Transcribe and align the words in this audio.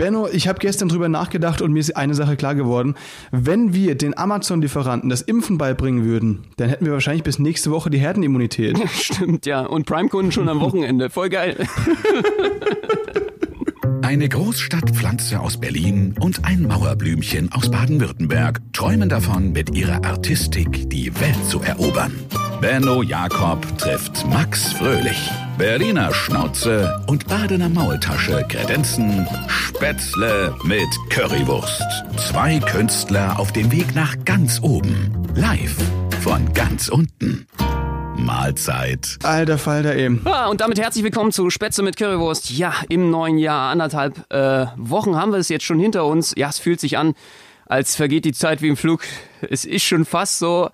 Benno, 0.00 0.26
ich 0.32 0.48
habe 0.48 0.58
gestern 0.58 0.88
drüber 0.88 1.10
nachgedacht 1.10 1.60
und 1.60 1.72
mir 1.72 1.80
ist 1.80 1.94
eine 1.94 2.14
Sache 2.14 2.36
klar 2.36 2.54
geworden. 2.54 2.94
Wenn 3.32 3.74
wir 3.74 3.96
den 3.96 4.16
Amazon-Lieferanten 4.16 5.10
das 5.10 5.20
Impfen 5.20 5.58
beibringen 5.58 6.06
würden, 6.06 6.44
dann 6.56 6.70
hätten 6.70 6.86
wir 6.86 6.94
wahrscheinlich 6.94 7.22
bis 7.22 7.38
nächste 7.38 7.70
Woche 7.70 7.90
die 7.90 7.98
Herdenimmunität. 7.98 8.78
Stimmt, 8.94 9.44
ja. 9.44 9.60
Und 9.60 9.84
Prime-Kunden 9.84 10.32
schon 10.32 10.48
am 10.48 10.60
Wochenende. 10.60 11.10
Voll 11.10 11.28
geil. 11.28 11.54
Eine 14.00 14.30
Großstadtpflanze 14.30 15.38
aus 15.38 15.60
Berlin 15.60 16.14
und 16.18 16.46
ein 16.46 16.62
Mauerblümchen 16.62 17.52
aus 17.52 17.70
Baden-Württemberg 17.70 18.62
träumen 18.72 19.10
davon, 19.10 19.52
mit 19.52 19.76
ihrer 19.76 20.02
Artistik 20.02 20.88
die 20.88 21.14
Welt 21.20 21.44
zu 21.46 21.60
erobern. 21.60 22.18
Benno 22.62 23.02
Jakob 23.02 23.66
trifft 23.76 24.26
Max 24.30 24.72
Fröhlich. 24.72 25.30
Berliner 25.60 26.14
Schnauze 26.14 27.04
und 27.06 27.28
Badener 27.28 27.68
Maultasche 27.68 28.46
kredenzen 28.48 29.28
Spätzle 29.46 30.56
mit 30.64 30.88
Currywurst. 31.10 31.84
Zwei 32.16 32.60
Künstler 32.60 33.38
auf 33.38 33.52
dem 33.52 33.70
Weg 33.70 33.94
nach 33.94 34.16
ganz 34.24 34.62
oben. 34.62 35.12
Live 35.34 35.76
von 36.22 36.50
ganz 36.54 36.88
unten. 36.88 37.46
Mahlzeit. 38.16 39.18
Alter 39.22 39.58
Falter 39.58 39.94
eben. 39.96 40.22
Ja, 40.24 40.46
und 40.46 40.62
damit 40.62 40.80
herzlich 40.80 41.04
willkommen 41.04 41.30
zu 41.30 41.50
Spätzle 41.50 41.84
mit 41.84 41.98
Currywurst. 41.98 42.50
Ja, 42.52 42.72
im 42.88 43.10
neuen 43.10 43.36
Jahr, 43.36 43.70
anderthalb 43.70 44.32
äh, 44.32 44.64
Wochen 44.78 45.14
haben 45.16 45.30
wir 45.30 45.38
es 45.40 45.50
jetzt 45.50 45.66
schon 45.66 45.78
hinter 45.78 46.06
uns. 46.06 46.32
Ja, 46.38 46.48
es 46.48 46.58
fühlt 46.58 46.80
sich 46.80 46.96
an, 46.96 47.12
als 47.66 47.96
vergeht 47.96 48.24
die 48.24 48.32
Zeit 48.32 48.62
wie 48.62 48.68
im 48.68 48.78
Flug. 48.78 49.02
Es 49.42 49.66
ist 49.66 49.84
schon 49.84 50.06
fast 50.06 50.38
so, 50.38 50.70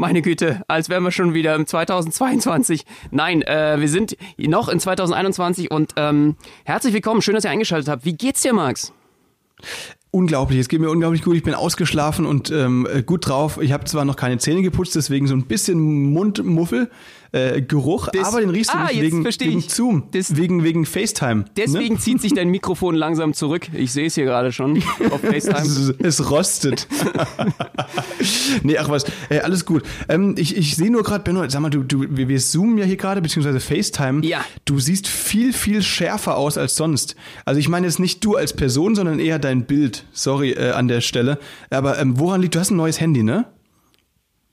meine 0.00 0.22
Güte, 0.22 0.62
als 0.66 0.88
wären 0.88 1.04
wir 1.04 1.12
schon 1.12 1.34
wieder 1.34 1.54
im 1.54 1.66
2022. 1.66 2.84
Nein, 3.10 3.42
äh, 3.42 3.76
wir 3.78 3.88
sind 3.88 4.16
noch 4.38 4.68
in 4.68 4.80
2021 4.80 5.70
und 5.70 5.92
ähm, 5.96 6.36
herzlich 6.64 6.94
willkommen. 6.94 7.22
Schön, 7.22 7.34
dass 7.34 7.44
ihr 7.44 7.50
eingeschaltet 7.50 7.88
habt. 7.88 8.04
Wie 8.04 8.14
geht's 8.14 8.40
dir, 8.40 8.54
Max? 8.54 8.92
Unglaublich, 10.10 10.58
es 10.58 10.68
geht 10.68 10.80
mir 10.80 10.90
unglaublich 10.90 11.22
gut. 11.22 11.36
Ich 11.36 11.42
bin 11.42 11.54
ausgeschlafen 11.54 12.26
und 12.26 12.50
ähm, 12.50 12.88
gut 13.06 13.28
drauf. 13.28 13.60
Ich 13.60 13.72
habe 13.72 13.84
zwar 13.84 14.04
noch 14.04 14.16
keine 14.16 14.38
Zähne 14.38 14.62
geputzt, 14.62 14.96
deswegen 14.96 15.28
so 15.28 15.34
ein 15.34 15.44
bisschen 15.44 15.78
Mundmuffel 16.12 16.90
äh, 17.32 17.62
Geruch, 17.62 18.08
Das- 18.12 18.26
aber 18.28 18.40
den 18.40 18.50
riechst 18.50 18.72
du 18.72 18.78
Ah, 18.78 18.84
nicht 18.88 19.00
wegen, 19.00 19.24
wegen. 19.24 19.60
Zoom, 19.60 20.04
Das- 20.12 20.36
wegen, 20.36 20.64
wegen 20.64 20.84
FaceTime. 20.86 21.44
Deswegen 21.56 21.94
Ne? 21.94 22.00
zieht 22.00 22.20
sich 22.20 22.34
dein 22.34 22.48
Mikrofon 22.50 22.94
langsam 22.94 23.34
zurück. 23.34 23.68
Ich 23.72 23.92
sehe 23.92 24.06
es 24.06 24.14
hier 24.14 24.24
gerade 24.24 24.52
schon 24.52 24.82
auf 25.10 25.20
FaceTime. 25.20 25.58
Es, 25.60 25.94
es 26.20 26.30
rostet. 26.30 26.88
nee, 28.62 28.76
ach 28.78 28.88
was, 28.88 29.04
äh, 29.28 29.40
alles 29.40 29.64
gut. 29.64 29.82
Ähm, 30.08 30.34
ich 30.38 30.56
ich 30.56 30.76
sehe 30.76 30.90
nur 30.90 31.02
gerade, 31.02 31.24
Benno, 31.24 31.48
sag 31.48 31.60
mal, 31.60 31.70
du, 31.70 31.82
du, 31.82 32.04
wir, 32.10 32.28
wir 32.28 32.38
zoomen 32.38 32.78
ja 32.78 32.84
hier 32.84 32.96
gerade, 32.96 33.20
beziehungsweise 33.22 33.60
FaceTime. 33.60 34.24
Ja. 34.24 34.44
Du 34.64 34.78
siehst 34.78 35.08
viel, 35.08 35.52
viel 35.52 35.82
schärfer 35.82 36.36
aus 36.36 36.58
als 36.58 36.76
sonst. 36.76 37.16
Also 37.44 37.60
ich 37.60 37.68
meine 37.68 37.86
jetzt 37.86 37.98
nicht 37.98 38.24
du 38.24 38.36
als 38.36 38.52
Person, 38.52 38.94
sondern 38.94 39.18
eher 39.20 39.38
dein 39.38 39.64
Bild. 39.66 40.04
Sorry 40.12 40.50
äh, 40.52 40.70
an 40.70 40.88
der 40.88 41.00
Stelle. 41.00 41.38
Aber 41.70 41.98
ähm, 41.98 42.18
woran 42.18 42.42
liegt, 42.42 42.54
du 42.54 42.60
hast 42.60 42.70
ein 42.70 42.76
neues 42.76 43.00
Handy, 43.00 43.22
ne? 43.22 43.46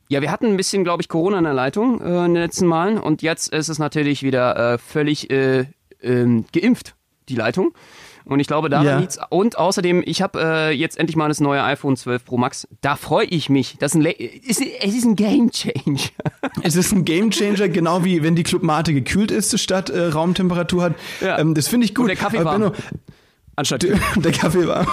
Ja, 0.09 0.22
wir 0.22 0.31
hatten 0.31 0.45
ein 0.47 0.58
bisschen, 0.58 0.83
glaube 0.83 1.02
ich, 1.02 1.09
Corona 1.09 1.38
in 1.38 1.44
der 1.44 1.53
Leitung 1.53 2.00
äh, 2.02 2.25
in 2.25 2.33
den 2.33 2.44
letzten 2.44 2.66
Malen 2.66 2.97
und 2.97 3.22
jetzt 3.22 3.52
ist 3.53 3.67
es 3.69 3.77
natürlich 3.80 4.23
wieder 4.23 4.73
äh, 4.73 4.77
völlig 4.77 5.30
äh, 5.30 5.66
ähm, 6.02 6.45
geimpft, 6.53 6.95
die 7.30 7.36
Leitung. 7.36 7.73
Und 8.23 8.41
ich 8.41 8.47
glaube, 8.47 8.67
daran 8.69 8.85
Ja. 8.85 8.97
liegt's. 9.00 9.17
Und 9.30 9.58
außerdem, 9.58 10.03
ich 10.05 10.22
habe 10.22 10.41
äh, 10.41 10.72
jetzt 10.72 10.97
endlich 11.00 11.16
mal 11.16 11.30
das 11.30 11.39
neue 11.39 11.63
iPhone 11.63 11.95
12 11.95 12.25
Pro 12.25 12.38
Max. 12.38 12.67
Da 12.81 12.97
freue 12.97 13.25
ich 13.25 13.50
mich. 13.50 13.78
Das 13.80 13.94
ist 13.94 13.95
ein, 13.95 14.02
Le 14.02 14.11
ist, 14.11 14.61
es 14.61 14.94
ist 14.95 15.05
ein 15.05 15.16
Game 15.16 15.50
Change. 15.52 16.09
Es 16.63 16.75
ist 16.75 16.91
ein 16.91 17.05
Gamechanger, 17.05 17.69
genau 17.69 18.03
wie 18.03 18.23
wenn 18.23 18.35
die 18.35 18.44
Clubmate 18.44 18.94
gekühlt 18.94 19.31
ist 19.31 19.58
statt 19.59 19.89
äh, 19.89 20.08
Raumtemperatur 20.08 20.83
hat. 20.83 20.95
Ja. 21.22 21.39
Ähm, 21.39 21.53
das 21.53 21.67
finde 21.69 21.85
ich 21.85 21.94
gut. 21.95 22.03
Und 22.03 22.08
der 22.09 22.17
Kaffee 22.17 22.39
Aber 22.39 22.52
warm. 22.52 22.61
Benno, 22.61 22.75
Anstatt 23.58 23.83
der 24.16 24.31
Kaffee 24.31 24.67
war. 24.67 24.86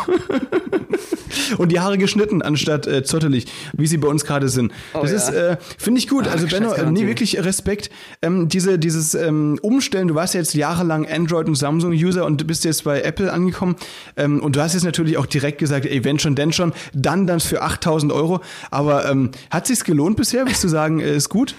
Und 1.58 1.70
die 1.70 1.80
Haare 1.80 1.98
geschnitten, 1.98 2.40
anstatt 2.40 2.86
äh, 2.86 3.04
zottelig, 3.04 3.46
wie 3.74 3.86
sie 3.86 3.98
bei 3.98 4.08
uns 4.08 4.24
gerade 4.24 4.48
sind. 4.48 4.72
Das 4.94 5.10
ja. 5.10 5.16
ist, 5.16 5.28
äh, 5.28 5.56
finde 5.78 5.98
ich 5.98 6.08
gut. 6.08 6.26
also 6.26 6.48
scheiß 6.48 6.60
Benno, 6.60 6.72
äh, 6.72 6.90
nee, 6.90 7.06
wirklich 7.06 7.38
Respekt. 7.44 7.90
Ähm, 8.22 8.48
diese, 8.48 8.78
dieses 8.78 9.14
ähm, 9.14 9.58
Umstellen, 9.60 10.08
du 10.08 10.14
warst 10.14 10.32
ja 10.32 10.40
jetzt 10.40 10.54
jahrelang 10.54 11.06
Android- 11.06 11.46
und 11.46 11.56
Samsung-User 11.56 12.24
und 12.24 12.46
bist 12.46 12.64
jetzt 12.64 12.84
bei 12.84 13.02
Apple 13.02 13.30
angekommen. 13.30 13.76
Ähm, 14.16 14.40
und 14.42 14.56
du 14.56 14.62
hast 14.62 14.72
jetzt 14.72 14.84
natürlich 14.84 15.18
auch 15.18 15.26
direkt 15.26 15.58
gesagt, 15.58 15.84
ey, 15.84 16.02
wenn 16.02 16.18
schon, 16.18 16.34
denn 16.34 16.52
schon, 16.52 16.72
dann 16.94 17.26
dann 17.26 17.40
für 17.40 17.60
8000 17.60 18.12
Euro. 18.12 18.40
Aber 18.70 19.08
ähm, 19.10 19.30
hat 19.50 19.66
sich's 19.66 19.84
gelohnt 19.84 20.16
bisher? 20.16 20.46
Willst 20.46 20.64
du 20.64 20.68
sagen, 20.68 21.00
äh, 21.00 21.14
ist 21.14 21.28
gut? 21.28 21.54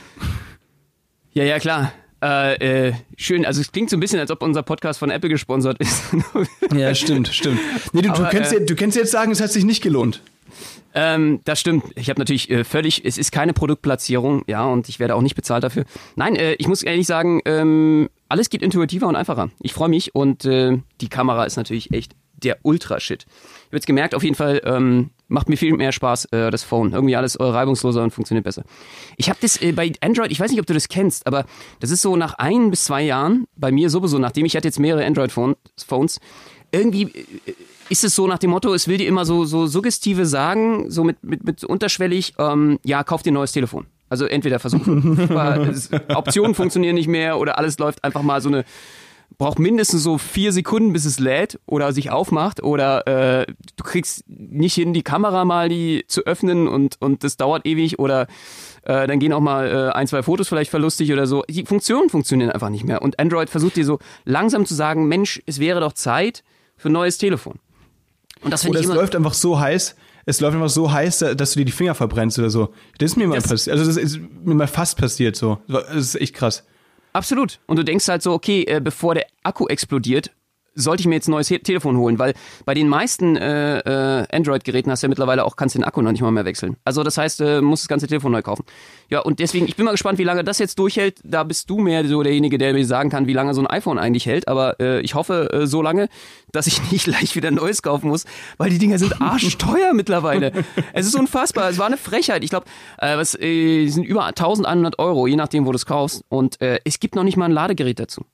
Ja, 1.33 1.44
ja, 1.44 1.59
klar. 1.59 1.91
Äh, 2.23 2.87
äh, 2.87 2.93
schön, 3.17 3.45
also 3.45 3.61
es 3.61 3.71
klingt 3.71 3.89
so 3.89 3.97
ein 3.97 3.99
bisschen, 3.99 4.19
als 4.19 4.31
ob 4.31 4.41
unser 4.41 4.63
Podcast 4.63 4.99
von 4.99 5.09
Apple 5.09 5.29
gesponsert 5.29 5.79
ist. 5.79 6.03
Ja, 6.75 6.95
stimmt, 6.95 7.27
stimmt. 7.27 7.59
Nee, 7.93 8.01
du, 8.01 8.09
du, 8.09 8.15
Aber, 8.15 8.29
kannst 8.29 8.53
äh, 8.53 8.65
du 8.65 8.75
kannst 8.75 8.97
jetzt 8.97 9.11
sagen, 9.11 9.31
es 9.31 9.41
hat 9.41 9.51
sich 9.51 9.63
nicht 9.63 9.83
gelohnt. 9.83 10.21
Ähm, 10.93 11.41
das 11.43 11.59
stimmt. 11.59 11.83
Ich 11.95 12.09
habe 12.09 12.19
natürlich 12.19 12.49
äh, 12.49 12.63
völlig, 12.63 13.03
es 13.03 13.17
ist 13.17 13.31
keine 13.31 13.53
Produktplatzierung, 13.53 14.43
ja, 14.47 14.63
und 14.65 14.87
ich 14.87 14.99
werde 14.99 15.15
auch 15.15 15.21
nicht 15.21 15.35
bezahlt 15.35 15.63
dafür. 15.63 15.83
Nein, 16.15 16.35
äh, 16.35 16.53
ich 16.53 16.67
muss 16.67 16.83
ehrlich 16.83 17.05
sagen, 17.05 17.41
ähm, 17.45 18.09
alles 18.29 18.49
geht 18.49 18.61
intuitiver 18.61 19.07
und 19.07 19.15
einfacher. 19.15 19.49
Ich 19.61 19.73
freue 19.73 19.89
mich 19.89 20.15
und 20.15 20.45
äh, 20.45 20.77
die 21.01 21.09
Kamera 21.09 21.43
ist 21.43 21.57
natürlich 21.57 21.91
echt 21.91 22.15
der 22.33 22.57
Ultra-Shit. 22.63 23.25
Ich 23.27 23.65
habe 23.67 23.77
jetzt 23.77 23.87
gemerkt, 23.87 24.15
auf 24.15 24.23
jeden 24.23 24.35
Fall 24.35 24.61
ähm, 24.63 25.09
macht 25.28 25.50
mir 25.50 25.58
viel 25.58 25.74
mehr 25.74 25.91
Spaß, 25.91 26.25
äh, 26.25 26.52
das 26.52 26.63
Phone. 26.63 26.94
Irgendwie 26.94 27.16
alles 27.16 27.36
äh, 27.36 27.44
reibungsloser 27.44 28.03
und 28.03 28.12
funktioniert 28.12 28.44
besser. 28.44 28.63
Ich 29.18 29.30
habe 29.30 29.40
das 29.41 29.62
äh, 29.62 29.72
bei 29.72 29.91
Android, 30.02 30.31
ich 30.31 30.40
weiß 30.40 30.52
nicht, 30.52 30.59
ob 30.59 30.66
du 30.66 30.74
das 30.74 30.88
kennst, 30.88 31.28
aber 31.28 31.46
das 31.80 31.91
ist 31.91 32.02
so 32.02 32.16
nach 32.16 32.36
ein 32.36 32.69
bis 32.69 32.86
zwei 32.86 33.02
Jahren, 33.02 33.46
bei 33.56 33.72
mir 33.72 33.90
sowieso, 33.90 34.19
nachdem 34.19 34.46
ich 34.46 34.56
hatte 34.56 34.68
jetzt 34.68 34.80
mehrere 34.80 35.06
Android-Phones, 35.06 36.19
irgendwie 36.72 37.03
äh, 37.03 37.53
ist 37.90 38.03
es 38.03 38.16
so 38.16 38.28
nach 38.28 38.40
dem 38.40 38.50
Motto, 38.52 38.74
es 38.74 38.88
will 38.88 38.97
dir 38.97 39.08
immer 39.08 39.25
so, 39.25 39.46
so 39.46 39.68
suggestive 39.68 40.25
sagen, 40.25 40.90
so 40.90 41.03
mit, 41.03 41.24
mit, 41.24 41.44
mit 41.44 41.63
unterschwellig, 41.63 42.34
ähm, 42.40 42.80
ja, 42.84 43.03
kauf 43.03 43.22
dir 43.24 43.31
ein 43.31 43.36
neues 43.36 43.52
Telefon. 43.52 43.86
Also 44.09 44.25
entweder 44.25 44.59
versuchen, 44.59 45.30
Optionen 46.16 46.53
funktionieren 46.53 46.96
nicht 46.96 47.07
mehr 47.07 47.40
oder 47.40 47.57
alles 47.57 47.80
läuft 47.80 48.03
einfach 48.03 48.22
mal 48.22 48.40
so 48.40 48.50
eine, 48.50 48.63
braucht 49.38 49.59
mindestens 49.59 50.02
so 50.03 50.18
vier 50.18 50.52
Sekunden, 50.53 50.94
bis 50.94 51.03
es 51.06 51.19
lädt 51.19 51.59
oder 51.66 51.91
sich 51.91 52.09
aufmacht 52.09 52.63
oder 52.63 53.06
äh, 53.41 53.46
du 53.75 53.84
kriegst 53.84 54.24
nicht 54.28 54.75
hin, 54.75 54.94
die 54.94 55.03
Kamera 55.03 55.44
mal 55.44 55.68
die 55.68 56.06
zu 56.08 56.22
öffnen 56.25 56.68
und, 56.69 56.96
und 57.02 57.24
das 57.25 57.36
dauert 57.36 57.66
ewig 57.66 58.00
oder 58.00 58.28
äh, 58.84 59.08
dann 59.08 59.19
gehen 59.19 59.34
auch 59.34 59.41
mal 59.41 59.68
äh, 59.68 59.91
ein, 59.94 60.08
zwei 60.08 60.24
Fotos 60.24 60.47
vielleicht 60.47 60.72
verlustig 60.72 61.12
oder 61.12 61.28
so. 61.28 61.44
Die 61.50 61.66
Funktionen 61.66 62.09
funktionieren 62.09 62.50
einfach 62.52 62.69
nicht 62.69 62.86
mehr 62.86 63.02
und 63.02 63.19
Android 63.19 63.50
versucht 63.50 63.75
dir 63.75 63.84
so 63.86 64.00
langsam 64.24 64.66
zu 64.66 64.74
sagen, 64.74 65.08
Mensch, 65.08 65.42
es 65.46 65.59
wäre 65.59 65.81
doch 65.81 65.92
Zeit 65.94 66.44
für 66.78 66.90
ein 66.90 66.94
neues 66.94 67.18
Telefon. 67.18 67.59
Und 68.42 68.52
das 68.52 68.63
finde 68.63 68.78
ich 68.80 68.86
es 68.86 68.90
immer... 68.90 69.02
läuft 69.02 69.16
einfach 69.18 69.34
so 69.34 69.59
heiß, 69.59 69.96
es 70.28 70.40
läuft 70.40 70.56
einfach 70.56 70.69
so 70.69 70.92
heiß, 70.92 71.19
da- 71.19 71.34
dass 71.36 71.52
du 71.52 71.59
dir 71.59 71.66
die 71.66 71.72
Finger 71.74 71.94
verbrennst 71.96 72.40
oder 72.40 72.50
so. 72.50 72.69
Das 73.00 73.12
ist 73.12 73.18
mir 73.18 73.28
mal 73.28 73.42
passiert. 73.42 73.75
Also 73.78 73.86
das 73.86 73.97
ist 73.97 74.19
mir 74.46 74.56
mal 74.56 74.68
fast 74.68 74.97
passiert 74.97 75.36
so. 75.36 75.57
Das 75.68 75.90
ist 75.94 76.16
echt 76.22 76.36
krass. 76.36 76.63
Absolut. 77.15 77.61
Und 77.65 77.77
du 77.77 77.83
denkst 77.83 78.09
halt 78.09 78.21
so, 78.21 78.33
okay, 78.33 78.63
äh, 78.63 78.81
bevor 78.81 79.15
der 79.15 79.25
Akku 79.41 79.67
explodiert, 79.67 80.31
sollte 80.75 81.02
ich 81.02 81.08
mir 81.08 81.16
jetzt 81.16 81.28
ein 81.28 81.31
neues 81.31 81.47
He 81.47 81.59
Telefon 81.59 81.97
holen, 81.97 82.19
weil 82.19 82.34
bei 82.66 82.74
den 82.74 82.90
meisten 82.90 83.38
äh, 83.38 83.80
äh, 83.80 84.28
Android-Geräten 84.31 84.91
hast 84.91 85.02
du 85.02 85.06
ja 85.06 85.09
mittlerweile 85.09 85.46
auch, 85.46 85.56
kannst 85.56 85.75
den 85.75 85.84
Akku 85.84 86.02
noch 86.02 86.12
nicht 86.12 86.22
mal 86.22 86.31
mehr 86.31 86.46
wechseln. 86.46 86.75
Also 86.84 87.03
das 87.03 87.18
heißt, 87.18 87.41
äh, 87.41 87.62
musst 87.62 87.84
das 87.84 87.88
ganze 87.88 88.08
Telefon 88.08 88.34
neu 88.34 88.41
kaufen. 88.41 88.66
Ja, 89.09 89.22
und 89.22 89.40
deswegen, 89.40 89.68
ich 89.68 89.75
bin 89.75 89.86
mal 89.86 89.91
gespannt, 89.91 90.19
wie 90.19 90.24
lange 90.24 90.44
das 90.44 90.59
jetzt 90.59 90.78
durchhält. 90.78 91.19
Da 91.24 91.44
bist 91.44 91.69
du 91.69 91.80
mehr 91.80 92.06
so 92.06 92.22
derjenige, 92.22 92.58
der 92.58 92.74
mir 92.74 92.86
sagen 92.86 93.09
kann, 93.09 93.28
wie 93.28 93.34
lange 93.34 93.53
so 93.53 93.62
ein 93.62 93.68
iPhone 93.68 93.97
eigentlich 93.97 94.25
hält. 94.25 94.47
Aber 94.47 94.80
äh, 94.80 95.00
ich 95.02 95.16
hoffe 95.16 95.50
äh, 95.52 95.68
so 95.68 95.81
lange, 95.81 96.09
dass 96.52 96.68
ich 96.68 96.81
nicht 96.92 97.06
gleich 97.06 97.36
wieder 97.36 97.47
ein 97.47 97.56
neues 97.56 97.81
kaufen 97.81 98.09
muss, 98.09 98.25
weil 98.57 98.69
die 98.69 98.78
Dinger 98.78 99.00
sind 99.00 99.22
arschteuer 99.22 99.94
mittlerweile. 99.94 100.52
Es 100.94 101.06
ist 101.06 101.16
unfassbar. 101.16 101.69
Es 101.69 101.78
war 101.78 101.88
eine 101.88 101.97
Frechheit. 101.97 102.44
Ich 102.44 102.50
glaube, 102.50 102.66
äh, 102.97 103.18
was 103.18 103.40
äh, 103.40 103.88
sind 103.88 104.03
über 104.03 104.25
1100 104.25 105.00
Euro, 105.00 105.28
je 105.28 105.38
nachdem, 105.38 105.66
wo 105.66 105.72
du 105.72 105.78
es 105.78 105.86
kaufst. 105.86 106.24
Und 106.28 106.59
äh, 106.62 106.80
es 106.84 107.00
gibt 107.00 107.16
noch 107.16 107.24
nicht 107.24 107.38
mal 107.38 107.46
ein 107.46 107.52
Ladegerät 107.52 108.00
dazu. 108.00 108.25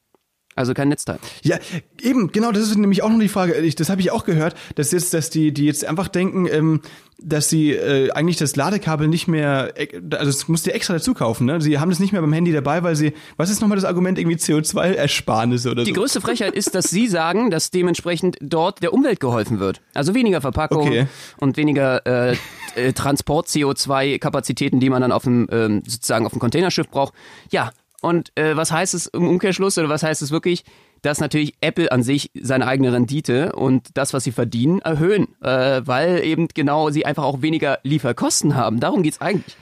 Also 0.56 0.74
kein 0.74 0.90
Netzteil. 0.90 1.18
Ja, 1.44 1.58
eben, 2.02 2.32
genau, 2.32 2.52
das 2.52 2.64
ist 2.64 2.78
nämlich 2.78 3.04
auch 3.04 3.10
noch 3.10 3.20
die 3.20 3.30
Frage. 3.30 3.56
Ich, 3.60 3.76
das 3.76 3.90
habe 3.90 4.02
ich 4.02 4.12
auch 4.12 4.26
gehört, 4.26 4.56
dass 4.76 4.92
jetzt, 4.92 5.14
dass 5.14 5.30
die, 5.30 5.54
die 5.54 5.66
jetzt 5.66 5.86
einfach 5.86 6.10
denken, 6.10 6.46
ähm, 6.52 6.82
dass 7.24 7.50
sie 7.50 7.72
äh, 7.72 8.12
eigentlich 8.12 8.36
das 8.38 8.56
Ladekabel 8.58 9.08
nicht 9.08 9.28
mehr, 9.30 9.72
äh, 9.76 9.88
also 10.16 10.30
es 10.30 10.48
musst 10.50 10.66
du 10.68 10.74
extra 10.74 10.94
dazu 10.96 11.14
kaufen, 11.14 11.46
ne? 11.46 11.62
Sie 11.62 11.80
haben 11.80 11.90
das 11.90 12.00
nicht 12.00 12.12
mehr 12.12 12.20
beim 12.22 12.34
Handy 12.34 12.52
dabei, 12.52 12.84
weil 12.84 12.96
sie, 12.98 13.14
was 13.38 13.50
ist 13.50 13.62
nochmal 13.62 13.78
das 13.78 13.86
Argument, 13.86 14.18
irgendwie 14.20 14.38
CO2-Ersparnisse 14.38 15.72
oder 15.72 15.84
Die 15.86 15.92
so? 15.94 16.02
größte 16.02 16.20
Frechheit 16.20 16.54
ist, 16.54 16.76
dass 16.76 16.90
sie 16.90 17.08
sagen, 17.08 17.50
dass 17.50 17.72
dementsprechend 17.72 18.38
dort 18.42 18.84
der 18.84 18.92
Umwelt 18.94 19.20
geholfen 19.22 19.60
wird. 19.60 19.80
Also 19.94 20.14
weniger 20.16 20.42
Verpackung 20.42 20.88
Okay. 20.88 21.08
und 21.38 21.56
weniger 21.58 22.06
äh, 22.06 22.36
äh, 22.76 22.92
Transport-CO2-Kapazitäten, 22.92 24.80
die 24.80 24.90
man 24.90 25.02
dann 25.02 25.12
auf 25.12 25.24
dem 25.24 25.48
ähm, 25.52 25.84
sozusagen 25.86 26.26
auf 26.26 26.32
dem 26.34 26.40
Containerschiff 26.40 26.90
braucht. 26.90 27.14
Ja, 27.52 27.72
und 28.02 28.32
äh, 28.36 28.56
was 28.56 28.72
heißt 28.72 28.94
es 28.94 29.08
im 29.08 29.28
Umkehrschluss 29.28 29.78
oder 29.78 29.90
was 29.90 30.04
heißt 30.04 30.22
es 30.22 30.32
wirklich? 30.32 30.64
Dass 31.02 31.20
natürlich 31.20 31.56
Apple 31.62 31.92
an 31.92 32.04
sich 32.04 32.32
seine 32.40 32.68
eigene 32.68 32.94
Rendite 32.94 33.54
und 33.54 33.90
das, 33.96 34.14
was 34.14 34.24
sie 34.24 34.32
verdienen, 34.32 34.80
erhöhen, 34.80 35.28
äh, 35.42 35.82
weil 35.86 36.24
eben 36.24 36.48
genau 36.48 36.90
sie 36.90 37.06
einfach 37.06 37.24
auch 37.24 37.42
weniger 37.42 37.80
Lieferkosten 37.84 38.56
haben. 38.56 38.80
Darum 38.80 39.04
geht's 39.04 39.22
eigentlich. 39.22 39.56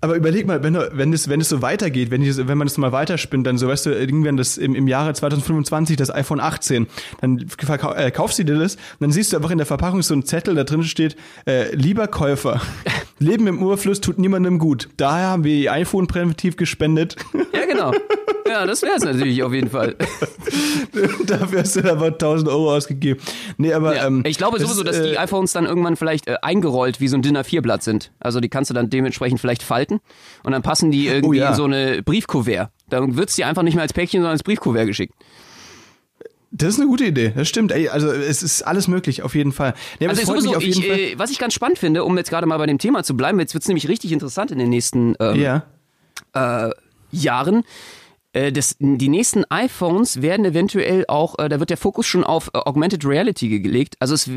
aber 0.00 0.16
überleg 0.16 0.46
mal, 0.46 0.62
wenn, 0.62 0.76
wenn, 0.92 1.12
es, 1.12 1.28
wenn 1.28 1.40
es 1.40 1.48
so 1.48 1.62
weitergeht, 1.62 2.10
wenn, 2.10 2.20
die, 2.20 2.36
wenn 2.48 2.58
man 2.58 2.66
es 2.66 2.76
mal 2.76 2.92
weiterspinnt, 2.92 3.46
dann 3.46 3.58
so, 3.58 3.68
weißt 3.68 3.86
du, 3.86 3.90
irgendwann 3.90 4.36
das 4.36 4.58
im, 4.58 4.74
im 4.74 4.86
Jahre 4.86 5.14
2025 5.14 5.96
das 5.96 6.12
iPhone 6.12 6.40
18, 6.40 6.86
dann 7.20 7.46
äh, 7.96 8.10
kaufst 8.10 8.38
du 8.38 8.44
dir 8.44 8.58
das 8.58 8.74
und 8.74 9.00
dann 9.00 9.12
siehst 9.12 9.32
du 9.32 9.36
einfach 9.36 9.50
in 9.50 9.58
der 9.58 9.66
Verpackung 9.66 10.02
so 10.02 10.14
einen 10.14 10.24
Zettel, 10.24 10.54
da 10.56 10.64
drin 10.64 10.84
steht, 10.84 11.16
äh, 11.46 11.74
lieber 11.74 12.06
Käufer, 12.06 12.60
Leben 13.18 13.46
im 13.46 13.62
Urfluss 13.62 14.00
tut 14.00 14.18
niemandem 14.18 14.58
gut. 14.58 14.88
Daher 14.96 15.28
haben 15.28 15.44
wir 15.44 15.54
ihr 15.54 15.72
iPhone 15.72 16.06
präventiv 16.06 16.56
gespendet. 16.56 17.16
Ja, 17.52 17.66
genau. 17.66 17.92
Ja, 18.46 18.66
das 18.66 18.82
wäre 18.82 18.94
es 18.96 19.02
natürlich 19.02 19.42
auf 19.42 19.52
jeden 19.52 19.70
Fall. 19.70 19.96
Dafür 21.26 21.60
hast 21.60 21.76
du 21.76 21.90
aber 21.90 22.06
1000 22.06 22.48
Euro 22.48 22.74
ausgegeben. 22.74 23.20
Nee, 23.56 23.72
aber 23.72 23.96
ja, 23.96 24.06
ähm, 24.06 24.22
ich 24.26 24.36
glaube 24.36 24.60
sowieso, 24.60 24.82
dass 24.82 24.98
äh, 24.98 25.10
die 25.10 25.18
iPhones 25.18 25.52
dann 25.52 25.64
irgendwann 25.64 25.96
vielleicht 25.96 26.28
äh, 26.28 26.36
eingerollt 26.42 27.00
wie 27.00 27.08
so 27.08 27.16
ein 27.16 27.22
DIN 27.22 27.38
A4-Blatt 27.38 27.82
sind. 27.82 28.12
Also 28.20 28.40
die 28.40 28.48
kannst 28.48 28.70
du 28.70 28.74
dann 28.74 28.90
dementsprechend 28.90 29.40
vielleicht 29.40 29.62
falten 29.62 30.00
und 30.42 30.52
dann 30.52 30.62
passen 30.62 30.90
die 30.90 31.06
irgendwie 31.06 31.40
oh, 31.40 31.42
ja. 31.42 31.50
in 31.50 31.54
so 31.54 31.64
eine 31.64 32.02
Briefkuvert. 32.02 32.70
Dann 32.90 33.16
wird's 33.16 33.34
dir 33.34 33.46
einfach 33.46 33.62
nicht 33.62 33.74
mehr 33.74 33.82
als 33.82 33.94
Päckchen, 33.94 34.20
sondern 34.20 34.32
als 34.32 34.42
Briefkuvert 34.42 34.86
geschickt. 34.86 35.14
Das 36.56 36.68
ist 36.68 36.80
eine 36.80 36.88
gute 36.88 37.04
Idee, 37.04 37.32
das 37.34 37.48
stimmt. 37.48 37.72
Ey, 37.72 37.88
also 37.88 38.12
es 38.12 38.44
ist 38.44 38.62
alles 38.62 38.86
möglich, 38.86 39.22
auf 39.22 39.34
jeden 39.34 39.50
Fall. 39.50 39.74
Ja, 39.98 40.08
also 40.08 40.24
sowieso, 40.24 40.56
ich, 40.60 40.88
äh, 40.88 41.18
was 41.18 41.30
ich 41.30 41.40
ganz 41.40 41.52
spannend 41.52 41.78
finde, 41.78 42.04
um 42.04 42.16
jetzt 42.16 42.30
gerade 42.30 42.46
mal 42.46 42.58
bei 42.58 42.66
dem 42.66 42.78
Thema 42.78 43.02
zu 43.02 43.16
bleiben, 43.16 43.40
jetzt 43.40 43.54
wird's 43.54 43.66
nämlich 43.66 43.88
richtig 43.88 44.12
interessant 44.12 44.52
in 44.52 44.60
den 44.60 44.70
nächsten 44.70 45.16
ähm, 45.18 45.34
ja. 45.34 45.64
äh, 46.32 46.70
Jahren. 47.10 47.64
Äh, 48.34 48.52
das, 48.52 48.76
die 48.78 49.08
nächsten 49.08 49.44
iPhones 49.50 50.22
werden 50.22 50.44
eventuell 50.44 51.04
auch, 51.08 51.40
äh, 51.40 51.48
da 51.48 51.58
wird 51.58 51.70
der 51.70 51.76
Fokus 51.76 52.06
schon 52.06 52.22
auf 52.22 52.50
äh, 52.54 52.58
Augmented 52.58 53.04
Reality 53.04 53.58
gelegt. 53.58 53.96
Also 53.98 54.14
es, 54.14 54.28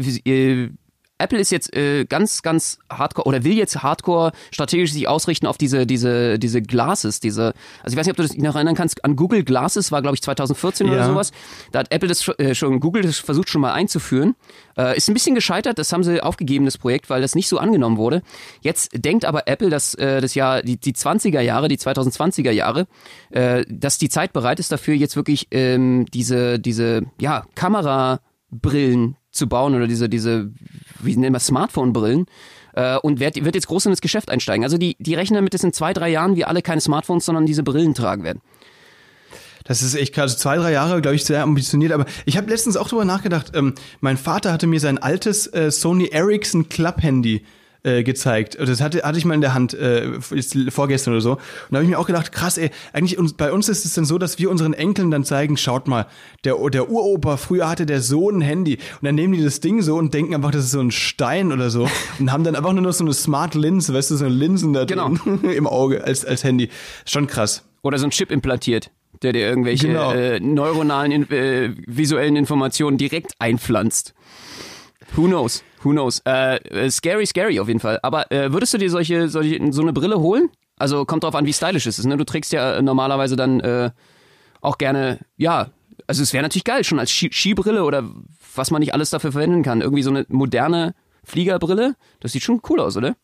Apple 1.19 1.39
ist 1.39 1.51
jetzt 1.51 1.75
äh, 1.75 2.05
ganz, 2.05 2.41
ganz 2.41 2.79
hardcore 2.91 3.27
oder 3.27 3.43
will 3.43 3.53
jetzt 3.53 3.81
hardcore 3.81 4.31
strategisch 4.51 4.93
sich 4.93 5.07
ausrichten 5.07 5.47
auf 5.47 5.57
diese, 5.57 5.87
diese, 5.87 6.37
diese 6.37 6.61
Glasses, 6.61 7.19
diese, 7.19 7.53
also 7.83 7.93
ich 7.93 7.97
weiß 7.97 8.05
nicht, 8.05 8.11
ob 8.11 8.17
du 8.17 8.23
das 8.23 8.37
noch 8.37 8.55
erinnern 8.55 8.75
kannst, 8.75 9.03
an 9.03 9.15
Google 9.15 9.43
Glasses 9.43 9.91
war, 9.91 10.01
glaube 10.01 10.15
ich, 10.15 10.21
2014 10.21 10.87
ja. 10.87 10.93
oder 10.93 11.05
sowas. 11.05 11.31
Da 11.71 11.79
hat 11.79 11.91
Apple 11.91 12.07
das 12.07 12.27
äh, 12.37 12.53
schon, 12.53 12.79
Google 12.79 13.01
das 13.01 13.17
versucht 13.17 13.49
schon 13.49 13.61
mal 13.61 13.73
einzuführen. 13.73 14.35
Äh, 14.77 14.95
ist 14.97 15.09
ein 15.09 15.13
bisschen 15.13 15.35
gescheitert, 15.35 15.79
das 15.79 15.91
haben 15.91 16.03
sie 16.03 16.21
aufgegeben, 16.21 16.65
das 16.65 16.77
Projekt, 16.77 17.09
weil 17.09 17.21
das 17.21 17.35
nicht 17.35 17.47
so 17.47 17.57
angenommen 17.57 17.97
wurde. 17.97 18.21
Jetzt 18.61 18.91
denkt 18.93 19.25
aber 19.25 19.47
Apple, 19.47 19.69
dass 19.69 19.95
äh, 19.95 20.21
das 20.21 20.35
Jahr, 20.35 20.61
die, 20.61 20.77
die 20.77 20.93
20er 20.93 21.41
Jahre, 21.41 21.67
die 21.67 21.77
2020er 21.77 22.51
Jahre, 22.51 22.87
äh, 23.31 23.65
dass 23.67 23.97
die 23.97 24.09
Zeit 24.09 24.33
bereit 24.33 24.59
ist 24.59 24.71
dafür, 24.71 24.93
jetzt 24.93 25.15
wirklich 25.15 25.47
ähm, 25.51 26.05
diese, 26.13 26.59
diese, 26.59 27.03
ja, 27.19 27.45
Kamerabrillen 27.55 29.15
zu 29.37 29.47
bauen 29.47 29.75
oder 29.75 29.87
diese, 29.87 30.09
diese, 30.09 30.51
wie 30.99 31.15
nennen 31.15 31.35
wir 31.35 31.39
Smartphone-Brillen 31.39 32.25
äh, 32.73 32.97
und 32.97 33.19
wird, 33.19 33.37
jetzt 33.37 33.67
groß 33.67 33.85
in 33.85 33.91
das 33.91 34.01
Geschäft 34.01 34.29
einsteigen. 34.29 34.63
Also 34.63 34.77
die, 34.77 34.95
die 34.99 35.15
rechnen 35.15 35.35
damit, 35.35 35.53
dass 35.53 35.63
in 35.63 35.73
zwei, 35.73 35.93
drei 35.93 36.09
Jahren 36.09 36.35
wir 36.35 36.47
alle 36.47 36.61
keine 36.61 36.81
Smartphones, 36.81 37.25
sondern 37.25 37.45
diese 37.45 37.63
Brillen 37.63 37.93
tragen 37.93 38.23
werden. 38.23 38.41
Das 39.63 39.81
ist 39.81 39.95
echt 39.95 40.13
krass. 40.13 40.37
Zwei, 40.37 40.55
drei 40.55 40.71
Jahre, 40.71 41.01
glaube 41.01 41.15
ich, 41.15 41.25
sehr 41.25 41.43
ambitioniert. 41.43 41.91
Aber 41.91 42.05
ich 42.25 42.37
habe 42.37 42.49
letztens 42.49 42.77
auch 42.77 42.87
drüber 42.87 43.03
nachgedacht. 43.03 43.51
Ähm, 43.53 43.73
mein 43.99 44.15
Vater 44.17 44.53
hatte 44.53 44.65
mir 44.65 44.79
sein 44.79 44.97
altes 44.97 45.47
äh, 45.47 45.71
Sony 45.71 46.07
Ericsson 46.07 46.69
Club 46.69 47.03
Handy 47.03 47.43
äh, 47.87 48.03
gezeigt. 48.03 48.57
Das 48.59 48.81
hatte, 48.81 49.01
hatte 49.03 49.17
ich 49.17 49.23
mal 49.23 49.33
in 49.33 49.41
der 49.41 49.53
Hand, 49.53 49.73
äh, 49.73 50.19
vorgestern 50.69 51.13
oder 51.13 51.21
so. 51.21 51.31
Und 51.31 51.41
da 51.71 51.77
habe 51.77 51.83
ich 51.85 51.89
mir 51.89 51.97
auch 51.97 52.07
gedacht, 52.07 52.31
krass, 52.31 52.57
ey, 52.57 52.69
eigentlich 52.91 53.17
uns, 53.17 53.33
bei 53.33 53.51
uns 53.51 53.69
ist 53.69 53.85
es 53.85 53.93
dann 53.93 54.03
so, 54.03 54.17
dass 54.17 54.39
wir 54.39 54.51
unseren 54.51 54.73
Enkeln 54.73 55.09
dann 55.09 55.23
zeigen, 55.23 55.55
schaut 55.55 55.87
mal, 55.87 56.07
der, 56.43 56.55
der 56.69 56.89
Uropa, 56.89 57.37
früher 57.37 57.69
hatte 57.69 57.85
der 57.85 58.01
so 58.01 58.29
ein 58.29 58.41
Handy. 58.41 58.75
Und 58.75 59.05
dann 59.05 59.15
nehmen 59.15 59.33
die 59.33 59.43
das 59.43 59.61
Ding 59.61 59.81
so 59.81 59.95
und 59.95 60.13
denken 60.13 60.35
einfach, 60.35 60.51
das 60.51 60.65
ist 60.65 60.71
so 60.71 60.81
ein 60.81 60.91
Stein 60.91 61.51
oder 61.53 61.69
so. 61.69 61.87
Und 62.19 62.31
haben 62.31 62.43
dann 62.43 62.55
einfach 62.55 62.73
nur 62.73 62.81
noch 62.81 62.93
so 62.93 63.03
eine 63.03 63.13
Smart 63.13 63.55
Linse, 63.55 63.93
weißt 63.93 64.11
du, 64.11 64.15
so 64.15 64.25
eine 64.25 64.33
Linsen 64.33 64.73
da 64.73 64.85
drin 64.85 65.19
genau. 65.23 65.49
im 65.51 65.67
Auge 65.67 66.03
als, 66.03 66.25
als 66.25 66.43
Handy. 66.43 66.69
Schon 67.05 67.27
krass. 67.27 67.63
Oder 67.83 67.99
so 67.99 68.05
ein 68.05 68.11
Chip 68.11 68.31
implantiert 68.31 68.91
der 69.23 69.33
dir 69.33 69.47
irgendwelche 69.47 69.87
genau. 69.87 70.11
äh, 70.13 70.39
neuronalen 70.39 71.29
äh, 71.31 71.73
visuellen 71.87 72.35
Informationen 72.35 72.97
direkt 72.97 73.33
einpflanzt. 73.39 74.13
Who 75.15 75.27
knows? 75.27 75.63
Who 75.83 75.91
knows? 75.91 76.21
Äh, 76.25 76.57
äh, 76.57 76.89
scary, 76.89 77.25
scary 77.25 77.59
auf 77.59 77.67
jeden 77.67 77.79
Fall. 77.79 77.99
Aber 78.01 78.31
äh, 78.31 78.51
würdest 78.51 78.73
du 78.73 78.77
dir 78.77 78.89
solche, 78.89 79.29
solche, 79.29 79.71
so 79.71 79.81
eine 79.81 79.93
Brille 79.93 80.19
holen? 80.19 80.49
Also 80.77 81.05
kommt 81.05 81.23
drauf 81.23 81.35
an, 81.35 81.45
wie 81.45 81.53
stylisch 81.53 81.87
es 81.87 81.99
ist. 81.99 82.05
Ne? 82.05 82.17
Du 82.17 82.23
trägst 82.23 82.51
ja 82.51 82.81
normalerweise 82.81 83.35
dann 83.35 83.59
äh, 83.61 83.91
auch 84.61 84.77
gerne, 84.77 85.19
ja, 85.37 85.69
also 86.05 86.23
es 86.23 86.33
wäre 86.33 86.43
natürlich 86.43 86.63
geil, 86.63 86.83
schon 86.83 86.99
als 86.99 87.11
Ski 87.11 87.29
Skibrille 87.31 87.83
oder 87.83 88.03
was 88.55 88.71
man 88.71 88.79
nicht 88.79 88.93
alles 88.93 89.09
dafür 89.09 89.31
verwenden 89.31 89.63
kann. 89.63 89.81
Irgendwie 89.81 90.03
so 90.03 90.09
eine 90.09 90.25
moderne 90.29 90.93
Fliegerbrille. 91.23 91.95
Das 92.19 92.31
sieht 92.31 92.43
schon 92.43 92.61
cool 92.69 92.79
aus, 92.79 92.95
oder? 92.97 93.15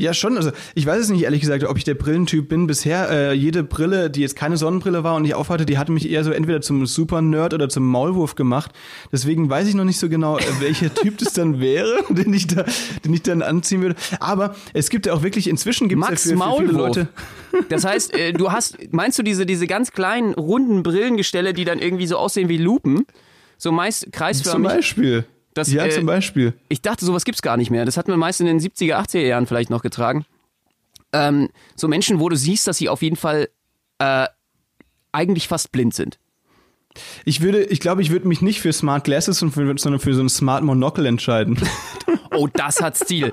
Ja, 0.00 0.14
schon. 0.14 0.36
Also 0.36 0.52
ich 0.76 0.86
weiß 0.86 1.00
es 1.00 1.08
nicht 1.10 1.24
ehrlich 1.24 1.40
gesagt, 1.40 1.64
ob 1.64 1.76
ich 1.76 1.82
der 1.82 1.94
Brillentyp 1.94 2.48
bin. 2.48 2.68
Bisher 2.68 3.10
äh, 3.10 3.32
jede 3.32 3.64
Brille, 3.64 4.10
die 4.10 4.20
jetzt 4.20 4.36
keine 4.36 4.56
Sonnenbrille 4.56 5.02
war 5.02 5.16
und 5.16 5.24
ich 5.24 5.34
aufhatte, 5.34 5.66
die 5.66 5.76
hatte 5.76 5.90
mich 5.90 6.08
eher 6.08 6.22
so 6.22 6.30
entweder 6.30 6.60
zum 6.60 6.86
Super-Nerd 6.86 7.52
oder 7.52 7.68
zum 7.68 7.84
Maulwurf 7.84 8.36
gemacht. 8.36 8.70
Deswegen 9.10 9.50
weiß 9.50 9.66
ich 9.66 9.74
noch 9.74 9.84
nicht 9.84 9.98
so 9.98 10.08
genau, 10.08 10.38
äh, 10.38 10.42
welcher 10.60 10.94
Typ 10.94 11.18
das 11.18 11.32
dann 11.32 11.58
wäre, 11.60 11.98
den 12.10 12.32
ich 12.32 12.46
da, 12.46 12.64
den 13.04 13.12
ich 13.12 13.22
dann 13.22 13.42
anziehen 13.42 13.82
würde. 13.82 13.96
Aber 14.20 14.54
es 14.72 14.88
gibt 14.88 15.06
ja 15.06 15.14
auch 15.14 15.24
wirklich 15.24 15.48
inzwischen 15.48 15.88
gibt 15.88 16.00
es 16.12 16.24
ja 16.26 16.36
für, 16.36 16.42
für 16.42 16.56
viele 16.60 16.72
Leute. 16.72 17.08
Das 17.70 17.86
heißt, 17.86 18.12
äh, 18.12 18.34
du 18.34 18.52
hast, 18.52 18.76
meinst 18.92 19.18
du 19.18 19.22
diese 19.22 19.46
diese 19.46 19.66
ganz 19.66 19.92
kleinen 19.92 20.34
runden 20.34 20.82
Brillengestelle, 20.82 21.54
die 21.54 21.64
dann 21.64 21.78
irgendwie 21.78 22.06
so 22.06 22.18
aussehen 22.18 22.50
wie 22.50 22.58
Lupen? 22.58 23.06
So 23.56 23.72
meist 23.72 24.12
kreisförmig. 24.12 24.68
Zum 24.68 24.76
Beispiel. 24.76 25.24
Das, 25.58 25.72
ja, 25.72 25.84
äh, 25.84 25.90
zum 25.90 26.06
Beispiel. 26.06 26.54
Ich 26.68 26.82
dachte, 26.82 27.04
sowas 27.04 27.24
gibt's 27.24 27.42
gar 27.42 27.56
nicht 27.56 27.70
mehr. 27.70 27.84
Das 27.84 27.96
hat 27.96 28.08
man 28.08 28.18
meist 28.18 28.40
in 28.40 28.46
den 28.46 28.60
70er, 28.60 28.94
80er 28.94 29.26
Jahren 29.26 29.46
vielleicht 29.46 29.70
noch 29.70 29.82
getragen. 29.82 30.24
Ähm, 31.12 31.48
so 31.74 31.88
Menschen, 31.88 32.20
wo 32.20 32.28
du 32.28 32.36
siehst, 32.36 32.66
dass 32.66 32.78
sie 32.78 32.88
auf 32.88 33.02
jeden 33.02 33.16
Fall 33.16 33.48
äh, 33.98 34.26
eigentlich 35.12 35.48
fast 35.48 35.72
blind 35.72 35.94
sind. 35.94 36.18
Ich 37.24 37.40
würde, 37.40 37.64
ich 37.64 37.80
glaube, 37.80 38.02
ich 38.02 38.10
würde 38.10 38.28
mich 38.28 38.40
nicht 38.40 38.60
für 38.60 38.72
Smart 38.72 39.04
Glasses, 39.04 39.38
sondern 39.38 39.98
für 40.00 40.14
so 40.14 40.22
ein 40.22 40.28
Smart 40.28 40.64
Monocle 40.64 41.06
entscheiden. 41.06 41.58
oh, 42.34 42.48
das 42.52 42.80
hat 42.80 42.96
Stil. 42.96 43.32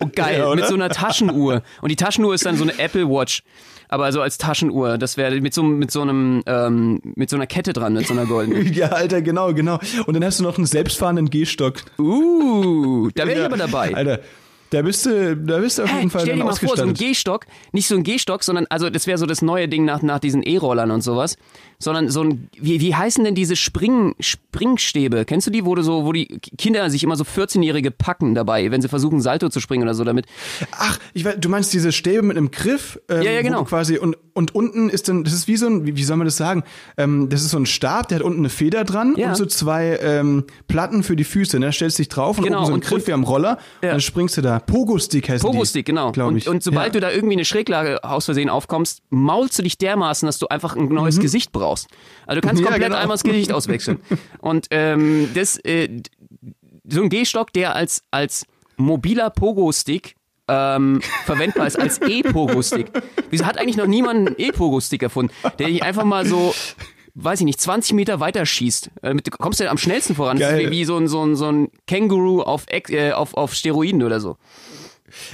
Oh, 0.00 0.08
geil. 0.14 0.38
Ja, 0.40 0.54
mit 0.54 0.66
so 0.66 0.74
einer 0.74 0.88
Taschenuhr. 0.90 1.62
Und 1.80 1.90
die 1.90 1.96
Taschenuhr 1.96 2.34
ist 2.34 2.44
dann 2.46 2.56
so 2.56 2.64
eine 2.64 2.78
Apple 2.78 3.08
Watch 3.08 3.42
aber 3.88 4.04
also 4.04 4.20
als 4.20 4.38
Taschenuhr. 4.38 4.98
Das 4.98 5.16
wäre 5.16 5.40
mit 5.40 5.54
so, 5.54 5.62
mit 5.62 5.90
so 5.90 6.02
einem, 6.02 6.42
ähm, 6.46 7.00
mit 7.14 7.30
so 7.30 7.36
einer 7.36 7.46
Kette 7.46 7.72
dran, 7.72 7.94
mit 7.94 8.06
so 8.06 8.14
einer 8.14 8.26
goldenen. 8.26 8.72
ja, 8.72 8.88
Alter, 8.88 9.22
genau, 9.22 9.52
genau. 9.54 9.78
Und 10.06 10.14
dann 10.14 10.24
hast 10.24 10.40
du 10.40 10.44
noch 10.44 10.56
einen 10.56 10.66
selbstfahrenden 10.66 11.30
Gehstock. 11.30 11.82
Uh, 11.98 13.10
da 13.14 13.26
wäre 13.26 13.40
ich 13.40 13.44
aber 13.44 13.56
dabei. 13.56 13.94
Alter. 13.94 14.20
Da 14.74 14.82
bist 14.82 15.06
du, 15.06 15.36
da 15.36 15.58
bist 15.58 15.78
du 15.78 15.84
auf 15.84 15.92
jeden 15.92 16.10
Fall 16.10 16.22
Stell 16.22 16.34
dir 16.34 16.42
mal 16.42 16.52
vor, 16.52 16.76
so 16.76 16.82
ein 16.82 16.94
Gehstock, 16.94 17.46
nicht 17.70 17.86
so 17.86 17.94
ein 17.94 18.02
Gehstock, 18.02 18.42
sondern, 18.42 18.66
also 18.70 18.90
das 18.90 19.06
wäre 19.06 19.18
so 19.18 19.24
das 19.24 19.40
neue 19.40 19.68
Ding 19.68 19.84
nach, 19.84 20.02
nach 20.02 20.18
diesen 20.18 20.42
E-Rollern 20.42 20.90
und 20.90 21.00
sowas, 21.00 21.36
sondern 21.78 22.08
so 22.08 22.24
ein, 22.24 22.48
wie, 22.58 22.80
wie 22.80 22.92
heißen 22.92 23.22
denn 23.22 23.36
diese 23.36 23.54
Spring, 23.54 24.16
Springstäbe? 24.18 25.26
Kennst 25.26 25.46
du 25.46 25.52
die, 25.52 25.64
wo 25.64 25.76
du 25.76 25.82
so, 25.82 26.04
wo 26.04 26.12
die 26.12 26.26
Kinder 26.58 26.90
sich 26.90 27.04
immer 27.04 27.14
so 27.14 27.22
14-Jährige 27.22 27.92
packen 27.92 28.34
dabei, 28.34 28.72
wenn 28.72 28.82
sie 28.82 28.88
versuchen, 28.88 29.20
Salto 29.20 29.48
zu 29.48 29.60
springen 29.60 29.84
oder 29.84 29.94
so 29.94 30.02
damit? 30.02 30.26
Ach, 30.72 30.98
ich 31.12 31.24
weiß, 31.24 31.36
du 31.38 31.48
meinst 31.48 31.72
diese 31.72 31.92
Stäbe 31.92 32.22
mit 32.22 32.36
einem 32.36 32.50
Griff? 32.50 32.98
Ähm, 33.08 33.22
ja, 33.22 33.30
ja, 33.30 33.42
genau. 33.42 33.62
quasi, 33.62 33.98
und, 33.98 34.16
und 34.34 34.54
unten 34.54 34.90
ist 34.90 35.08
dann, 35.08 35.24
das 35.24 35.32
ist 35.32 35.48
wie 35.48 35.56
so 35.56 35.66
ein, 35.66 35.86
wie, 35.86 35.96
wie 35.96 36.02
soll 36.04 36.16
man 36.16 36.26
das 36.26 36.36
sagen? 36.36 36.64
Ähm, 36.96 37.28
das 37.28 37.42
ist 37.42 37.50
so 37.50 37.56
ein 37.56 37.66
Stab, 37.66 38.08
der 38.08 38.18
hat 38.18 38.24
unten 38.24 38.40
eine 38.40 38.48
Feder 38.48 38.84
dran 38.84 39.14
ja. 39.16 39.28
und 39.28 39.36
so 39.36 39.46
zwei 39.46 39.98
ähm, 40.02 40.44
Platten 40.66 41.04
für 41.04 41.14
die 41.14 41.24
Füße, 41.24 41.58
ne? 41.60 41.66
Da 41.66 41.72
stellst 41.72 41.98
du 41.98 42.02
dich 42.02 42.08
drauf 42.08 42.38
und 42.38 42.44
genau, 42.44 42.58
oben 42.58 42.66
so 42.66 42.74
ein 42.74 42.80
Griff 42.80 43.06
wie 43.06 43.12
am 43.12 43.22
Roller 43.22 43.58
ja. 43.80 43.88
und 43.88 43.92
dann 43.92 44.00
springst 44.00 44.36
du 44.36 44.42
da. 44.42 44.58
Pogo-Stick 44.58 45.28
heißt 45.28 45.44
Pogo-Stick, 45.44 45.86
genau. 45.86 46.08
Und, 46.08 46.46
und 46.46 46.62
sobald 46.62 46.88
ja. 46.88 46.92
du 46.92 47.00
da 47.00 47.12
irgendwie 47.12 47.34
eine 47.34 47.44
Schräglage 47.44 48.02
aus 48.02 48.24
Versehen 48.24 48.50
aufkommst, 48.50 49.02
maulst 49.10 49.58
du 49.58 49.62
dich 49.62 49.78
dermaßen, 49.78 50.26
dass 50.26 50.38
du 50.38 50.48
einfach 50.48 50.74
ein 50.76 50.88
neues 50.88 51.18
mhm. 51.18 51.22
Gesicht 51.22 51.52
brauchst. 51.52 51.86
Also 52.26 52.40
du 52.40 52.46
kannst 52.46 52.62
komplett 52.62 52.82
genau. 52.82 52.96
einmal 52.96 53.14
das 53.14 53.22
Gesicht 53.22 53.52
auswechseln. 53.52 54.00
Und 54.40 54.66
ähm, 54.70 55.28
das, 55.34 55.58
äh, 55.64 55.88
so 56.88 57.02
ein 57.02 57.08
Gehstock, 57.08 57.52
der 57.52 57.76
als, 57.76 58.02
als 58.10 58.46
mobiler 58.76 59.30
Pogo-Stick 59.30 60.16
ähm, 60.48 61.00
verwendbar 61.24 61.66
ist 61.66 61.78
als 61.78 62.00
E-Pogo-Stick. 62.00 62.90
Wieso 63.30 63.46
hat 63.46 63.58
eigentlich 63.58 63.76
noch 63.76 63.86
niemand 63.86 64.28
einen 64.28 64.36
E-Pogo-Stick 64.38 65.02
erfunden, 65.02 65.32
der 65.58 65.68
dich 65.68 65.82
einfach 65.82 66.04
mal 66.04 66.26
so 66.26 66.54
weiß 67.14 67.40
ich 67.40 67.44
nicht, 67.44 67.60
20 67.60 67.94
Meter 67.94 68.20
weiter 68.20 68.44
schießt. 68.44 68.90
Äh, 69.02 69.14
mit, 69.14 69.30
kommst 69.30 69.60
du 69.60 69.70
am 69.70 69.78
schnellsten 69.78 70.14
voran. 70.16 70.38
Geil. 70.38 70.66
Wie, 70.66 70.70
wie 70.70 70.84
so 70.84 70.96
ein, 70.96 71.08
so 71.08 71.24
ein, 71.24 71.36
so 71.36 71.46
ein 71.46 71.68
Känguru 71.86 72.42
auf, 72.42 72.66
äh, 72.68 73.12
auf, 73.12 73.34
auf 73.34 73.54
Steroiden 73.54 74.02
oder 74.02 74.20
so. 74.20 74.36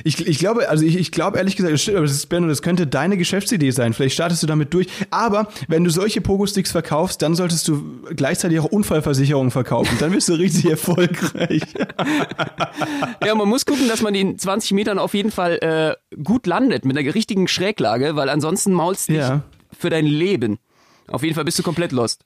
Ich, 0.03 0.27
ich 0.27 0.39
glaube, 0.39 0.69
also 0.69 0.85
ich, 0.85 0.97
ich 0.97 1.13
glaube 1.13 1.39
ehrlich 1.39 1.57
gesagt, 1.57 1.73
das 1.73 1.83
stimmt, 1.83 1.99
aber 1.99 2.07
das 2.07 2.17
ist 2.17 2.27
Benno, 2.29 2.49
das 2.49 2.61
könnte 2.61 2.87
deine 2.87 3.17
Geschäftsidee 3.17 3.71
sein. 3.71 3.93
Vielleicht 3.93 4.15
startest 4.15 4.43
du 4.43 4.47
damit 4.47 4.75
durch. 4.75 4.89
Aber 5.11 5.49
wenn 5.69 5.85
du 5.85 5.91
solche 5.91 6.21
Pogo-Sticks 6.21 6.73
verkaufst, 6.73 7.23
dann 7.23 7.35
solltest 7.37 7.69
du 7.69 8.03
gleichzeitig 8.15 8.59
auch 8.59 8.65
Unfallversicherungen 8.65 9.51
verkaufen. 9.51 9.97
Dann 10.01 10.11
bist 10.11 10.29
du 10.29 10.35
richtig 10.35 10.65
erfolgreich. 10.71 11.63
ja, 13.25 13.35
man 13.35 13.49
muss 13.49 13.65
gucken, 13.65 13.89
dass 13.89 14.03
man 14.03 14.15
in 14.15 14.39
20 14.39 14.73
Metern 14.73 14.99
auf 14.99 15.15
jeden 15.15 15.31
Fall 15.31 15.59
äh, 15.63 16.17
gut 16.23 16.47
landet 16.47 16.85
mit 16.85 16.99
einer 16.99 17.15
richtigen 17.15 17.47
Schräglage, 17.47 18.17
weil 18.17 18.29
ansonsten 18.29 18.73
maulst 18.73 19.09
du 19.09 19.15
ja. 19.15 19.43
für 19.77 19.91
dein 19.91 20.07
Leben. 20.07 20.59
Auf 21.07 21.23
jeden 21.23 21.35
Fall 21.35 21.45
bist 21.45 21.59
du 21.59 21.63
komplett 21.63 21.93
lost. 21.93 22.25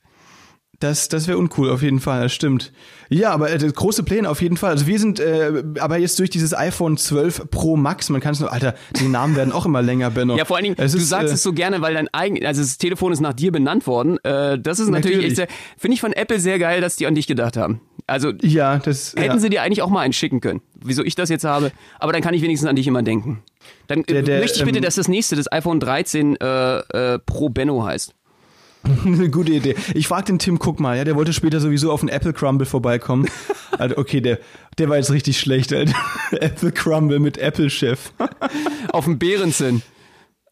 Das, 0.80 1.08
das 1.08 1.28
wäre 1.28 1.38
uncool, 1.38 1.70
auf 1.70 1.82
jeden 1.82 2.00
Fall, 2.00 2.22
das 2.22 2.32
stimmt. 2.32 2.72
Ja, 3.08 3.30
aber 3.32 3.50
äh, 3.52 3.58
große 3.58 4.02
Pläne 4.02 4.28
auf 4.28 4.42
jeden 4.42 4.56
Fall. 4.56 4.70
Also 4.70 4.86
wir 4.86 4.98
sind 4.98 5.20
äh, 5.20 5.62
aber 5.78 5.98
jetzt 5.98 6.18
durch 6.18 6.30
dieses 6.30 6.54
iPhone 6.56 6.96
12 6.96 7.50
Pro 7.50 7.76
Max, 7.76 8.08
man 8.10 8.20
kann 8.20 8.32
es 8.32 8.40
nur, 8.40 8.52
Alter, 8.52 8.74
die 8.98 9.08
Namen 9.08 9.36
werden 9.36 9.52
auch 9.52 9.66
immer 9.66 9.82
länger, 9.82 10.10
Benno. 10.10 10.36
Ja, 10.44 10.44
vor 10.44 10.56
allen 10.56 10.64
Dingen, 10.64 10.76
es 10.78 10.92
du 10.92 10.98
ist, 10.98 11.08
sagst 11.08 11.30
äh, 11.30 11.34
es 11.34 11.42
so 11.42 11.52
gerne, 11.52 11.80
weil 11.80 11.94
dein 11.94 12.08
eigen, 12.12 12.44
also 12.44 12.60
das 12.60 12.78
Telefon 12.78 13.12
ist 13.12 13.20
nach 13.20 13.34
dir 13.34 13.52
benannt 13.52 13.86
worden. 13.86 14.18
Äh, 14.24 14.58
das 14.58 14.80
ist 14.80 14.88
natürlich, 14.88 15.38
natürlich. 15.38 15.48
finde 15.78 15.94
ich 15.94 16.00
von 16.00 16.12
Apple 16.12 16.40
sehr 16.40 16.58
geil, 16.58 16.80
dass 16.80 16.96
die 16.96 17.06
an 17.06 17.14
dich 17.14 17.26
gedacht 17.26 17.56
haben. 17.56 17.80
Also 18.06 18.32
ja, 18.42 18.78
das 18.78 19.14
hätten 19.16 19.34
ja. 19.34 19.38
sie 19.38 19.48
dir 19.48 19.62
eigentlich 19.62 19.80
auch 19.82 19.88
mal 19.88 20.00
einen 20.00 20.12
schicken 20.12 20.40
können. 20.40 20.60
Wieso 20.74 21.02
ich 21.02 21.14
das 21.14 21.30
jetzt 21.30 21.44
habe, 21.44 21.72
aber 21.98 22.12
dann 22.12 22.20
kann 22.20 22.34
ich 22.34 22.42
wenigstens 22.42 22.68
an 22.68 22.76
dich 22.76 22.86
immer 22.86 23.02
denken. 23.02 23.42
Dann 23.86 24.02
der, 24.02 24.22
der, 24.22 24.40
möchte 24.40 24.58
ich 24.58 24.64
bitte, 24.64 24.78
ähm, 24.78 24.84
dass 24.84 24.96
das 24.96 25.08
nächste, 25.08 25.36
das 25.36 25.50
iPhone 25.50 25.80
13 25.80 26.36
äh, 26.36 26.78
äh, 26.78 27.18
Pro 27.20 27.48
Benno 27.48 27.84
heißt. 27.84 28.14
Eine 29.04 29.30
gute 29.30 29.52
Idee. 29.52 29.74
Ich 29.94 30.08
frag 30.08 30.26
den 30.26 30.38
Tim 30.38 30.56
Cook 30.56 30.80
mal, 30.80 30.96
ja, 30.96 31.04
der 31.04 31.16
wollte 31.16 31.32
später 31.32 31.60
sowieso 31.60 31.90
auf 31.90 32.00
den 32.00 32.08
Apple 32.08 32.32
Crumble 32.32 32.66
vorbeikommen. 32.66 33.28
Also, 33.76 33.98
okay, 33.98 34.20
der, 34.20 34.38
der 34.78 34.88
war 34.88 34.98
jetzt 34.98 35.10
richtig 35.10 35.40
schlecht, 35.40 35.72
Alter. 35.72 35.96
Apple 36.30 36.70
Crumble 36.70 37.18
mit 37.18 37.38
Apple-Chef. 37.38 38.12
auf 38.92 39.06
dem 39.06 39.18
Bärenzinn. 39.18 39.82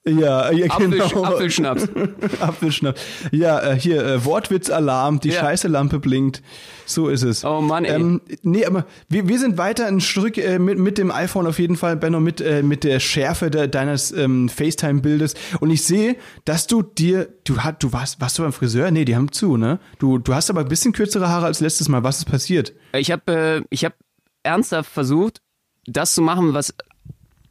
Ja, 0.04 0.50
ja 0.50 0.66
genau. 0.78 1.24
Apfelschnaps. 1.24 1.88
Apfelschnaps. 2.40 3.00
Ja, 3.30 3.60
äh, 3.60 3.78
hier, 3.78 4.04
äh, 4.04 4.24
Wortwitz-Alarm, 4.24 5.20
die 5.20 5.28
ja. 5.28 5.40
scheiße 5.40 5.68
Lampe 5.68 6.00
blinkt. 6.00 6.42
So 6.86 7.08
ist 7.08 7.22
es. 7.22 7.44
Oh 7.44 7.60
Mann, 7.60 7.84
ey. 7.84 7.94
Ähm, 7.94 8.20
nee, 8.42 8.64
aber 8.64 8.86
wir, 9.08 9.28
wir 9.28 9.38
sind 9.38 9.58
weiter 9.58 9.86
ein 9.86 10.00
Stück 10.00 10.38
äh, 10.38 10.58
mit, 10.58 10.78
mit 10.78 10.98
dem 10.98 11.12
iPhone 11.12 11.46
auf 11.46 11.60
jeden 11.60 11.76
Fall, 11.76 11.96
Benno, 11.96 12.18
mit, 12.18 12.40
äh, 12.40 12.64
mit 12.64 12.82
der 12.82 12.98
Schärfe 12.98 13.50
de, 13.50 13.68
deines 13.68 14.10
ähm, 14.10 14.48
FaceTime-Bildes. 14.48 15.34
Und 15.60 15.70
ich 15.70 15.84
sehe, 15.84 16.16
dass 16.44 16.66
du 16.66 16.82
dir, 16.82 17.28
du, 17.44 17.58
hat, 17.58 17.82
du 17.82 17.92
warst, 17.92 18.20
warst 18.20 18.38
du 18.38 18.42
beim 18.42 18.52
Friseur? 18.52 18.90
Nee, 18.90 19.04
die 19.04 19.14
haben 19.14 19.30
zu, 19.30 19.56
ne? 19.56 19.78
Du, 20.00 20.18
du 20.18 20.34
hast 20.34 20.50
aber 20.50 20.62
ein 20.62 20.68
bisschen 20.68 20.92
kürzere 20.92 21.28
Haare 21.28 21.46
als 21.46 21.60
letztes 21.60 21.88
Mal. 21.88 22.02
Was 22.02 22.18
ist 22.18 22.24
passiert? 22.24 22.72
Ich 22.92 23.12
habe 23.12 23.32
äh, 23.32 23.62
ich 23.70 23.84
hab 23.84 23.94
ernsthaft 24.42 24.90
versucht, 24.90 25.40
das 25.86 26.14
zu 26.14 26.22
machen, 26.22 26.54
was 26.54 26.74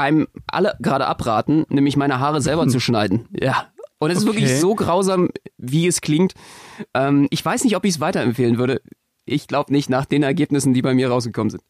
einem 0.02 0.28
alle 0.48 0.76
gerade 0.80 1.08
abraten, 1.08 1.66
nämlich 1.70 1.98
meine 1.98 2.20
Haare 2.20 2.42
selber 2.42 2.68
zu 2.68 2.80
schneiden. 2.82 3.28
Ja. 3.40 3.68
Und 4.00 4.10
es 4.10 4.18
ist 4.18 4.28
okay. 4.28 4.38
wirklich 4.40 4.60
so 4.60 4.74
grausam, 4.74 5.30
wie 5.58 5.86
es 5.86 6.02
klingt. 6.02 6.34
Ähm, 6.96 7.28
ich 7.30 7.46
weiß 7.46 7.64
nicht, 7.64 7.76
ob 7.76 7.86
ich 7.86 7.96
es 7.96 8.00
weiterempfehlen 8.00 8.58
würde. 8.58 8.82
Ich 9.26 9.48
glaube 9.48 9.72
nicht 9.72 9.90
nach 9.90 10.06
den 10.06 10.24
Ergebnissen, 10.24 10.74
die 10.74 10.82
bei 10.82 10.96
mir 10.96 11.10
rausgekommen 11.10 11.52
sind. 11.52 11.64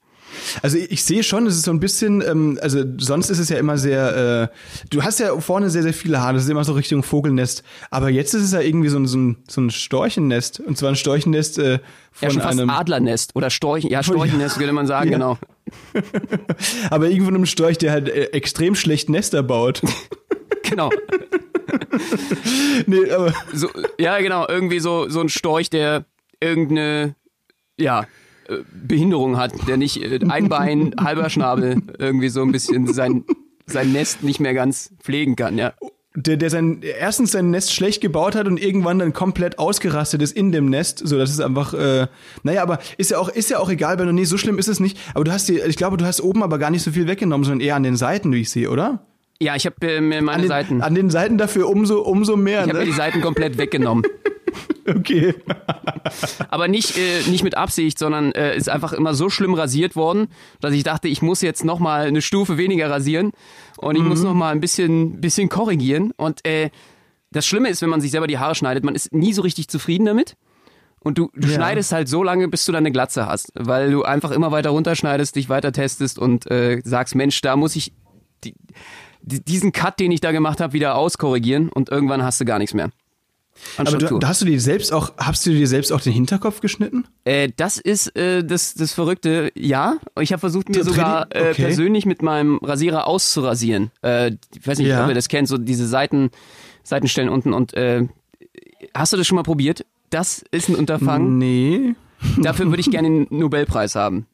Also 0.62 0.78
ich, 0.78 0.92
ich 0.92 1.04
sehe 1.04 1.24
schon, 1.24 1.46
es 1.48 1.56
ist 1.56 1.66
so 1.66 1.72
ein 1.72 1.80
bisschen, 1.80 2.22
ähm, 2.22 2.60
also 2.62 2.84
sonst 2.98 3.30
ist 3.30 3.40
es 3.40 3.50
ja 3.50 3.58
immer 3.58 3.78
sehr, 3.78 4.50
äh, 4.52 4.88
du 4.90 5.04
hast 5.04 5.20
ja 5.20 5.38
vorne 5.40 5.70
sehr, 5.70 5.84
sehr 5.84 5.94
viele 5.94 6.22
Haare, 6.22 6.34
das 6.36 6.44
ist 6.44 6.50
immer 6.50 6.64
so 6.64 6.74
Richtung 6.74 7.04
Vogelnest. 7.04 7.64
Aber 7.90 8.10
jetzt 8.10 8.34
ist 8.34 8.44
es 8.44 8.52
ja 8.52 8.62
irgendwie 8.62 8.90
so 8.90 9.00
ein, 9.00 9.08
so 9.08 9.18
ein, 9.18 9.38
so 9.48 9.62
ein 9.62 9.70
Storchennest. 9.70 10.60
Und 10.60 10.78
zwar 10.78 10.90
ein 10.90 10.96
Storchennest 10.96 11.60
äh, 11.60 11.80
von 12.12 12.28
ja, 12.28 12.34
schon 12.34 12.42
fast 12.42 12.60
einem 12.60 12.70
Adlernest 12.70 13.36
oder 13.36 13.50
Storchen, 13.50 13.90
ja, 13.90 14.04
Storchennest 14.04 14.60
würde 14.60 14.74
man 14.74 14.88
sagen, 14.88 15.12
ja. 15.12 15.18
genau. 15.18 15.38
Aber 16.90 17.10
irgendwo 17.10 17.30
einem 17.30 17.46
Storch, 17.46 17.78
der 17.78 17.92
halt 17.92 18.10
äh, 18.10 18.26
extrem 18.32 18.76
schlecht 18.76 19.10
Nester 19.10 19.44
baut. 19.44 19.82
genau. 20.64 20.90
nee, 22.86 23.10
aber 23.12 23.34
so, 23.54 23.70
ja, 23.98 24.20
genau, 24.20 24.46
irgendwie 24.48 24.80
so, 24.80 25.10
so 25.10 25.22
ein 25.22 25.30
Storch, 25.30 25.70
der 25.70 26.06
irgendeine, 26.40 27.16
ja, 27.78 28.06
Behinderung 28.72 29.38
hat, 29.38 29.54
der 29.68 29.78
nicht 29.78 30.02
äh, 30.02 30.20
ein 30.30 30.50
Bein, 30.50 30.94
halber 31.00 31.30
Schnabel 31.30 31.82
irgendwie 31.98 32.30
so 32.30 32.42
ein 32.42 32.52
bisschen 32.52 32.92
sein, 32.94 33.24
sein 33.66 33.92
Nest 33.92 34.24
nicht 34.24 34.40
mehr 34.40 34.54
ganz 34.54 34.94
pflegen 35.00 35.36
kann, 35.36 35.58
ja 35.58 35.74
der, 36.16 36.36
der 36.38 36.50
sein, 36.50 36.82
erstens 36.82 37.32
sein 37.32 37.52
Nest 37.52 37.74
schlecht 37.74 38.02
gebaut 38.02 38.36
hat 38.36 38.48
und 38.48 38.62
irgendwann 38.62 39.00
dann 39.00 39.14
komplett 39.14 39.60
ausgerastet 39.60 40.22
ist 40.22 40.36
in 40.36 40.52
dem 40.52 40.70
Nest. 40.70 41.02
So, 41.04 41.18
das 41.18 41.30
ist 41.30 41.40
einfach, 41.40 41.74
äh, 41.74 42.08
naja, 42.44 42.64
aber 42.64 42.80
ist 42.98 43.12
ja 43.12 43.18
auch, 43.18 43.30
ist 43.30 43.50
ja 43.50 43.60
auch 43.60 43.70
egal, 43.70 43.98
Benno, 43.98 44.12
nee, 44.12 44.26
so 44.26 44.38
schlimm 44.38 44.60
ist 44.60 44.68
es 44.68 44.80
nicht. 44.80 45.00
Aber 45.14 45.24
du 45.24 45.32
hast 45.32 45.48
die, 45.48 45.60
ich 45.60 45.78
glaube, 45.78 45.98
du 45.98 46.06
hast 46.06 46.22
oben 46.22 46.44
aber 46.44 46.58
gar 46.58 46.70
nicht 46.70 46.84
so 46.84 46.92
viel 46.92 47.08
weggenommen, 47.08 47.46
sondern 47.46 47.66
eher 47.66 47.76
an 47.76 47.84
den 47.84 47.96
Seiten, 47.96 48.34
wie 48.34 48.42
ich 48.42 48.50
sehe, 48.50 48.70
oder? 48.70 49.06
Ja, 49.42 49.56
ich 49.56 49.66
habe 49.66 49.76
äh, 49.88 50.02
mir 50.02 50.22
meine 50.22 50.36
an 50.36 50.42
den, 50.42 50.48
Seiten. 50.48 50.82
An 50.84 50.94
den 50.94 51.10
Seiten 51.10 51.38
dafür 51.40 51.68
umso, 51.68 52.02
umso 52.02 52.38
mehr. 52.38 52.62
Ich 52.62 52.68
habe 52.68 52.74
ne? 52.74 52.80
mir 52.82 52.86
die 52.86 52.96
Seiten 52.96 53.22
komplett 53.22 53.58
weggenommen. 53.58 54.04
okay. 54.88 55.34
Aber 56.50 56.68
nicht, 56.68 56.96
äh, 56.96 57.28
nicht 57.28 57.44
mit 57.44 57.58
Absicht, 57.58 57.98
sondern 57.98 58.34
äh, 58.34 58.56
ist 58.56 58.70
einfach 58.70 58.94
immer 58.94 59.16
so 59.16 59.32
schlimm 59.32 59.56
rasiert 59.56 59.96
worden, 59.96 60.28
dass 60.60 60.76
ich 60.76 60.84
dachte, 60.84 61.08
ich 61.08 61.24
muss 61.24 61.42
jetzt 61.42 61.66
nochmal 61.66 62.06
eine 62.06 62.22
Stufe 62.22 62.60
weniger 62.60 62.88
rasieren 62.92 63.32
und 63.78 63.96
ich 63.96 64.04
mhm. 64.04 64.10
muss 64.10 64.22
nochmal 64.22 64.54
ein 64.54 64.60
bisschen, 64.60 65.22
bisschen 65.22 65.50
korrigieren. 65.50 66.12
Und 66.18 66.46
äh, 66.46 66.70
das 67.32 67.48
Schlimme 67.48 67.70
ist, 67.70 67.82
wenn 67.82 67.90
man 67.90 68.00
sich 68.00 68.12
selber 68.12 68.28
die 68.28 68.38
Haare 68.38 68.54
schneidet, 68.54 68.84
man 68.84 68.94
ist 68.94 69.12
nie 69.12 69.34
so 69.34 69.42
richtig 69.42 69.70
zufrieden 69.70 70.06
damit. 70.06 70.36
Und 71.00 71.18
du, 71.18 71.32
du 71.34 71.48
ja. 71.48 71.56
schneidest 71.56 71.94
halt 71.94 72.08
so 72.08 72.22
lange, 72.22 72.48
bis 72.48 72.64
du 72.66 72.74
deine 72.74 72.92
Glatze 72.92 73.26
hast, 73.26 73.52
weil 73.56 73.90
du 73.90 74.04
einfach 74.04 74.30
immer 74.30 74.52
weiter 74.52 74.70
runterschneidest, 74.70 75.36
dich 75.36 75.50
weiter 75.50 75.72
testest 75.72 76.20
und 76.20 76.46
äh, 76.52 76.80
sagst, 76.84 77.16
Mensch, 77.16 77.42
da 77.42 77.56
muss 77.56 77.76
ich 77.76 77.92
die, 78.44 78.54
die, 78.54 78.74
diesen 79.22 79.72
Cut, 79.72 80.00
den 80.00 80.12
ich 80.12 80.22
da 80.22 80.32
gemacht 80.32 80.60
habe, 80.60 80.74
wieder 80.74 80.96
auskorrigieren 80.96 81.70
und 81.70 81.90
irgendwann 81.90 82.24
hast 82.24 82.42
du 82.42 82.46
gar 82.46 82.60
nichts 82.60 82.74
mehr. 82.74 82.90
Aber 83.78 83.98
du, 83.98 84.20
hast 84.24 84.42
du 84.42 84.46
dir 84.46 84.60
selbst 84.60 84.92
auch, 84.94 85.14
hast 85.18 85.46
du 85.46 85.52
dir 85.52 85.68
selbst 85.68 85.92
auch 85.92 86.02
den 86.02 86.14
Hinterkopf 86.14 86.62
geschnitten? 86.62 87.06
Äh, 87.26 87.50
das 87.56 87.78
ist 87.78 88.16
äh, 88.16 88.44
das, 88.44 88.74
das 88.74 88.94
Verrückte, 88.94 89.52
ja. 89.56 89.98
Ich 90.20 90.32
habe 90.32 90.40
versucht, 90.40 90.70
mir 90.70 90.84
sogar 90.84 91.28
äh, 91.30 91.52
okay. 91.52 91.66
persönlich 91.66 92.06
mit 92.06 92.22
meinem 92.22 92.58
Rasierer 92.58 93.08
auszurasieren. 93.08 93.92
Äh, 94.02 94.32
ich 94.56 94.66
weiß 94.66 94.80
nicht, 94.80 94.88
ja. 94.88 95.04
ob 95.04 95.10
ihr 95.10 95.16
das 95.16 95.28
kennt, 95.28 95.48
so 95.48 95.58
diese 95.58 95.88
Seiten, 95.88 96.32
Seitenstellen 96.84 97.30
unten. 97.30 97.54
Und 97.54 97.74
äh, 97.74 98.08
hast 98.94 99.14
du 99.14 99.18
das 99.18 99.28
schon 99.28 99.36
mal 99.36 99.44
probiert? 99.44 99.86
Das 100.10 100.44
ist 100.52 100.70
ein 100.70 100.76
Unterfangen. 100.76 101.38
Nee. 101.38 101.96
Dafür 102.42 102.68
würde 102.68 102.82
ich 102.82 102.92
gerne 102.92 103.08
den 103.26 103.28
Nobelpreis 103.30 103.96
haben. 103.96 104.26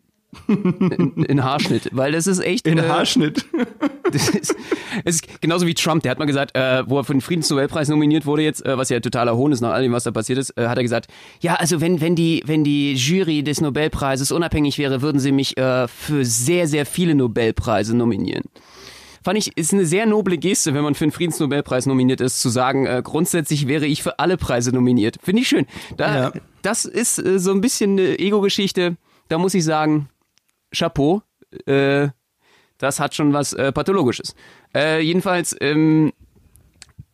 In, 0.47 1.23
in, 1.23 1.43
Haarschnitt, 1.43 1.89
weil 1.93 2.11
das 2.11 2.27
ist 2.27 2.39
echt. 2.39 2.67
In 2.67 2.77
äh, 2.77 2.81
Haarschnitt. 2.83 3.45
Das 4.11 4.29
ist, 4.29 4.55
es 5.03 5.15
ist 5.15 5.41
genauso 5.41 5.67
wie 5.67 5.73
Trump, 5.73 6.01
der 6.01 6.11
hat 6.11 6.17
mal 6.17 6.23
gesagt, 6.23 6.55
äh, 6.55 6.83
wo 6.87 6.97
er 6.97 7.03
für 7.03 7.13
den 7.13 7.19
Friedensnobelpreis 7.19 7.89
nominiert 7.89 8.25
wurde 8.25 8.41
jetzt, 8.41 8.65
äh, 8.65 8.77
was 8.77 8.87
ja 8.87 9.01
totaler 9.01 9.35
Hohn 9.35 9.51
ist 9.51 9.59
nach 9.59 9.71
all 9.71 9.83
dem, 9.83 9.91
was 9.91 10.05
da 10.05 10.11
passiert 10.11 10.39
ist, 10.39 10.57
äh, 10.57 10.69
hat 10.69 10.77
er 10.77 10.83
gesagt, 10.83 11.07
ja, 11.41 11.55
also 11.55 11.81
wenn, 11.81 11.99
wenn 11.99 12.15
die, 12.15 12.41
wenn 12.45 12.63
die 12.63 12.93
Jury 12.93 13.43
des 13.43 13.59
Nobelpreises 13.59 14.31
unabhängig 14.31 14.77
wäre, 14.77 15.01
würden 15.01 15.19
sie 15.19 15.33
mich 15.33 15.57
äh, 15.57 15.89
für 15.89 16.23
sehr, 16.23 16.69
sehr 16.69 16.85
viele 16.85 17.15
Nobelpreise 17.15 17.97
nominieren. 17.97 18.43
Fand 19.23 19.37
ich, 19.39 19.57
ist 19.57 19.73
eine 19.73 19.85
sehr 19.85 20.05
noble 20.05 20.37
Geste, 20.37 20.73
wenn 20.73 20.83
man 20.83 20.95
für 20.95 21.03
den 21.03 21.11
Friedensnobelpreis 21.11 21.85
nominiert 21.85 22.21
ist, 22.21 22.39
zu 22.39 22.47
sagen, 22.47 22.85
äh, 22.85 23.01
grundsätzlich 23.03 23.67
wäre 23.67 23.85
ich 23.85 24.01
für 24.03 24.19
alle 24.19 24.37
Preise 24.37 24.71
nominiert. 24.71 25.17
Finde 25.21 25.41
ich 25.41 25.49
schön. 25.49 25.65
Da, 25.97 26.15
ja. 26.15 26.31
Das 26.61 26.85
ist 26.85 27.15
so 27.15 27.51
ein 27.51 27.59
bisschen 27.59 27.99
eine 27.99 28.19
Ego-Geschichte. 28.19 28.95
Da 29.27 29.37
muss 29.37 29.53
ich 29.53 29.65
sagen, 29.65 30.07
Chapeau. 30.71 31.21
Äh, 31.65 32.09
das 32.77 32.99
hat 32.99 33.15
schon 33.15 33.33
was 33.33 33.53
äh, 33.53 33.71
Pathologisches. 33.71 34.35
Äh, 34.75 35.01
jedenfalls 35.01 35.55
ähm, 35.61 36.13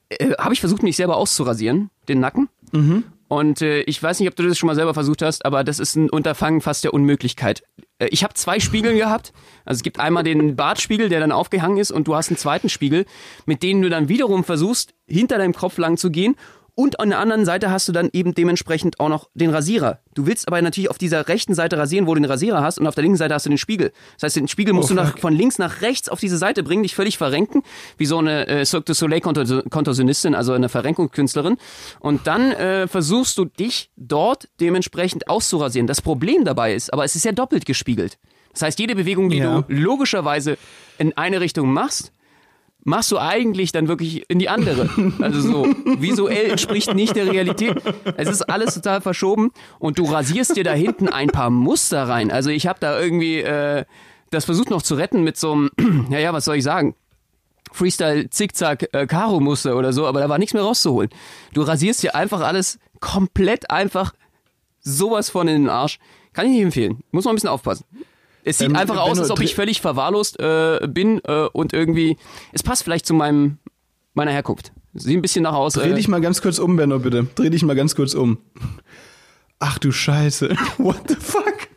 äh, 0.10 0.34
habe 0.38 0.54
ich 0.54 0.60
versucht, 0.60 0.84
mich 0.84 0.98
selber 0.98 1.18
auszurasieren, 1.18 1.90
den 2.08 2.20
Nacken. 2.20 2.50
Mhm. 2.72 3.04
Und 3.28 3.62
äh, 3.62 3.82
ich 3.82 4.02
weiß 4.02 4.20
nicht, 4.20 4.30
ob 4.30 4.36
du 4.36 4.48
das 4.48 4.58
schon 4.58 4.68
mal 4.68 4.76
selber 4.76 4.94
versucht 4.94 5.22
hast, 5.22 5.46
aber 5.46 5.64
das 5.64 5.80
ist 5.80 5.96
ein 5.96 6.10
Unterfangen 6.10 6.62
fast 6.62 6.84
der 6.84 6.94
Unmöglichkeit. 6.94 7.64
Äh, 7.98 8.08
ich 8.12 8.24
habe 8.24 8.34
zwei 8.36 8.60
Spiegel 8.60 8.96
gehabt. 8.96 9.34
Also 9.66 9.80
es 9.80 9.84
gibt 9.84 10.00
einmal 10.00 10.24
den 10.24 10.56
Bartspiegel, 10.56 11.10
der 11.10 11.20
dann 11.20 11.32
aufgehangen 11.32 11.78
ist, 11.78 11.92
und 11.92 12.08
du 12.08 12.16
hast 12.16 12.30
einen 12.30 12.38
zweiten 12.38 12.70
Spiegel, 12.70 13.06
mit 13.46 13.64
dem 13.64 13.82
du 13.82 13.90
dann 13.90 14.10
wiederum 14.10 14.44
versuchst, 14.44 14.94
hinter 15.08 15.38
deinem 15.38 15.54
Kopf 15.54 15.78
lang 15.78 15.98
zu 15.98 16.12
gehen 16.12 16.36
und 16.76 17.00
an 17.00 17.10
der 17.10 17.20
anderen 17.20 17.46
Seite 17.46 17.70
hast 17.70 17.88
du 17.88 17.92
dann 17.92 18.10
eben 18.14 18.34
dementsprechend 18.34 19.00
auch 19.00 19.10
noch 19.10 19.30
den 19.36 19.52
Rasierer. 19.52 20.00
Du 20.16 20.26
willst 20.26 20.48
aber 20.48 20.62
natürlich 20.62 20.90
auf 20.90 20.98
dieser 20.98 21.28
rechten 21.28 21.54
Seite 21.54 21.78
rasieren, 21.78 22.08
wo 22.08 22.16
du 22.16 22.22
den 22.22 22.30
Rasierer 22.30 22.62
hast, 22.62 22.80
und 22.80 22.88
auf 22.88 22.96
der 22.96 23.04
linken 23.04 23.18
Seite 23.18 23.36
hast 23.36 23.46
du 23.46 23.50
den 23.50 23.58
Spiegel. 23.60 23.92
Das 24.16 24.24
heißt, 24.24 24.36
den 24.38 24.48
Spiegel 24.48 24.74
musst 24.74 24.90
oh, 24.92 24.96
du 24.96 25.02
nach, 25.02 25.18
von 25.20 25.34
links 25.34 25.60
nach 25.60 25.82
rechts 25.82 26.10
auf 26.10 26.20
diese 26.20 26.38
Seite 26.38 26.64
bringen, 26.64 26.84
dich 26.84 26.96
völlig 26.96 27.18
verrenken, 27.18 27.62
wie 27.98 28.06
so 28.06 28.18
eine 28.18 28.48
äh, 28.48 28.66
Cirque 28.66 28.86
du 28.86 28.94
Soleil 28.94 29.22
Kontorsionistin, 29.22 30.34
also 30.34 30.54
eine 30.54 30.68
Verrenkungskünstlerin. 30.68 31.58
Und 32.00 32.26
dann 32.26 32.52
äh, 32.54 32.88
versuchst 32.88 33.38
du 33.38 33.46
dich 33.46 33.92
dort 33.96 34.50
dementsprechend 34.60 35.28
auszurasieren. 35.28 35.88
Das 35.88 36.02
Problem 36.02 36.44
dabei 36.44 36.74
ist, 36.74 36.92
aber 36.92 37.04
es 37.04 37.16
ist 37.16 37.26
ja 37.26 37.32
doppelt 37.32 37.66
gespiegelt. 37.66 38.18
Das 38.54 38.64
heißt, 38.64 38.80
jede 38.80 38.96
Bewegung, 38.96 39.30
die 39.30 39.38
ja. 39.38 39.62
du 39.62 39.74
logischerweise 39.74 40.58
in 40.98 41.16
eine 41.18 41.42
Richtung 41.42 41.72
machst, 41.72 42.12
machst 42.84 43.12
du 43.12 43.18
eigentlich 43.18 43.72
dann 43.72 43.88
wirklich 43.88 44.30
in 44.30 44.40
die 44.40 44.50
andere. 44.50 44.90
Also 45.22 45.42
so, 45.42 45.68
visuell 46.00 46.52
entspricht 46.52 46.94
nicht 46.94 47.16
der 47.16 47.32
Realität. 47.32 47.82
Es 48.18 48.30
ist 48.30 48.42
alles 48.44 48.76
total 48.76 49.02
verschoben 49.02 49.52
und 49.80 50.00
du 50.00 50.06
rasierst 50.06 50.56
dir 50.56 50.64
da 50.64 50.74
hinten 50.74 51.08
ein 51.08 51.30
paar 51.30 51.50
Muster 51.50 52.08
rein. 52.08 52.32
Also 52.32 52.50
ich 52.50 52.68
habe 52.68 52.80
da 52.80 53.00
irgendwie 53.00 53.40
äh, 53.40 53.86
das 54.34 54.46
versucht 54.46 54.70
noch 54.70 54.82
zu 54.82 54.96
retten 54.96 55.24
mit 55.24 55.38
so 55.38 55.54
einem, 55.54 55.70
naja, 56.10 56.34
was 56.34 56.46
soll 56.46 56.58
ich 56.58 56.64
sagen? 56.64 56.96
Freestyle 57.72 58.30
Zickzack 58.30 58.90
äh, 58.94 59.08
Karo 59.08 59.40
Muster 59.40 59.76
oder 59.76 59.94
so, 59.94 60.06
aber 60.06 60.20
da 60.20 60.30
war 60.30 60.38
nichts 60.38 60.54
mehr 60.54 60.64
rauszuholen. 60.64 61.10
Du 61.54 61.62
rasierst 61.62 62.04
dir 62.04 62.16
einfach 62.16 62.42
alles 62.42 62.80
komplett 63.00 63.72
einfach 63.72 64.14
sowas 64.82 65.30
von 65.30 65.48
in 65.48 65.64
den 65.64 65.70
Arsch. 65.70 66.00
Kann 66.34 66.46
ich 66.46 66.54
nicht 66.54 66.64
empfehlen. 66.64 67.04
Muss 67.12 67.26
man 67.26 67.34
ein 67.34 67.36
bisschen 67.36 67.50
aufpassen. 67.50 67.86
Es 68.44 68.58
sieht 68.58 68.70
ähm, 68.70 68.76
einfach 68.76 68.98
aus, 68.98 69.20
als 69.20 69.32
ob 69.32 69.40
ich 69.40 69.56
völlig 69.56 69.82
verwahrlost 69.82 70.40
äh, 70.40 70.88
bin 70.88 71.22
äh, 71.26 71.48
und 71.54 71.74
irgendwie. 71.74 72.18
Es 72.52 72.64
passt 72.64 72.84
vielleicht 72.84 73.06
zu 73.06 73.14
meinem 73.14 73.58
meiner 74.14 74.32
Herkunft. 74.32 74.72
Sieht 74.94 75.18
ein 75.18 75.22
bisschen 75.22 75.44
nach 75.44 75.54
aus. 75.54 75.74
Dreh 75.74 75.92
äh, 75.92 75.96
dich 75.96 76.08
mal 76.08 76.22
ganz 76.22 76.42
kurz 76.42 76.60
um, 76.60 76.76
Benno, 76.76 77.00
bitte. 77.00 77.28
Dreh 77.36 77.50
dich 77.50 77.64
mal 77.64 77.76
ganz 77.76 77.96
kurz 77.96 78.14
um. 78.14 78.38
Ach 79.60 79.80
du 79.80 79.92
Scheiße. 79.92 80.50
What 80.78 81.08
the 81.08 81.16
fuck? 81.16 81.70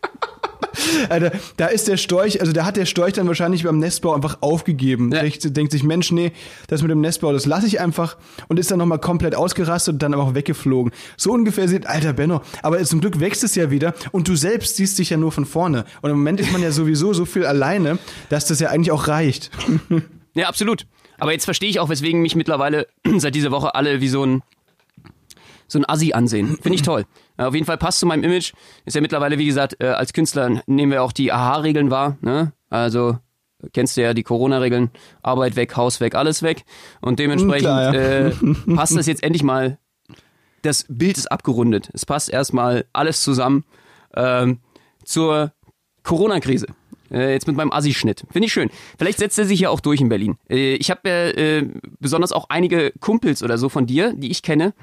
Alter, 1.08 1.32
da 1.56 1.66
ist 1.66 1.88
der 1.88 1.96
Storch, 1.96 2.40
also 2.40 2.52
da 2.52 2.64
hat 2.64 2.76
der 2.76 2.86
Storch 2.86 3.14
dann 3.14 3.26
wahrscheinlich 3.26 3.64
beim 3.64 3.78
Nestbau 3.78 4.14
einfach 4.14 4.38
aufgegeben. 4.40 5.12
Ja. 5.12 5.22
Denkt, 5.22 5.56
denkt 5.56 5.72
sich, 5.72 5.82
Mensch, 5.82 6.12
nee, 6.12 6.32
das 6.68 6.82
mit 6.82 6.90
dem 6.90 7.00
Nestbau, 7.00 7.32
das 7.32 7.46
lasse 7.46 7.66
ich 7.66 7.80
einfach 7.80 8.16
und 8.48 8.58
ist 8.58 8.70
dann 8.70 8.78
nochmal 8.78 8.98
komplett 8.98 9.34
ausgerastet 9.34 9.94
und 9.94 10.02
dann 10.02 10.14
aber 10.14 10.22
auch 10.22 10.34
weggeflogen. 10.34 10.92
So 11.16 11.32
ungefähr 11.32 11.68
sieht, 11.68 11.86
alter 11.86 12.12
Benno, 12.12 12.42
aber 12.62 12.82
zum 12.84 13.00
Glück 13.00 13.20
wächst 13.20 13.44
es 13.44 13.54
ja 13.54 13.70
wieder 13.70 13.94
und 14.12 14.28
du 14.28 14.36
selbst 14.36 14.76
siehst 14.76 14.98
dich 14.98 15.10
ja 15.10 15.16
nur 15.16 15.32
von 15.32 15.46
vorne. 15.46 15.84
Und 16.02 16.10
im 16.10 16.16
Moment 16.16 16.40
ist 16.40 16.52
man 16.52 16.62
ja 16.62 16.70
sowieso 16.70 17.12
so 17.12 17.24
viel 17.24 17.46
alleine, 17.46 17.98
dass 18.28 18.46
das 18.46 18.60
ja 18.60 18.68
eigentlich 18.68 18.92
auch 18.92 19.08
reicht. 19.08 19.50
Ja, 20.34 20.48
absolut. 20.48 20.86
Aber 21.18 21.32
jetzt 21.32 21.44
verstehe 21.44 21.70
ich 21.70 21.80
auch, 21.80 21.88
weswegen 21.88 22.20
mich 22.20 22.36
mittlerweile 22.36 22.86
seit 23.16 23.34
dieser 23.34 23.50
Woche 23.50 23.74
alle 23.74 24.00
wie 24.00 24.08
so 24.08 24.24
ein 24.24 24.42
so 25.68 25.78
ein 25.78 25.88
Assi 25.88 26.12
ansehen. 26.12 26.58
Finde 26.60 26.74
ich 26.76 26.82
toll. 26.82 27.06
Ja, 27.38 27.48
auf 27.48 27.54
jeden 27.54 27.66
Fall 27.66 27.78
passt 27.78 28.00
zu 28.00 28.06
meinem 28.06 28.24
Image. 28.24 28.52
Ist 28.84 28.94
ja 28.94 29.00
mittlerweile, 29.00 29.38
wie 29.38 29.46
gesagt, 29.46 29.76
äh, 29.80 29.88
als 29.88 30.12
Künstler 30.12 30.62
nehmen 30.66 30.92
wir 30.92 31.02
auch 31.02 31.12
die 31.12 31.32
AHA-Regeln 31.32 31.90
wahr. 31.90 32.16
Ne? 32.20 32.52
Also 32.70 33.18
kennst 33.72 33.96
du 33.96 34.02
ja 34.02 34.14
die 34.14 34.22
Corona-Regeln, 34.22 34.90
Arbeit 35.22 35.56
weg, 35.56 35.76
Haus 35.76 36.00
weg, 36.00 36.14
alles 36.14 36.42
weg. 36.42 36.64
Und 37.00 37.18
dementsprechend 37.18 37.60
Klar, 37.60 37.94
ja. 37.94 38.28
äh, 38.28 38.32
passt 38.74 38.96
das 38.96 39.06
jetzt 39.06 39.22
endlich 39.22 39.42
mal. 39.42 39.78
Das 40.62 40.86
Bild 40.88 41.16
ist 41.16 41.30
abgerundet. 41.30 41.90
Es 41.92 42.06
passt 42.06 42.28
erstmal 42.28 42.86
alles 42.92 43.22
zusammen 43.22 43.64
ähm, 44.14 44.60
zur 45.04 45.52
Corona-Krise. 46.02 46.66
Äh, 47.10 47.32
jetzt 47.32 47.46
mit 47.46 47.56
meinem 47.56 47.72
Assi-Schnitt. 47.72 48.24
Finde 48.30 48.46
ich 48.46 48.52
schön. 48.52 48.70
Vielleicht 48.98 49.18
setzt 49.18 49.38
er 49.38 49.44
sich 49.44 49.60
ja 49.60 49.70
auch 49.70 49.80
durch 49.80 50.00
in 50.00 50.08
Berlin. 50.08 50.38
Äh, 50.48 50.74
ich 50.74 50.90
habe 50.90 51.08
äh, 51.08 51.68
besonders 52.00 52.32
auch 52.32 52.46
einige 52.48 52.92
Kumpels 53.00 53.42
oder 53.42 53.58
so 53.58 53.68
von 53.68 53.86
dir, 53.86 54.12
die 54.14 54.30
ich 54.30 54.42
kenne, 54.42 54.74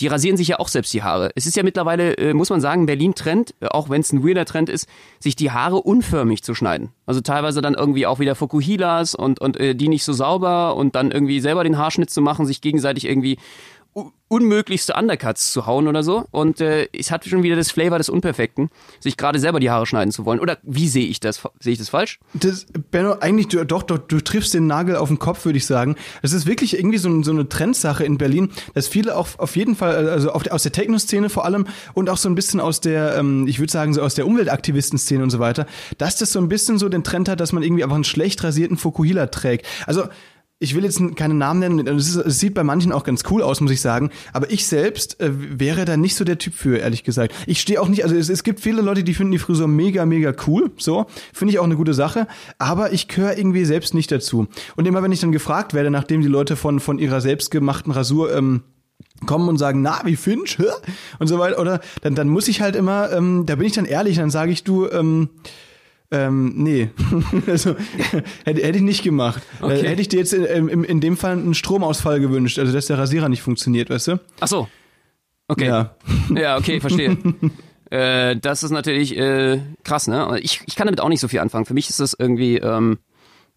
die 0.00 0.08
rasieren 0.08 0.36
sich 0.36 0.48
ja 0.48 0.58
auch 0.58 0.68
selbst 0.68 0.92
die 0.92 1.02
Haare. 1.02 1.30
Es 1.36 1.46
ist 1.46 1.56
ja 1.56 1.62
mittlerweile, 1.62 2.16
äh, 2.18 2.34
muss 2.34 2.50
man 2.50 2.60
sagen, 2.60 2.86
Berlin-Trend, 2.86 3.54
äh, 3.60 3.66
auch 3.66 3.90
wenn 3.90 4.00
es 4.00 4.12
ein 4.12 4.26
weirder 4.26 4.44
Trend 4.44 4.68
ist, 4.68 4.88
sich 5.20 5.36
die 5.36 5.52
Haare 5.52 5.76
unförmig 5.76 6.42
zu 6.42 6.54
schneiden. 6.54 6.90
Also 7.06 7.20
teilweise 7.20 7.62
dann 7.62 7.74
irgendwie 7.74 8.06
auch 8.06 8.18
wieder 8.18 8.34
Fokuhilas 8.34 9.14
und, 9.14 9.40
und 9.40 9.58
äh, 9.58 9.74
die 9.74 9.88
nicht 9.88 10.04
so 10.04 10.12
sauber 10.12 10.74
und 10.74 10.96
dann 10.96 11.12
irgendwie 11.12 11.38
selber 11.40 11.62
den 11.62 11.78
Haarschnitt 11.78 12.10
zu 12.10 12.22
machen, 12.22 12.44
sich 12.44 12.60
gegenseitig 12.60 13.06
irgendwie 13.06 13.38
unmöglichste 14.28 14.94
Undercuts 14.94 15.52
zu 15.52 15.66
hauen 15.66 15.86
oder 15.86 16.02
so. 16.02 16.24
Und 16.32 16.60
äh, 16.60 16.88
es 16.92 17.10
hat 17.12 17.24
schon 17.24 17.44
wieder 17.44 17.54
das 17.54 17.70
Flavor 17.70 17.98
des 17.98 18.08
Unperfekten, 18.08 18.70
sich 18.98 19.16
gerade 19.16 19.38
selber 19.38 19.60
die 19.60 19.70
Haare 19.70 19.86
schneiden 19.86 20.10
zu 20.10 20.24
wollen. 20.24 20.40
Oder 20.40 20.58
wie 20.64 20.88
sehe 20.88 21.06
ich 21.06 21.20
das? 21.20 21.40
Sehe 21.60 21.74
ich 21.74 21.78
das 21.78 21.90
falsch? 21.90 22.18
Das, 22.34 22.66
Benno, 22.90 23.18
eigentlich, 23.20 23.48
du, 23.48 23.64
doch, 23.64 23.84
doch, 23.84 23.98
du 23.98 24.20
triffst 24.20 24.52
den 24.52 24.66
Nagel 24.66 24.96
auf 24.96 25.08
den 25.08 25.20
Kopf, 25.20 25.44
würde 25.44 25.58
ich 25.58 25.66
sagen. 25.66 25.94
Das 26.22 26.32
ist 26.32 26.46
wirklich 26.46 26.76
irgendwie 26.76 26.98
so, 26.98 27.22
so 27.22 27.30
eine 27.30 27.48
Trendsache 27.48 28.04
in 28.04 28.18
Berlin, 28.18 28.50
dass 28.74 28.88
viele 28.88 29.16
auch 29.16 29.38
auf 29.38 29.54
jeden 29.56 29.76
Fall, 29.76 30.08
also 30.08 30.32
auf, 30.32 30.50
aus 30.50 30.64
der 30.64 30.72
Techno-Szene 30.72 31.28
vor 31.28 31.44
allem 31.44 31.66
und 31.92 32.10
auch 32.10 32.18
so 32.18 32.28
ein 32.28 32.34
bisschen 32.34 32.60
aus 32.60 32.80
der, 32.80 33.16
ähm, 33.16 33.46
ich 33.46 33.60
würde 33.60 33.70
sagen, 33.70 33.94
so 33.94 34.02
aus 34.02 34.14
der 34.14 34.26
Umweltaktivisten-Szene 34.26 35.22
und 35.22 35.30
so 35.30 35.38
weiter, 35.38 35.66
dass 35.98 36.16
das 36.16 36.32
so 36.32 36.40
ein 36.40 36.48
bisschen 36.48 36.78
so 36.78 36.88
den 36.88 37.04
Trend 37.04 37.28
hat, 37.28 37.38
dass 37.38 37.52
man 37.52 37.62
irgendwie 37.62 37.84
einfach 37.84 37.94
einen 37.94 38.04
schlecht 38.04 38.42
rasierten 38.42 38.76
Fukuhila 38.76 39.28
trägt. 39.28 39.66
Also, 39.86 40.04
ich 40.64 40.74
will 40.74 40.82
jetzt 40.82 41.00
keine 41.16 41.34
Namen 41.34 41.60
nennen, 41.60 41.86
es 41.86 42.14
sieht 42.14 42.54
bei 42.54 42.64
manchen 42.64 42.90
auch 42.90 43.04
ganz 43.04 43.22
cool 43.30 43.42
aus, 43.42 43.60
muss 43.60 43.70
ich 43.70 43.80
sagen. 43.80 44.10
Aber 44.32 44.50
ich 44.50 44.66
selbst 44.66 45.20
äh, 45.20 45.30
wäre 45.60 45.84
da 45.84 45.96
nicht 45.96 46.16
so 46.16 46.24
der 46.24 46.38
Typ 46.38 46.54
für, 46.54 46.78
ehrlich 46.78 47.04
gesagt. 47.04 47.34
Ich 47.46 47.60
stehe 47.60 47.80
auch 47.80 47.88
nicht, 47.88 48.02
also 48.02 48.16
es, 48.16 48.28
es 48.28 48.42
gibt 48.42 48.60
viele 48.60 48.82
Leute, 48.82 49.04
die 49.04 49.14
finden 49.14 49.32
die 49.32 49.38
Frisur 49.38 49.68
mega, 49.68 50.06
mega 50.06 50.34
cool. 50.46 50.72
So, 50.78 51.06
finde 51.32 51.52
ich 51.52 51.58
auch 51.58 51.64
eine 51.64 51.76
gute 51.76 51.94
Sache. 51.94 52.26
Aber 52.58 52.92
ich 52.92 53.08
gehöre 53.08 53.36
irgendwie 53.36 53.64
selbst 53.64 53.94
nicht 53.94 54.10
dazu. 54.10 54.48
Und 54.74 54.86
immer 54.86 55.02
wenn 55.02 55.12
ich 55.12 55.20
dann 55.20 55.32
gefragt 55.32 55.74
werde, 55.74 55.90
nachdem 55.90 56.22
die 56.22 56.28
Leute 56.28 56.56
von, 56.56 56.80
von 56.80 56.98
ihrer 56.98 57.20
selbstgemachten 57.20 57.92
Rasur 57.92 58.34
ähm, 58.34 58.62
kommen 59.26 59.48
und 59.48 59.58
sagen, 59.58 59.82
na, 59.82 60.00
wie 60.04 60.16
Finch? 60.16 60.58
Hä? 60.58 60.64
Und 61.18 61.26
so 61.26 61.38
weiter, 61.38 61.60
oder 61.60 61.80
dann, 62.02 62.14
dann 62.14 62.28
muss 62.28 62.48
ich 62.48 62.60
halt 62.60 62.76
immer, 62.76 63.12
ähm, 63.12 63.44
da 63.46 63.56
bin 63.56 63.66
ich 63.66 63.72
dann 63.74 63.84
ehrlich, 63.84 64.16
dann 64.16 64.30
sage 64.30 64.52
ich 64.52 64.64
du, 64.64 64.88
ähm, 64.88 65.28
ähm, 66.14 66.52
nee, 66.56 66.90
also 67.48 67.74
hätte, 68.44 68.62
hätte 68.62 68.78
ich 68.78 68.84
nicht 68.84 69.02
gemacht. 69.02 69.42
Okay. 69.60 69.80
Äh, 69.80 69.88
hätte 69.88 70.00
ich 70.00 70.08
dir 70.08 70.20
jetzt 70.20 70.32
in, 70.32 70.68
in, 70.68 70.84
in 70.84 71.00
dem 71.00 71.16
Fall 71.16 71.32
einen 71.32 71.54
Stromausfall 71.54 72.20
gewünscht, 72.20 72.58
also 72.58 72.72
dass 72.72 72.86
der 72.86 72.98
Rasierer 72.98 73.28
nicht 73.28 73.42
funktioniert, 73.42 73.90
weißt 73.90 74.08
du? 74.08 74.20
Ach 74.40 74.48
so. 74.48 74.68
Okay. 75.48 75.66
Ja. 75.66 75.96
Ja, 76.34 76.56
okay, 76.56 76.80
verstehe. 76.80 77.18
äh, 77.90 78.36
das 78.36 78.62
ist 78.62 78.70
natürlich 78.70 79.16
äh, 79.16 79.60
krass, 79.82 80.06
ne? 80.06 80.38
Ich, 80.40 80.60
ich 80.66 80.76
kann 80.76 80.86
damit 80.86 81.00
auch 81.00 81.08
nicht 81.08 81.20
so 81.20 81.28
viel 81.28 81.40
anfangen. 81.40 81.66
Für 81.66 81.74
mich 81.74 81.90
ist 81.90 82.00
das 82.00 82.14
irgendwie, 82.18 82.56
ähm, 82.58 82.98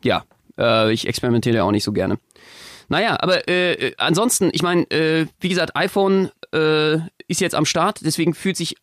ja, 0.03 0.25
äh, 0.57 0.91
ich 0.91 1.07
experimentiere 1.07 1.57
ja 1.57 1.63
auch 1.63 1.71
nicht 1.71 1.83
so 1.83 1.91
gerne. 1.93 2.17
Naja, 2.89 3.17
aber 3.19 3.47
äh, 3.47 3.73
äh, 3.73 3.93
ansonsten, 3.97 4.49
ich 4.51 4.63
meine, 4.63 4.89
äh, 4.91 5.27
wie 5.39 5.49
gesagt, 5.49 5.75
iPhone 5.75 6.31
äh, 6.53 6.97
ist 7.27 7.41
jetzt 7.41 7.55
am 7.55 7.65
Start, 7.65 7.99
deswegen 8.03 8.33
fühlt 8.33 8.57
sich 8.57 8.75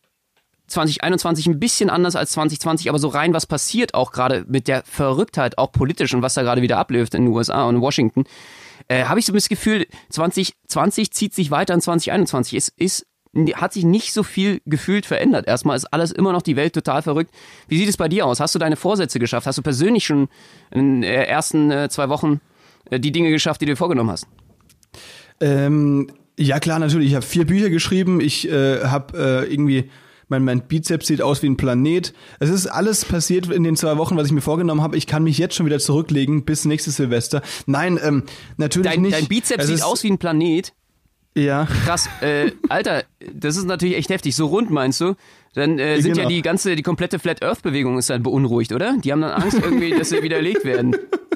2021 0.67 1.47
ein 1.47 1.59
bisschen 1.59 1.89
anders 1.89 2.15
als 2.15 2.31
2020, 2.31 2.89
aber 2.89 2.99
so 2.99 3.07
rein, 3.07 3.33
was 3.33 3.45
passiert 3.45 3.93
auch 3.93 4.11
gerade 4.11 4.45
mit 4.47 4.67
der 4.67 4.83
Verrücktheit, 4.85 5.57
auch 5.57 5.71
politisch 5.71 6.13
und 6.13 6.21
was 6.21 6.33
da 6.33 6.41
gerade 6.41 6.61
wieder 6.61 6.77
abläuft 6.77 7.13
in 7.13 7.25
den 7.25 7.33
USA 7.33 7.65
und 7.65 7.75
in 7.75 7.81
Washington, 7.81 8.23
äh, 8.87 9.05
habe 9.05 9.19
ich 9.19 9.25
so 9.25 9.33
das 9.33 9.49
Gefühl, 9.49 9.87
2020 10.09 11.11
zieht 11.11 11.33
sich 11.33 11.51
weiter 11.51 11.73
in 11.73 11.81
2021. 11.81 12.57
Es 12.57 12.69
ist 12.69 13.05
hat 13.55 13.73
sich 13.73 13.83
nicht 13.83 14.13
so 14.13 14.23
viel 14.23 14.61
gefühlt 14.65 15.05
verändert. 15.05 15.45
Erstmal 15.45 15.75
ist 15.75 15.85
alles 15.85 16.11
immer 16.11 16.31
noch 16.31 16.41
die 16.41 16.55
Welt 16.55 16.73
total 16.73 17.01
verrückt. 17.01 17.31
Wie 17.67 17.77
sieht 17.77 17.89
es 17.89 17.97
bei 17.97 18.07
dir 18.07 18.25
aus? 18.25 18.39
Hast 18.39 18.55
du 18.55 18.59
deine 18.59 18.77
Vorsätze 18.77 19.19
geschafft? 19.19 19.45
Hast 19.45 19.57
du 19.57 19.61
persönlich 19.61 20.05
schon 20.05 20.29
in 20.71 21.01
den 21.01 21.03
äh, 21.03 21.25
ersten 21.25 21.69
äh, 21.69 21.89
zwei 21.89 22.07
Wochen 22.07 22.39
äh, 22.89 22.99
die 22.99 23.11
Dinge 23.11 23.31
geschafft, 23.31 23.59
die 23.59 23.65
du 23.65 23.73
dir 23.73 23.77
vorgenommen 23.77 24.09
hast? 24.09 24.25
Ähm, 25.41 26.07
ja 26.37 26.59
klar, 26.59 26.79
natürlich. 26.79 27.09
Ich 27.09 27.15
habe 27.15 27.25
vier 27.25 27.45
Bücher 27.45 27.69
geschrieben. 27.69 28.21
Ich 28.21 28.49
äh, 28.49 28.85
habe 28.85 29.17
äh, 29.17 29.53
irgendwie 29.53 29.89
mein, 30.27 30.43
mein 30.43 30.61
Bizeps 30.67 31.07
sieht 31.07 31.21
aus 31.21 31.41
wie 31.43 31.47
ein 31.47 31.57
Planet. 31.57 32.13
Es 32.39 32.49
ist 32.49 32.67
alles 32.67 33.05
passiert 33.05 33.49
in 33.51 33.63
den 33.63 33.75
zwei 33.75 33.97
Wochen, 33.97 34.17
was 34.17 34.27
ich 34.27 34.33
mir 34.33 34.41
vorgenommen 34.41 34.81
habe. 34.81 34.97
Ich 34.97 35.07
kann 35.07 35.23
mich 35.23 35.37
jetzt 35.37 35.55
schon 35.55 35.65
wieder 35.65 35.79
zurücklegen 35.79 36.45
bis 36.45 36.65
nächstes 36.65 36.95
Silvester. 36.97 37.41
Nein, 37.65 37.99
ähm, 38.03 38.23
natürlich 38.57 38.89
Dein, 38.91 39.01
nicht. 39.01 39.15
dein 39.15 39.27
Bizeps 39.27 39.63
Es 39.65 39.69
sieht 39.69 39.83
aus 39.83 40.03
wie 40.03 40.11
ein 40.11 40.17
Planet. 40.17 40.73
Ja. 41.37 41.67
Krass, 41.85 42.07
äh, 42.21 42.51
Alter, 42.69 43.03
das 43.33 43.57
ist 43.57 43.65
natürlich 43.65 43.97
echt 43.97 44.09
heftig. 44.09 44.35
So 44.35 44.45
rund 44.47 44.69
meinst 44.71 45.01
du? 45.01 45.15
Dann 45.53 45.79
äh, 45.79 45.99
sind 46.01 46.15
ja 46.17 46.23
Genau. 46.23 46.29
die 46.29 46.41
ganze, 46.41 46.75
die 46.77 46.81
komplette 46.81 47.19
Flat 47.19 47.43
Earth 47.43 47.61
Bewegung 47.61 47.97
ist 47.97 48.09
dann 48.09 48.23
beunruhigt, 48.23 48.71
oder? 48.71 48.95
Die 49.03 49.11
haben 49.11 49.21
dann 49.21 49.31
Angst 49.41 49.59
irgendwie, 49.61 49.91
dass 49.91 50.09
sie 50.09 50.23
widerlegt 50.23 50.63
werden 50.65 50.95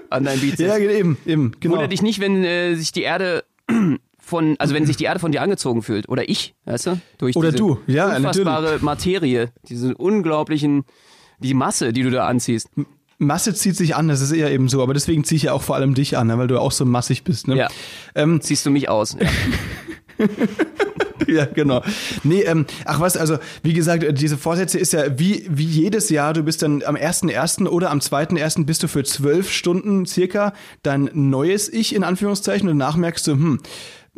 an 0.09 0.23
deinem 0.23 0.39
Bizeps. 0.39 0.61
Ja, 0.69 0.77
eben, 0.77 1.17
eben, 1.25 1.51
genau. 1.59 1.75
Wundert 1.75 1.91
dich 1.91 2.01
nicht, 2.01 2.19
wenn 2.21 2.43
äh, 2.45 2.75
sich 2.75 2.91
die 2.93 3.01
Erde 3.01 3.43
von, 4.29 4.55
also 4.59 4.73
wenn 4.73 4.85
sich 4.85 4.95
die 4.95 5.03
Erde 5.05 5.19
von 5.19 5.31
dir 5.31 5.41
angezogen 5.41 5.81
fühlt. 5.81 6.07
Oder 6.07 6.29
ich, 6.29 6.53
weißt 6.65 6.87
du? 6.87 7.01
Durch 7.17 7.35
Oder 7.35 7.51
diese 7.51 7.63
du, 7.63 7.79
ja, 7.87 8.15
unfassbare 8.15 8.79
Materie, 8.81 9.49
diese 9.67 9.95
unglaublichen, 9.95 10.85
die 11.39 11.53
Masse, 11.53 11.91
die 11.91 12.03
du 12.03 12.11
da 12.11 12.27
anziehst. 12.27 12.69
Masse 13.17 13.53
zieht 13.53 13.75
sich 13.75 13.95
an, 13.95 14.07
das 14.07 14.21
ist 14.21 14.31
eher 14.31 14.49
eben 14.51 14.69
so, 14.69 14.81
aber 14.81 14.93
deswegen 14.93 15.25
ziehe 15.25 15.37
ich 15.37 15.43
ja 15.43 15.53
auch 15.53 15.61
vor 15.61 15.75
allem 15.75 15.93
dich 15.93 16.17
an, 16.17 16.27
ne, 16.27 16.37
weil 16.37 16.47
du 16.47 16.59
auch 16.59 16.71
so 16.71 16.85
massig 16.85 17.25
bist. 17.25 17.49
Ne? 17.49 17.57
Ja. 17.57 17.67
Ähm, 18.15 18.39
Ziehst 18.39 18.65
du 18.65 18.69
mich 18.69 18.87
aus. 18.87 19.17
Ja. 19.19 20.27
ja, 21.27 21.45
genau. 21.45 21.83
Nee, 22.23 22.41
ähm, 22.43 22.65
ach 22.85 22.99
was, 22.99 23.17
also 23.17 23.37
wie 23.63 23.73
gesagt, 23.73 24.03
äh, 24.03 24.13
diese 24.13 24.37
Vorsätze 24.37 24.79
ist 24.79 24.93
ja 24.93 25.19
wie, 25.19 25.45
wie 25.49 25.65
jedes 25.65 26.09
Jahr, 26.09 26.33
du 26.33 26.43
bist 26.43 26.61
dann 26.61 26.83
am 26.83 26.95
1.1. 26.95 27.67
oder 27.67 27.91
am 27.91 27.99
2.1. 27.99 28.65
bist 28.65 28.83
du 28.83 28.87
für 28.87 29.03
zwölf 29.03 29.51
Stunden 29.51 30.05
circa 30.05 30.53
dein 30.83 31.09
neues 31.13 31.71
Ich 31.71 31.93
in 31.93 32.03
Anführungszeichen 32.03 32.69
und 32.69 32.79
danach 32.79 32.95
merkst 32.95 33.27
du, 33.27 33.31
hm, 33.31 33.59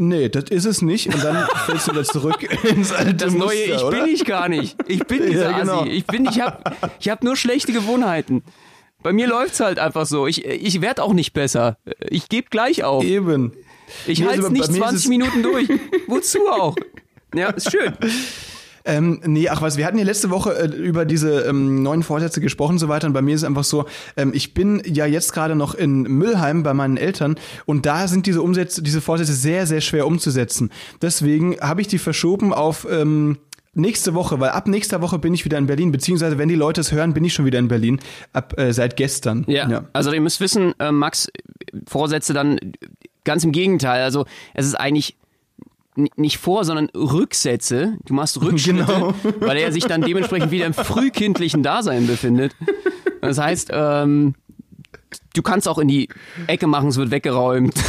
nee, 0.01 0.29
das 0.29 0.45
ist 0.49 0.65
es 0.65 0.81
nicht 0.81 1.07
und 1.13 1.23
dann 1.23 1.47
fällst 1.65 1.87
du 1.87 1.91
wieder 1.91 2.03
zurück 2.03 2.43
ins 2.63 2.91
alte 2.91 3.13
Das 3.13 3.33
neue 3.33 3.45
Muster, 3.47 3.75
Ich 3.75 3.83
oder? 3.83 4.03
bin 4.03 4.13
ich 4.13 4.25
gar 4.25 4.49
nicht. 4.49 4.75
Ich 4.87 5.03
bin 5.05 5.25
dieser 5.27 5.51
Ja, 5.51 5.59
genau. 5.59 5.81
Assi. 5.81 5.89
Ich 5.89 6.05
bin, 6.05 6.25
ich 6.25 6.39
hab, 6.41 6.75
ich 6.99 7.09
hab 7.09 7.23
nur 7.23 7.35
schlechte 7.35 7.71
Gewohnheiten. 7.73 8.43
Bei 9.03 9.13
mir 9.13 9.27
läuft's 9.27 9.59
halt 9.59 9.79
einfach 9.79 10.05
so. 10.05 10.27
Ich, 10.27 10.45
ich 10.45 10.81
werd 10.81 10.99
auch 10.99 11.13
nicht 11.13 11.33
besser. 11.33 11.77
Ich 12.09 12.29
gebe 12.29 12.49
gleich 12.49 12.83
auf. 12.83 13.03
Eben. 13.03 13.53
Ich 14.07 14.19
Nee, 14.19 14.25
halte 14.25 14.39
also 14.43 14.49
nicht 14.51 14.67
mir 14.69 14.73
ist 14.73 14.77
20 14.79 14.95
es- 15.03 15.07
Minuten 15.07 15.43
durch. 15.43 15.67
Wozu 16.07 16.39
auch? 16.49 16.75
Ja, 17.33 17.47
ist 17.51 17.71
schön. 17.71 17.93
Ähm, 18.85 19.21
nee, 19.25 19.49
ach 19.49 19.61
was, 19.61 19.77
wir 19.77 19.85
hatten 19.85 19.97
ja 19.97 20.03
letzte 20.03 20.29
Woche 20.29 20.57
äh, 20.57 20.65
über 20.67 21.05
diese 21.05 21.41
ähm, 21.41 21.83
neuen 21.83 22.03
Vorsätze 22.03 22.41
gesprochen 22.41 22.73
und 22.73 22.79
so 22.79 22.89
weiter 22.89 23.07
und 23.07 23.13
bei 23.13 23.21
mir 23.21 23.35
ist 23.35 23.41
es 23.41 23.47
einfach 23.47 23.63
so, 23.63 23.85
ähm, 24.17 24.31
ich 24.33 24.53
bin 24.53 24.81
ja 24.85 25.05
jetzt 25.05 25.33
gerade 25.33 25.55
noch 25.55 25.75
in 25.75 26.03
Müllheim 26.03 26.63
bei 26.63 26.73
meinen 26.73 26.97
Eltern 26.97 27.35
und 27.65 27.85
da 27.85 28.07
sind 28.07 28.25
diese 28.25 28.41
Umsätze, 28.41 28.81
diese 28.81 29.01
Vorsätze 29.01 29.33
sehr, 29.33 29.67
sehr 29.67 29.81
schwer 29.81 30.07
umzusetzen. 30.07 30.71
Deswegen 31.01 31.59
habe 31.59 31.81
ich 31.81 31.87
die 31.87 31.99
verschoben 31.99 32.53
auf 32.53 32.87
ähm, 32.89 33.37
nächste 33.73 34.13
Woche, 34.13 34.39
weil 34.39 34.49
ab 34.49 34.67
nächster 34.67 35.01
Woche 35.01 35.19
bin 35.19 35.33
ich 35.33 35.45
wieder 35.45 35.57
in 35.57 35.67
Berlin, 35.67 35.91
beziehungsweise 35.91 36.37
wenn 36.37 36.49
die 36.49 36.55
Leute 36.55 36.81
es 36.81 36.91
hören, 36.91 37.13
bin 37.13 37.23
ich 37.23 37.33
schon 37.33 37.45
wieder 37.45 37.59
in 37.59 37.67
Berlin, 37.67 37.99
ab 38.33 38.57
äh, 38.57 38.73
seit 38.73 38.97
gestern. 38.97 39.45
Ja. 39.47 39.85
Also 39.93 40.11
ihr 40.11 40.21
müsst 40.21 40.41
wissen, 40.41 40.73
äh, 40.79 40.91
Max, 40.91 41.31
Vorsätze 41.87 42.33
dann 42.33 42.59
ganz 43.23 43.43
im 43.43 43.51
Gegenteil. 43.51 44.03
Also 44.03 44.25
es 44.53 44.65
ist 44.65 44.75
eigentlich 44.75 45.15
nicht 45.95 46.38
Vor, 46.38 46.63
sondern 46.65 46.89
Rücksätze. 46.95 47.97
Du 48.06 48.13
machst 48.13 48.41
Rückschritte, 48.41 48.86
Genau. 48.86 49.13
weil 49.39 49.58
er 49.58 49.71
sich 49.71 49.86
dann 49.86 50.01
dementsprechend 50.01 50.51
wieder 50.51 50.65
im 50.65 50.73
frühkindlichen 50.73 51.63
Dasein 51.63 52.08
befindet. 52.08 52.56
Das 53.21 53.38
heißt, 53.38 53.69
ähm, 53.71 54.36
du 55.34 55.41
kannst 55.41 55.67
auch 55.67 55.77
in 55.77 55.88
die 55.88 56.10
Ecke 56.47 56.67
machen, 56.67 56.89
es 56.89 56.97
wird 56.97 57.12
weggeräumt. 57.12 57.75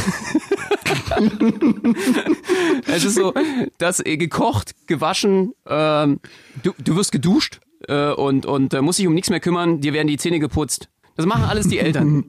Es 2.87 3.03
ist 3.05 3.15
so, 3.15 3.33
das 3.77 3.99
äh, 4.05 4.17
gekocht, 4.17 4.75
gewaschen, 4.87 5.53
ähm, 5.67 6.19
du, 6.63 6.71
du 6.83 6.95
wirst 6.95 7.11
geduscht 7.11 7.59
äh, 7.87 8.11
und, 8.11 8.45
und 8.45 8.73
äh, 8.73 8.81
musst 8.81 8.99
dich 8.99 9.07
um 9.07 9.13
nichts 9.13 9.29
mehr 9.29 9.39
kümmern, 9.39 9.81
dir 9.81 9.93
werden 9.93 10.07
die 10.07 10.17
Zähne 10.17 10.39
geputzt. 10.39 10.89
Das 11.15 11.25
machen 11.25 11.43
alles 11.43 11.67
die 11.67 11.79
Eltern. 11.79 12.25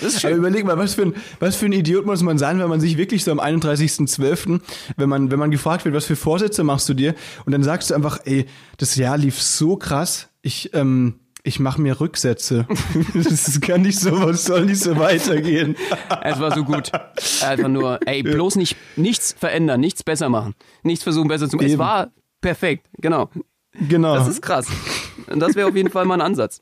Das 0.00 0.14
ist 0.14 0.24
Aber 0.24 0.34
überleg 0.34 0.64
mal, 0.64 0.78
was 0.78 0.94
für, 0.94 1.02
ein, 1.02 1.14
was 1.40 1.56
für 1.56 1.66
ein 1.66 1.72
Idiot 1.72 2.06
muss 2.06 2.22
man 2.22 2.38
sein, 2.38 2.58
wenn 2.58 2.68
man 2.68 2.80
sich 2.80 2.96
wirklich 2.96 3.24
so 3.24 3.30
am 3.30 3.40
31.12., 3.40 4.60
wenn 4.96 5.08
man, 5.08 5.30
wenn 5.30 5.38
man 5.38 5.50
gefragt 5.50 5.84
wird, 5.84 5.94
was 5.94 6.06
für 6.06 6.16
Vorsätze 6.16 6.64
machst 6.64 6.88
du 6.88 6.94
dir, 6.94 7.14
und 7.44 7.52
dann 7.52 7.62
sagst 7.62 7.90
du 7.90 7.94
einfach, 7.94 8.20
ey, 8.24 8.46
das 8.78 8.96
Jahr 8.96 9.18
lief 9.18 9.40
so 9.40 9.76
krass, 9.76 10.28
ich, 10.40 10.74
ähm, 10.74 11.20
ich 11.44 11.58
mache 11.58 11.80
mir 11.80 12.00
Rücksätze. 12.00 12.66
das 13.14 13.60
kann 13.60 13.82
nicht 13.82 13.98
so, 13.98 14.12
was 14.22 14.44
soll 14.44 14.66
nicht 14.66 14.80
so 14.80 14.96
weitergehen. 14.96 15.76
Es 16.22 16.38
war 16.38 16.54
so 16.54 16.64
gut. 16.64 16.92
Einfach 17.42 17.68
nur, 17.68 17.98
ey, 18.06 18.22
bloß 18.22 18.56
nicht, 18.56 18.76
nichts 18.96 19.34
verändern, 19.38 19.80
nichts 19.80 20.02
besser 20.02 20.28
machen. 20.28 20.54
Nichts 20.82 21.02
versuchen 21.02 21.28
besser 21.28 21.48
zu 21.48 21.56
machen. 21.56 21.66
Es 21.66 21.78
war 21.78 22.10
perfekt, 22.40 22.88
genau. 22.98 23.30
Genau. 23.88 24.14
Das 24.14 24.28
ist 24.28 24.42
krass. 24.42 24.66
Und 25.28 25.40
das 25.40 25.54
wäre 25.54 25.68
auf 25.68 25.76
jeden 25.76 25.90
Fall 25.90 26.04
mal 26.04 26.14
ein 26.14 26.20
Ansatz. 26.20 26.60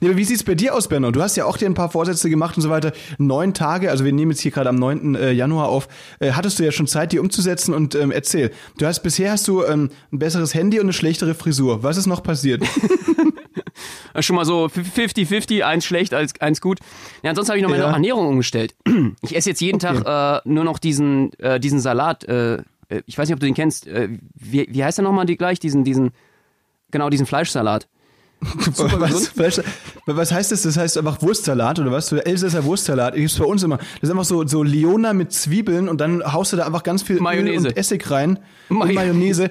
Nee, 0.00 0.08
aber 0.08 0.16
wie 0.16 0.24
sieht's 0.24 0.42
bei 0.44 0.54
dir 0.54 0.74
aus, 0.74 0.88
Benno? 0.88 1.10
Du 1.10 1.22
hast 1.22 1.36
ja 1.36 1.44
auch 1.44 1.56
dir 1.56 1.66
ein 1.66 1.74
paar 1.74 1.90
Vorsätze 1.90 2.30
gemacht 2.30 2.56
und 2.56 2.62
so 2.62 2.70
weiter. 2.70 2.92
Neun 3.18 3.54
Tage, 3.54 3.90
also 3.90 4.04
wir 4.04 4.12
nehmen 4.12 4.30
jetzt 4.32 4.40
hier 4.40 4.50
gerade 4.50 4.68
am 4.68 4.76
9. 4.76 5.14
äh, 5.14 5.32
Januar 5.32 5.68
auf, 5.68 5.88
äh, 6.20 6.32
hattest 6.32 6.58
du 6.58 6.64
ja 6.64 6.72
schon 6.72 6.86
Zeit, 6.86 7.12
die 7.12 7.18
umzusetzen 7.18 7.74
und 7.74 7.94
ähm, 7.94 8.10
erzähl. 8.10 8.50
Du 8.78 8.86
hast 8.86 9.00
bisher 9.00 9.32
hast 9.32 9.46
du 9.48 9.64
ähm, 9.64 9.90
ein 10.12 10.18
besseres 10.18 10.54
Handy 10.54 10.78
und 10.78 10.86
eine 10.86 10.92
schlechtere 10.92 11.34
Frisur. 11.34 11.82
Was 11.82 11.96
ist 11.96 12.06
noch 12.06 12.22
passiert? 12.22 12.62
Schon 14.20 14.36
mal 14.36 14.44
so 14.44 14.66
50-50, 14.66 15.62
eins 15.62 15.84
schlecht, 15.84 16.12
eins, 16.14 16.32
eins 16.40 16.60
gut. 16.60 16.80
Ja, 17.22 17.30
ansonsten 17.30 17.50
habe 17.52 17.58
ich 17.58 17.62
noch 17.62 17.70
meine 17.70 17.82
Ja. 17.84 17.92
Ernährung 17.92 18.26
umgestellt. 18.28 18.74
Ich 19.22 19.36
esse 19.36 19.50
jetzt 19.50 19.60
jeden 19.60 19.76
Okay. 19.76 20.02
Tag 20.02 20.42
äh, 20.44 20.48
nur 20.48 20.64
noch 20.64 20.78
diesen, 20.78 21.32
äh, 21.38 21.60
diesen 21.60 21.80
Salat. 21.80 22.24
Äh, 22.24 22.54
äh, 22.88 23.02
ich 23.06 23.16
weiß 23.16 23.28
nicht, 23.28 23.34
ob 23.34 23.40
du 23.40 23.46
den 23.46 23.54
kennst. 23.54 23.86
Äh, 23.86 24.08
wie, 24.34 24.66
wie 24.70 24.84
heißt 24.84 24.98
der 24.98 25.04
nochmal 25.04 25.26
die 25.26 25.36
gleich? 25.36 25.58
Diesen, 25.60 25.84
diesen, 25.84 26.10
genau, 26.90 27.08
diesen 27.10 27.26
Fleischsalat. 27.26 27.88
was, 28.76 29.36
was, 29.36 29.62
was 30.06 30.32
heißt 30.32 30.52
das? 30.52 30.62
Das 30.62 30.76
heißt 30.76 30.96
einfach 30.98 31.20
Wurstsalat 31.20 31.78
oder 31.78 31.92
was? 31.92 32.10
Elsässer 32.12 32.64
Wurstsalat. 32.64 33.14
Gibt's 33.14 33.38
bei 33.38 33.44
uns 33.44 33.62
immer. 33.62 33.76
Das 33.76 33.88
ist 34.02 34.10
einfach 34.10 34.24
so, 34.24 34.46
so 34.46 34.62
Leona 34.62 35.12
mit 35.12 35.32
Zwiebeln 35.32 35.88
und 35.88 36.00
dann 36.00 36.22
haust 36.32 36.52
du 36.52 36.56
da 36.56 36.64
einfach 36.66 36.82
ganz 36.82 37.02
viel 37.02 37.16
Öl 37.16 37.22
Mayonnaise. 37.22 37.68
und 37.68 37.76
Essig 37.76 38.10
rein. 38.10 38.38
May- 38.68 38.82
Und 38.88 38.94
Mayonnaise. 38.94 39.50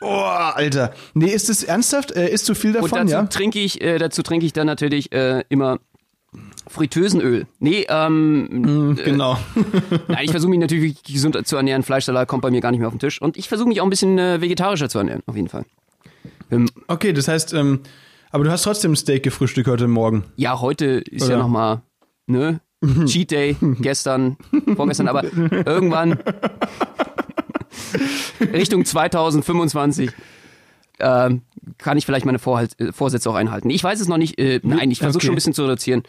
Oh, 0.00 0.06
Alter. 0.08 0.92
Nee, 1.14 1.26
ist 1.30 1.48
das 1.48 1.62
ernsthaft? 1.62 2.10
Äh, 2.12 2.28
isst 2.30 2.48
du 2.48 2.54
viel 2.54 2.74
Und 2.76 2.90
davon, 2.90 3.06
dazu 3.06 3.12
ja? 3.12 3.22
trinke 3.24 3.60
ich, 3.60 3.80
äh, 3.82 3.98
dazu 3.98 4.22
trinke 4.22 4.46
ich 4.46 4.52
dann 4.52 4.66
natürlich 4.66 5.12
äh, 5.12 5.44
immer 5.48 5.78
Fritösenöl. 6.68 7.46
Nee, 7.58 7.86
ähm, 7.88 8.96
Genau. 9.04 9.36
nein, 10.08 10.24
ich 10.24 10.30
versuche 10.30 10.50
mich 10.50 10.58
natürlich 10.60 11.02
gesund 11.02 11.46
zu 11.46 11.56
ernähren. 11.56 11.82
Fleischsalat 11.82 12.26
kommt 12.28 12.42
bei 12.42 12.50
mir 12.50 12.60
gar 12.60 12.70
nicht 12.70 12.80
mehr 12.80 12.88
auf 12.88 12.94
den 12.94 13.00
Tisch. 13.00 13.20
Und 13.20 13.36
ich 13.36 13.48
versuche 13.48 13.68
mich 13.68 13.80
auch 13.80 13.84
ein 13.86 13.90
bisschen 13.90 14.18
äh, 14.18 14.40
vegetarischer 14.40 14.88
zu 14.88 14.98
ernähren, 14.98 15.22
auf 15.26 15.36
jeden 15.36 15.48
Fall. 15.48 15.64
Ähm, 16.50 16.68
Okay, 16.88 17.12
das 17.12 17.28
heißt, 17.28 17.52
ähm, 17.52 17.80
aber 18.32 18.44
du 18.44 18.50
hast 18.50 18.62
trotzdem 18.64 18.96
Steak 18.96 19.22
gefrühstückt 19.22 19.68
heute 19.68 19.86
Morgen. 19.86 20.24
ja, 20.36 20.60
heute 20.60 20.86
ist 20.86 21.24
Oder? 21.24 21.32
ja 21.32 21.38
nochmal, 21.38 21.82
ne? 22.26 22.60
Cheat 23.06 23.30
Day, 23.30 23.56
gestern, 23.80 24.36
vorgestern, 24.74 25.06
aber 25.06 25.22
irgendwann 25.22 26.18
Richtung 28.52 28.84
2025 28.84 30.10
ähm, 30.98 31.42
kann 31.78 31.96
ich 31.96 32.06
vielleicht 32.06 32.26
meine 32.26 32.38
Vorhalt, 32.40 32.78
äh, 32.80 32.92
Vorsätze 32.92 33.30
auch 33.30 33.34
einhalten. 33.34 33.70
Ich 33.70 33.82
weiß 33.84 34.00
es 34.00 34.08
noch 34.08 34.18
nicht. 34.18 34.38
Äh, 34.38 34.60
nein, 34.64 34.90
ich 34.90 34.98
versuche 34.98 35.18
Okay. 35.18 35.26
schon 35.26 35.32
ein 35.32 35.36
bisschen 35.36 35.54
zu 35.54 35.62
reduzieren. 35.62 36.02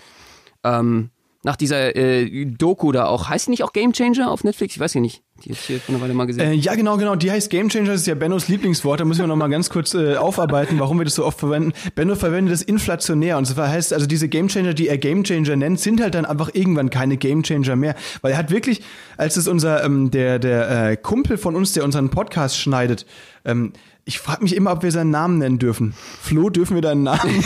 Ähm, 0.63 1.09
nach 1.43 1.57
dieser 1.57 1.95
äh, 1.95 2.45
Doku 2.45 2.91
da 2.91 3.05
auch, 3.05 3.29
heißt 3.29 3.47
die 3.47 3.51
nicht 3.51 3.63
auch 3.63 3.73
Game 3.73 3.91
Changer 3.91 4.31
auf 4.31 4.43
Netflix? 4.43 4.75
Ich 4.75 4.79
weiß 4.79 4.93
ja 4.93 5.01
nicht. 5.01 5.23
Die 5.43 5.51
ich 5.51 5.59
hier 5.59 5.79
vor 5.79 5.93
einer 5.93 6.03
Weile 6.03 6.13
mal 6.13 6.25
gesehen. 6.25 6.51
Äh, 6.51 6.53
ja, 6.53 6.73
genau, 6.75 6.95
genau. 6.95 7.15
Die 7.15 7.29
heißt 7.29 7.49
Game 7.49 7.67
Changer. 7.67 7.91
Das 7.91 8.01
ist 8.01 8.07
ja 8.07 8.15
Bennos 8.15 8.47
Lieblingswort. 8.47 9.01
Da 9.01 9.05
müssen 9.05 9.21
wir 9.21 9.27
noch 9.27 9.35
mal 9.35 9.49
ganz 9.49 9.69
kurz 9.69 9.93
äh, 9.93 10.15
aufarbeiten, 10.15 10.79
warum 10.79 10.99
wir 10.99 11.05
das 11.05 11.15
so 11.15 11.25
oft 11.25 11.39
verwenden. 11.39 11.73
Benno 11.95 12.15
verwendet 12.15 12.53
das 12.53 12.61
inflationär. 12.61 13.37
Und 13.37 13.45
zwar 13.45 13.67
heißt 13.67 13.93
also, 13.93 14.05
diese 14.05 14.29
Game 14.29 14.47
Changer, 14.47 14.73
die 14.73 14.87
er 14.87 14.97
Game 14.97 15.25
Changer 15.25 15.57
nennt, 15.57 15.81
sind 15.81 16.01
halt 16.01 16.15
dann 16.15 16.25
einfach 16.25 16.51
irgendwann 16.53 16.89
keine 16.89 17.17
Game 17.17 17.43
Changer 17.43 17.75
mehr. 17.75 17.95
Weil 18.21 18.31
er 18.31 18.37
hat 18.37 18.51
wirklich, 18.51 18.81
als 19.17 19.35
es 19.35 19.49
unser, 19.49 19.83
ähm, 19.83 20.11
der, 20.11 20.39
der 20.39 20.91
äh, 20.91 20.97
Kumpel 20.97 21.37
von 21.37 21.57
uns, 21.57 21.73
der 21.73 21.83
unseren 21.83 22.09
Podcast 22.09 22.57
schneidet, 22.57 23.05
ähm, 23.43 23.73
ich 24.05 24.19
frage 24.19 24.43
mich 24.43 24.55
immer, 24.55 24.73
ob 24.73 24.83
wir 24.83 24.91
seinen 24.91 25.11
Namen 25.11 25.37
nennen 25.37 25.59
dürfen. 25.59 25.93
Flo, 26.21 26.49
dürfen 26.49 26.75
wir 26.75 26.81
deinen 26.81 27.03
Namen? 27.03 27.43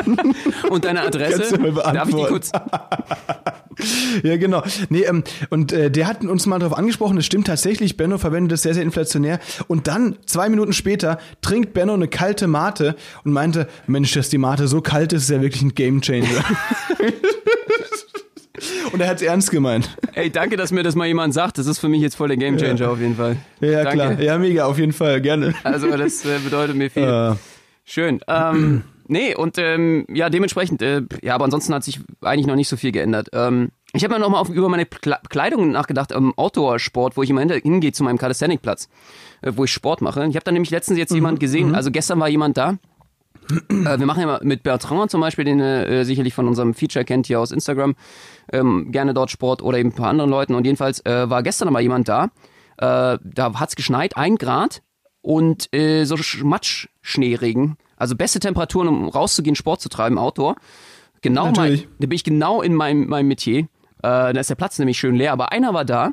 Und 0.70 0.84
deine 0.84 1.02
Adresse? 1.02 1.58
Darf 1.58 2.08
ich 2.08 2.14
die 2.14 2.24
kurz? 2.24 2.52
Ja, 4.22 4.36
genau. 4.36 4.62
Nee, 4.90 5.04
ähm, 5.04 5.24
und 5.48 5.72
äh, 5.72 5.90
der 5.90 6.06
hat 6.06 6.22
uns 6.22 6.44
mal 6.44 6.58
darauf 6.58 6.76
angesprochen, 6.76 7.16
das 7.16 7.24
stimmt 7.24 7.46
tatsächlich, 7.46 7.96
Benno 7.96 8.18
verwendet 8.18 8.52
das 8.52 8.62
sehr, 8.62 8.74
sehr 8.74 8.82
inflationär. 8.82 9.40
Und 9.68 9.86
dann, 9.86 10.16
zwei 10.26 10.50
Minuten 10.50 10.74
später, 10.74 11.18
trinkt 11.40 11.72
Benno 11.72 11.94
eine 11.94 12.08
kalte 12.08 12.46
Mate 12.46 12.94
und 13.24 13.32
meinte, 13.32 13.68
Mensch, 13.86 14.12
dass 14.12 14.28
die 14.28 14.36
Mate 14.36 14.68
so 14.68 14.82
kalt 14.82 15.14
ist, 15.14 15.22
ist 15.22 15.30
ja 15.30 15.40
wirklich 15.40 15.62
ein 15.62 15.74
Gamechanger. 15.74 16.26
und 18.92 19.00
er 19.00 19.08
hat 19.08 19.16
es 19.16 19.22
ernst 19.22 19.50
gemeint. 19.50 19.96
Ey, 20.14 20.30
danke, 20.30 20.56
dass 20.56 20.72
mir 20.72 20.82
das 20.82 20.94
mal 20.94 21.06
jemand 21.06 21.34
sagt. 21.34 21.58
Das 21.58 21.66
ist 21.66 21.78
für 21.78 21.88
mich 21.88 22.00
jetzt 22.00 22.16
voll 22.16 22.28
der 22.28 22.36
Game 22.36 22.58
Changer 22.58 22.90
auf 22.90 23.00
jeden 23.00 23.16
Fall. 23.16 23.36
Ja, 23.60 23.84
danke. 23.84 23.92
klar. 23.92 24.20
Ja, 24.20 24.38
mega, 24.38 24.64
auf 24.64 24.78
jeden 24.78 24.92
Fall, 24.92 25.20
gerne. 25.20 25.54
Also 25.62 25.94
das 25.96 26.24
äh, 26.24 26.38
bedeutet 26.44 26.76
mir 26.76 26.90
viel. 26.90 27.02
Äh, 27.02 27.34
Schön. 27.84 28.20
Ähm, 28.28 28.84
nee, 29.08 29.34
und 29.34 29.58
ähm, 29.58 30.06
ja, 30.08 30.30
dementsprechend, 30.30 30.80
äh, 30.82 31.02
ja, 31.22 31.34
aber 31.34 31.44
ansonsten 31.44 31.74
hat 31.74 31.82
sich 31.82 32.00
eigentlich 32.20 32.46
noch 32.46 32.54
nicht 32.54 32.68
so 32.68 32.76
viel 32.76 32.92
geändert. 32.92 33.30
Ähm, 33.32 33.70
ich 33.92 34.04
habe 34.04 34.14
mir 34.14 34.20
nochmal 34.20 34.46
über 34.52 34.68
meine 34.68 34.86
Kle 34.86 35.18
Kleidung 35.28 35.72
nachgedacht, 35.72 36.12
im 36.12 36.32
Outdoor-Sport, 36.36 37.16
wo 37.16 37.24
ich 37.24 37.30
immer 37.30 37.40
hingehe 37.40 37.90
zu 37.90 38.04
meinem 38.04 38.18
Calisthenic-Platz, 38.18 38.88
äh, 39.42 39.52
wo 39.56 39.64
ich 39.64 39.72
Sport 39.72 40.02
mache. 40.02 40.24
Ich 40.26 40.36
habe 40.36 40.44
da 40.44 40.52
nämlich 40.52 40.70
letztens 40.70 40.98
jetzt 40.98 41.12
jemand 41.12 41.40
gesehen, 41.40 41.74
also 41.74 41.90
gestern 41.90 42.20
war 42.20 42.28
jemand 42.28 42.56
da, 42.56 42.78
äh, 43.68 43.98
wir 43.98 44.06
machen 44.06 44.20
ja 44.20 44.26
mal 44.26 44.40
mit 44.42 44.62
Bertrand 44.62 45.10
zum 45.10 45.20
Beispiel, 45.20 45.44
den 45.44 45.58
ihr 45.58 45.86
äh, 45.88 46.04
sicherlich 46.04 46.34
von 46.34 46.46
unserem 46.46 46.74
Feature 46.74 47.04
kennt 47.04 47.26
hier 47.26 47.40
aus 47.40 47.50
Instagram, 47.50 47.94
ähm, 48.52 48.92
gerne 48.92 49.14
dort 49.14 49.30
Sport 49.30 49.62
oder 49.62 49.78
eben 49.78 49.90
ein 49.90 49.94
paar 49.94 50.08
anderen 50.08 50.30
Leuten. 50.30 50.54
Und 50.54 50.64
jedenfalls 50.64 51.04
äh, 51.06 51.28
war 51.28 51.42
gestern 51.42 51.68
aber 51.68 51.80
jemand 51.80 52.08
da, 52.08 52.24
äh, 52.78 53.18
da 53.22 53.52
hat's 53.54 53.76
geschneit, 53.76 54.16
ein 54.16 54.36
Grad 54.36 54.82
und 55.22 55.74
äh, 55.74 56.04
so 56.04 56.14
Sch- 56.16 56.44
Matsch-Schneeregen. 56.44 57.76
Also 57.96 58.16
beste 58.16 58.40
Temperaturen, 58.40 58.88
um 58.88 59.08
rauszugehen, 59.08 59.56
Sport 59.56 59.80
zu 59.80 59.88
treiben, 59.88 60.16
Outdoor. 60.18 60.56
Genau 61.22 61.46
mein, 61.56 61.82
da 61.98 62.06
bin 62.06 62.16
ich 62.16 62.24
genau 62.24 62.62
in 62.62 62.74
meinem, 62.74 63.06
meinem 63.08 63.28
Metier. 63.28 63.58
Äh, 63.58 63.66
da 64.02 64.30
ist 64.30 64.48
der 64.48 64.54
Platz 64.54 64.78
nämlich 64.78 64.98
schön 64.98 65.14
leer, 65.14 65.32
aber 65.32 65.52
einer 65.52 65.74
war 65.74 65.84
da, 65.84 66.12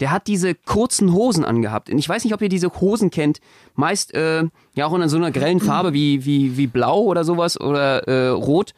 der 0.00 0.10
hat 0.10 0.26
diese 0.26 0.54
kurzen 0.54 1.12
Hosen 1.12 1.44
angehabt. 1.44 1.90
Und 1.90 1.98
ich 1.98 2.08
weiß 2.08 2.24
nicht, 2.24 2.34
ob 2.34 2.42
ihr 2.42 2.48
diese 2.48 2.68
Hosen 2.80 3.10
kennt. 3.10 3.40
Meist 3.74 4.14
äh, 4.14 4.44
ja 4.74 4.86
auch 4.86 4.94
in 4.94 5.08
so 5.08 5.16
einer 5.16 5.30
grellen 5.30 5.60
Farbe 5.60 5.92
wie, 5.92 6.24
wie, 6.24 6.56
wie 6.56 6.66
blau 6.66 7.02
oder 7.02 7.24
sowas 7.24 7.60
oder 7.60 8.06
äh, 8.08 8.28
rot. 8.28 8.74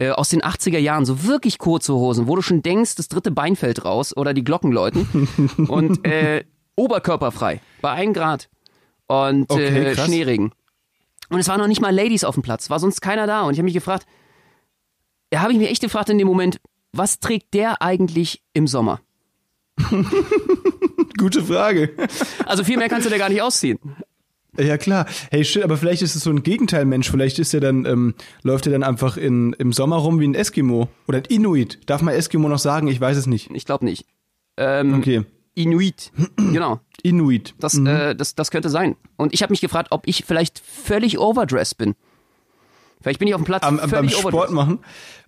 Äh, 0.00 0.10
aus 0.10 0.28
den 0.28 0.42
80er 0.42 0.78
Jahren, 0.78 1.04
so 1.04 1.24
wirklich 1.24 1.58
kurze 1.58 1.92
Hosen, 1.92 2.28
wo 2.28 2.36
du 2.36 2.42
schon 2.42 2.62
denkst, 2.62 2.94
das 2.94 3.08
dritte 3.08 3.32
Bein 3.32 3.56
fällt 3.56 3.84
raus 3.84 4.16
oder 4.16 4.32
die 4.32 4.44
Glocken 4.44 4.70
läuten. 4.70 5.28
Und 5.68 6.06
äh, 6.06 6.44
oberkörperfrei, 6.76 7.60
bei 7.80 7.90
1 7.90 8.14
Grad. 8.14 8.48
Und 9.08 9.50
Okay, 9.50 9.86
äh. 9.86 9.96
Schneeregen. 9.96 10.52
Und 11.30 11.40
es 11.40 11.48
waren 11.48 11.60
noch 11.60 11.66
nicht 11.66 11.80
mal 11.80 11.94
Ladies 11.94 12.22
auf 12.22 12.34
dem 12.34 12.44
Platz, 12.44 12.70
war 12.70 12.78
sonst 12.78 13.00
keiner 13.00 13.26
da. 13.26 13.42
Und 13.42 13.54
ich 13.54 13.58
habe 13.58 13.64
mich 13.64 13.74
gefragt, 13.74 14.06
da 15.30 15.40
habe 15.40 15.52
ich 15.52 15.58
mich 15.58 15.68
echt 15.68 15.82
gefragt 15.82 16.08
in 16.10 16.18
dem 16.18 16.28
Moment, 16.28 16.60
was 16.92 17.18
trägt 17.18 17.52
der 17.54 17.82
eigentlich 17.82 18.42
im 18.54 18.66
Sommer? 18.66 19.00
gute 21.18 21.42
Frage. 21.42 21.90
Also 22.46 22.64
viel 22.64 22.78
mehr 22.78 22.88
kannst 22.88 23.06
du 23.06 23.10
da 23.10 23.18
gar 23.18 23.28
nicht 23.28 23.42
ausziehen. 23.42 23.78
Ja 24.58 24.76
klar. 24.78 25.06
Hey, 25.30 25.44
shit, 25.44 25.62
aber 25.62 25.76
vielleicht 25.76 26.02
ist 26.02 26.16
es 26.16 26.22
so 26.22 26.30
ein 26.30 26.42
Gegenteilmensch. 26.42 27.10
Vielleicht 27.10 27.38
ist 27.38 27.54
er 27.54 27.60
dann, 27.60 27.84
ähm, 27.84 28.14
läuft 28.42 28.66
er 28.66 28.72
dann 28.72 28.82
einfach 28.82 29.16
in, 29.16 29.52
im 29.52 29.72
Sommer 29.72 29.96
rum 29.96 30.18
wie 30.18 30.26
ein 30.26 30.34
Eskimo. 30.34 30.88
Oder 31.06 31.18
ein 31.18 31.24
Inuit. 31.28 31.78
Darf 31.86 32.02
man 32.02 32.14
Eskimo 32.14 32.48
noch 32.48 32.58
sagen? 32.58 32.88
Ich 32.88 33.00
weiß 33.00 33.16
es 33.16 33.26
nicht. 33.26 33.50
Ich 33.52 33.66
glaube 33.66 33.84
nicht. 33.84 34.06
Ähm, 34.56 34.94
Okay. 34.94 35.24
Inuit, 35.54 36.12
genau. 36.36 36.78
Inuit. 37.02 37.54
Das, 37.58 37.76
äh, 37.76 38.14
das, 38.14 38.36
das 38.36 38.52
könnte 38.52 38.68
sein. 38.70 38.94
Und 39.16 39.34
ich 39.34 39.42
habe 39.42 39.52
mich 39.52 39.60
gefragt, 39.60 39.88
ob 39.90 40.06
ich 40.06 40.24
vielleicht 40.24 40.60
völlig 40.60 41.18
overdressed 41.18 41.78
bin. 41.78 41.96
Vielleicht 43.00 43.18
bin 43.18 43.28
ich 43.28 43.34
auf 43.34 43.40
dem 43.40 43.44
Platz 43.44 43.62
am, 43.62 43.78
am, 43.78 43.90
beim 43.90 44.08
völlig 44.08 44.16
Sport 44.16 44.34
overdressed. 44.34 44.54
machen. 44.54 44.78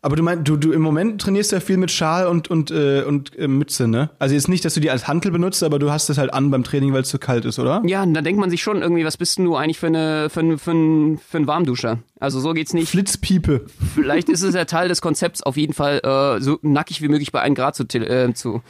Aber 0.03 0.17
du 0.17 0.23
meinst, 0.23 0.49
du, 0.49 0.57
du 0.57 0.73
im 0.73 0.81
Moment 0.81 1.21
trainierst 1.21 1.53
ja 1.53 1.61
viel 1.61 1.77
mit 1.77 1.91
Schal 1.91 2.27
und, 2.27 2.49
und, 2.49 2.71
äh, 2.71 3.03
und 3.03 3.37
äh, 3.39 3.47
Mütze, 3.49 3.87
ne? 3.87 4.11
Also 4.19 4.35
jetzt 4.35 4.49
nicht, 4.49 4.65
dass 4.65 4.75
du 4.75 4.81
die 4.81 4.91
als 4.91 5.07
Hantel 5.07 5.31
benutzt, 5.31 5.63
aber 5.63 5.79
du 5.79 5.91
hast 5.91 6.09
das 6.09 6.17
halt 6.17 6.33
an 6.33 6.51
beim 6.51 6.65
Training, 6.65 6.93
weil 6.95 7.03
es 7.03 7.09
zu 7.09 7.19
kalt 7.19 7.45
ist, 7.45 7.59
oder? 7.59 7.83
Ja, 7.85 8.03
und 8.03 8.15
da 8.15 8.23
denkt 8.23 8.41
man 8.41 8.49
sich 8.49 8.63
schon 8.63 8.81
irgendwie, 8.81 9.05
was 9.05 9.19
bist 9.19 9.37
denn 9.37 9.45
du 9.45 9.57
eigentlich 9.57 9.79
für, 9.79 9.89
eine, 9.89 10.31
für, 10.31 10.41
ein, 10.41 10.59
für, 10.59 10.73
für 11.19 11.37
ein 11.37 11.47
Warmduscher? 11.47 11.99
Also 12.19 12.41
so 12.41 12.55
geht's 12.55 12.73
nicht. 12.73 12.89
Flitzpiepe. 12.89 13.67
Vielleicht 13.95 14.31
ist 14.31 14.43
es 14.43 14.55
ja 14.55 14.65
Teil 14.65 14.89
des 14.89 15.03
Konzepts, 15.03 15.43
auf 15.43 15.57
jeden 15.59 15.75
Fall 15.75 16.01
äh, 16.03 16.41
so 16.41 16.59
nackig 16.63 17.03
wie 17.03 17.09
möglich 17.09 17.31
bei 17.31 17.43
1 17.43 17.55
Grad 17.55 17.77
zu, 17.77 17.85
äh, 17.85 18.33
zu, 18.33 18.63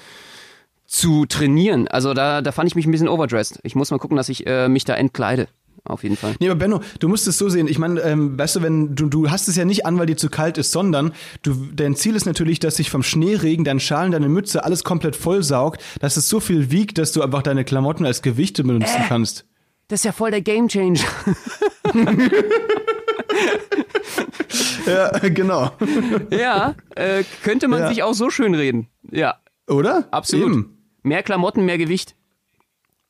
zu 0.87 1.27
trainieren. 1.27 1.87
Also 1.87 2.13
da, 2.13 2.43
da 2.43 2.51
fand 2.51 2.69
ich 2.69 2.75
mich 2.75 2.87
ein 2.87 2.91
bisschen 2.91 3.09
overdressed. 3.09 3.61
Ich 3.63 3.77
muss 3.77 3.93
mal 3.93 3.99
gucken, 3.99 4.17
dass 4.17 4.29
ich 4.29 4.49
äh, 4.49 4.69
mich 4.69 4.85
da 4.85 4.95
entkleide. 4.95 5.47
Auf 5.85 6.03
jeden 6.03 6.16
Fall. 6.16 6.35
Nee, 6.40 6.49
aber 6.49 6.59
Benno, 6.59 6.81
du 6.99 7.09
musst 7.09 7.27
es 7.27 7.38
so 7.38 7.49
sehen. 7.49 7.66
Ich 7.69 7.79
meine, 7.79 8.01
ähm, 8.03 8.38
weißt 8.38 8.57
du, 8.57 8.62
wenn 8.62 8.95
du, 8.95 9.07
du 9.09 9.31
hast 9.31 9.49
es 9.49 9.57
ja 9.57 9.64
nicht 9.64 9.87
an, 9.87 9.99
weil 9.99 10.07
dir 10.07 10.16
zu 10.16 10.29
kalt 10.29 10.59
ist, 10.59 10.73
sondern 10.73 11.12
du, 11.43 11.55
dein 11.75 11.97
Ziel 11.97 12.14
ist 12.16 12.27
natürlich, 12.27 12.59
dass 12.61 12.77
sich 12.77 12.90
vom 12.90 13.03
Schneeregen 13.03 13.64
dein 13.64 13.81
Schalen, 13.81 14.12
deine 14.12 14.29
Mütze 14.29 14.64
alles 14.64 14.85
komplett 14.85 15.16
vollsaugt, 15.16 15.83
dass 16.01 16.16
es 16.16 16.29
so 16.29 16.40
viel 16.40 16.71
wiegt, 16.71 16.99
dass 16.99 17.12
du 17.12 17.23
einfach 17.23 17.43
deine 17.43 17.64
Klamotten 17.64 18.05
als 18.07 18.23
Gewichte 18.23 18.62
benutzen 18.64 19.03
Äh. 19.03 19.09
kannst. 19.09 19.47
Das 19.88 20.01
ist 20.01 20.05
ja 20.05 20.12
voll 20.12 20.31
der 20.31 20.43
Gamechanger. 20.43 21.01
Ja, 24.87 25.11
genau. 25.29 25.71
ja, 26.31 26.75
äh, 26.97 27.23
könnte 27.45 27.69
man 27.69 27.81
Ja. 27.81 27.88
sich 27.88 28.03
auch 28.03 28.14
so 28.14 28.31
schön 28.31 28.55
reden. 28.55 28.88
Ja, 29.11 29.37
Oder? 29.69 30.09
absolut. 30.11 30.47
Eben. 30.51 30.79
Mehr 31.03 31.23
Klamotten, 31.23 31.64
mehr 31.64 31.79
Gewicht. 31.79 32.16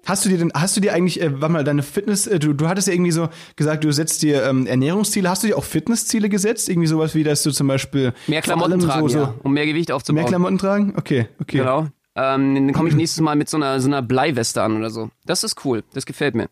Hast 0.07 0.25
du 0.25 0.29
dir 0.29 0.39
denn, 0.39 0.51
hast 0.55 0.77
du 0.77 0.81
dir 0.81 0.95
eigentlich, 0.95 1.21
äh, 1.21 1.41
warte 1.41 1.53
mal, 1.53 1.65
deine 1.65 1.83
Fitness, 1.83 2.27
äh, 2.27 2.39
du, 2.39 2.53
du 2.53 2.69
hattest 2.69 2.89
ja 2.89 2.95
irgendwie 2.95 3.11
so 3.11 3.29
gesagt, 3.57 3.85
du 3.85 3.93
setzt 3.93 4.23
dir 4.23 4.45
ähm, 4.45 4.67
Ernährungsziele, 4.67 5.29
hast 5.29 5.43
du 5.43 5.49
dir 5.49 5.59
auch 5.59 5.65
Fitnessziele 5.65 6.29
gesetzt? 6.29 6.69
Irgendwie 6.69 6.89
sowas 6.89 7.15
wie, 7.15 7.23
dass 7.23 7.43
du 7.43 7.51
zum 7.51 7.67
Beispiel 7.69 8.13
Mehr 8.27 8.41
Klamotten 8.41 8.81
tragen, 8.81 9.09
so, 9.09 9.19
ja, 9.19 9.25
so 9.27 9.35
um 9.43 9.53
mehr 9.53 9.67
Gewicht 9.67 9.93
aufzubauen. 9.93 10.23
mehr 10.23 10.29
Klamotten 10.29 10.59
tragen? 10.59 10.95
Okay, 10.97 11.29
okay. 11.41 11.59
Genau. 11.59 11.89
Ähm, 12.17 12.55
dann 12.55 12.73
komme 12.73 12.89
ich 12.89 12.95
nächstes 12.95 13.21
Mal 13.21 13.37
mit 13.37 13.49
so 13.49 13.57
einer, 13.57 13.81
so 13.81 13.89
einer 13.89 14.03
Bleiweste 14.03 14.63
an 14.63 14.77
oder 14.77 14.91
so. 14.91 15.11
Das 15.27 15.45
ist 15.45 15.65
cool. 15.65 15.85
Das 15.95 16.07
gefällt 16.07 16.35
mir. 16.35 16.49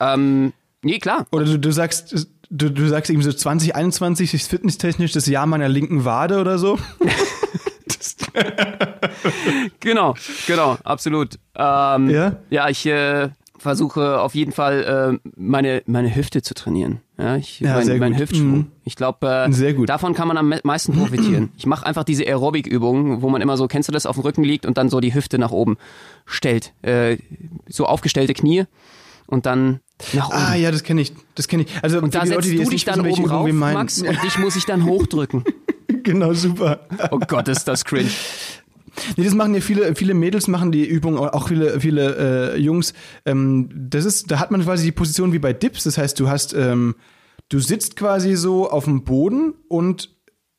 Ähm, 0.00 0.52
nee, 0.82 0.98
klar. 0.98 1.26
Oder 1.32 1.44
du, 1.44 1.58
du 1.58 1.72
sagst, 1.72 2.28
du, 2.50 2.70
du 2.70 2.88
sagst 2.88 3.10
irgendwie 3.10 3.26
so 3.26 3.32
2021 3.32 4.32
ist 4.32 4.48
fitnesstechnisch 4.48 5.12
das 5.12 5.26
Jahr 5.26 5.46
meiner 5.46 5.68
linken 5.68 6.04
Wade 6.04 6.40
oder 6.40 6.58
so. 6.58 6.78
Genau, 9.80 10.14
genau, 10.46 10.76
absolut. 10.84 11.38
Ähm, 11.56 12.10
Ja? 12.10 12.36
Ja, 12.50 12.68
ich 12.68 12.86
äh, 12.86 13.28
versuche 13.58 14.20
auf 14.20 14.34
jeden 14.34 14.52
Fall 14.52 15.18
äh, 15.24 15.28
meine, 15.36 15.82
meine 15.86 16.14
Hüfte 16.14 16.42
zu 16.42 16.54
trainieren. 16.54 17.00
Ja, 17.18 17.36
ich, 17.36 17.60
Ja, 17.60 17.74
mein, 17.82 17.98
mein. 17.98 18.18
Hüftschwung. 18.18 18.50
Mhm. 18.50 18.66
Ich 18.84 18.94
glaube, 18.96 19.48
äh, 19.48 19.86
davon 19.86 20.14
kann 20.14 20.28
man 20.28 20.36
am 20.36 20.48
me- 20.50 20.60
meisten 20.64 20.92
profitieren. 20.92 21.50
Ich 21.56 21.66
mache 21.66 21.86
einfach 21.86 22.04
diese 22.04 22.24
Aerobic-Übungen, 22.26 23.22
wo 23.22 23.28
man 23.30 23.40
immer 23.40 23.56
so, 23.56 23.66
kennst 23.68 23.88
du 23.88 23.92
das, 23.92 24.06
auf 24.06 24.16
dem 24.16 24.22
Rücken 24.22 24.44
liegt 24.44 24.66
und 24.66 24.76
dann 24.76 24.88
so 24.90 25.00
die 25.00 25.14
Hüfte 25.14 25.38
nach 25.38 25.50
oben 25.52 25.76
stellt. 26.26 26.72
Äh, 26.82 27.18
so 27.68 27.86
aufgestellte 27.86 28.34
Knie 28.34 28.64
und 29.26 29.46
dann 29.46 29.80
nach 30.12 30.28
oben. 30.28 30.36
Ah 30.38 30.54
ja, 30.54 30.70
das 30.70 30.82
kenne 30.82 31.00
ich, 31.00 31.12
das 31.34 31.48
kenne 31.48 31.62
ich. 31.64 31.68
Also 31.82 32.00
und 32.00 32.14
da 32.14 32.20
Leute, 32.24 32.34
setzt 32.42 32.50
die 32.50 32.56
du 32.62 32.70
dich 32.70 32.84
dann 32.84 33.00
oben 33.06 33.24
rauf. 33.24 33.50
Max, 33.50 34.02
und 34.02 34.22
dich 34.22 34.38
muss 34.38 34.56
ich 34.56 34.66
dann 34.66 34.84
hochdrücken. 34.84 35.42
genau, 36.06 36.32
super. 36.32 36.80
Oh 37.10 37.18
Gott, 37.18 37.48
ist 37.48 37.68
das 37.68 37.84
cringe. 37.84 38.10
Nee, 39.16 39.24
das 39.24 39.34
machen 39.34 39.54
ja 39.54 39.60
viele, 39.60 39.94
viele 39.94 40.14
Mädels 40.14 40.48
machen 40.48 40.72
die 40.72 40.86
Übung, 40.86 41.18
auch 41.18 41.48
viele, 41.48 41.80
viele 41.80 42.54
äh, 42.54 42.58
Jungs. 42.58 42.94
Ähm, 43.26 43.68
das 43.74 44.06
ist, 44.06 44.30
da 44.30 44.38
hat 44.38 44.50
man 44.50 44.62
quasi 44.62 44.84
die 44.84 44.92
Position 44.92 45.32
wie 45.32 45.38
bei 45.38 45.52
Dips. 45.52 45.84
Das 45.84 45.98
heißt, 45.98 46.18
du 46.18 46.28
hast, 46.28 46.54
ähm, 46.54 46.94
du 47.50 47.58
sitzt 47.58 47.96
quasi 47.96 48.36
so 48.36 48.70
auf 48.70 48.84
dem 48.84 49.04
Boden 49.04 49.52
und 49.68 50.15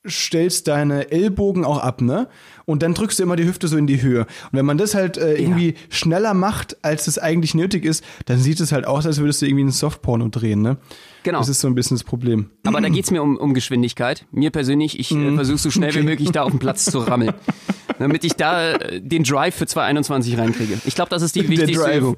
stellst 0.10 0.68
deine 0.68 1.12
Ellbogen 1.12 1.66
auch 1.66 1.80
ab, 1.80 2.02
ne? 2.02 2.28
Und 2.66 2.84
dann 2.84 2.94
drückst 2.94 3.20
du 3.20 3.24
immer 3.24 3.38
die 3.38 3.46
Hüfte 3.46 3.68
so 3.70 3.78
in 3.78 3.88
die 3.88 4.02
Höhe. 4.02 4.22
Und 4.22 4.28
wenn 4.52 4.66
man 4.66 4.78
das 4.78 4.94
halt 4.94 5.18
äh, 5.18 5.36
irgendwie 5.36 5.76
schneller 5.90 6.34
macht, 6.34 6.76
als 6.84 7.08
es 7.08 7.18
eigentlich 7.18 7.56
nötig 7.56 7.86
ist, 7.86 8.04
dann 8.26 8.40
sieht 8.40 8.60
es 8.60 8.72
halt 8.74 8.86
aus, 8.86 9.06
als 9.06 9.20
würdest 9.20 9.42
du 9.42 9.46
irgendwie 9.46 9.62
einen 9.64 9.72
Softporno 9.72 10.28
drehen, 10.28 10.62
ne? 10.62 10.78
Genau. 11.24 11.40
Das 11.40 11.50
ist 11.50 11.60
so 11.62 11.68
ein 11.68 11.76
bisschen 11.76 11.96
das 11.98 12.04
Problem. 12.04 12.50
Aber 12.66 12.80
da 12.82 12.90
geht's 12.90 13.12
mir 13.12 13.22
um, 13.22 13.38
um 13.38 13.54
Geschwindigkeit. 13.54 14.26
Mir 14.32 14.50
persönlich, 14.52 15.00
ich 15.00 15.12
Mhm. 15.12 15.34
äh, 15.34 15.36
versuche 15.36 15.58
so 15.58 15.72
schnell 15.72 15.94
wie 15.96 16.04
möglich 16.04 16.32
da 16.32 16.44
auf 16.44 16.52
den 16.52 16.60
Platz 16.60 16.86
zu 16.86 17.00
rammeln. 17.00 17.34
Damit 18.00 18.24
ich 18.24 18.34
da 18.34 18.74
äh, 18.74 19.02
den 19.02 19.24
Drive 19.24 19.56
für 19.56 19.66
221 19.66 20.38
reinkriege. 20.38 20.80
Ich 20.86 20.96
glaube, 20.96 21.10
das 21.10 21.22
ist 21.24 21.36
die 21.36 21.48
wichtigste. 21.50 21.98
Übung. 21.98 22.16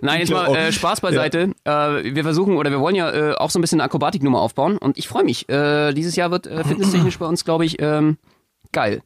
Nein, 0.00 0.20
jetzt 0.20 0.30
mal 0.30 0.54
äh, 0.54 0.68
auch. 0.68 0.72
Spaß 0.72 1.00
beiseite. 1.00 1.52
Äh, 1.64 2.14
wir 2.14 2.22
versuchen 2.22 2.56
oder 2.56 2.70
wir 2.70 2.80
wollen 2.80 2.94
ja 2.94 3.10
äh, 3.10 3.34
auch 3.34 3.50
so 3.50 3.58
ein 3.58 3.62
bisschen 3.62 3.80
eine 3.80 3.86
Akrobatiknummer 3.86 4.40
aufbauen 4.40 4.78
und 4.78 4.98
ich 4.98 5.08
freue 5.08 5.24
mich. 5.24 5.48
Äh, 5.48 5.92
dieses 5.92 6.16
Jahr 6.16 6.30
wird 6.30 6.46
äh, 6.46 6.64
fitnesstechnisch 6.64 7.18
bei 7.18 7.26
uns, 7.26 7.44
glaube 7.44 7.64
ich, 7.64 7.80
ähm, 7.80 8.18
geil. 8.72 9.02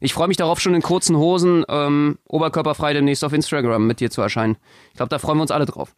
Ich 0.00 0.14
freue 0.14 0.26
mich 0.26 0.36
darauf, 0.36 0.58
schon 0.58 0.74
in 0.74 0.82
kurzen 0.82 1.16
Hosen, 1.16 1.64
ähm, 1.68 2.18
oberkörperfrei 2.26 2.92
demnächst 2.92 3.22
auf 3.24 3.32
Instagram 3.32 3.86
mit 3.86 4.00
dir 4.00 4.10
zu 4.10 4.20
erscheinen. 4.20 4.56
Ich 4.90 4.96
glaube, 4.96 5.10
da 5.10 5.18
freuen 5.20 5.38
wir 5.38 5.42
uns 5.42 5.52
alle 5.52 5.64
drauf. 5.64 5.94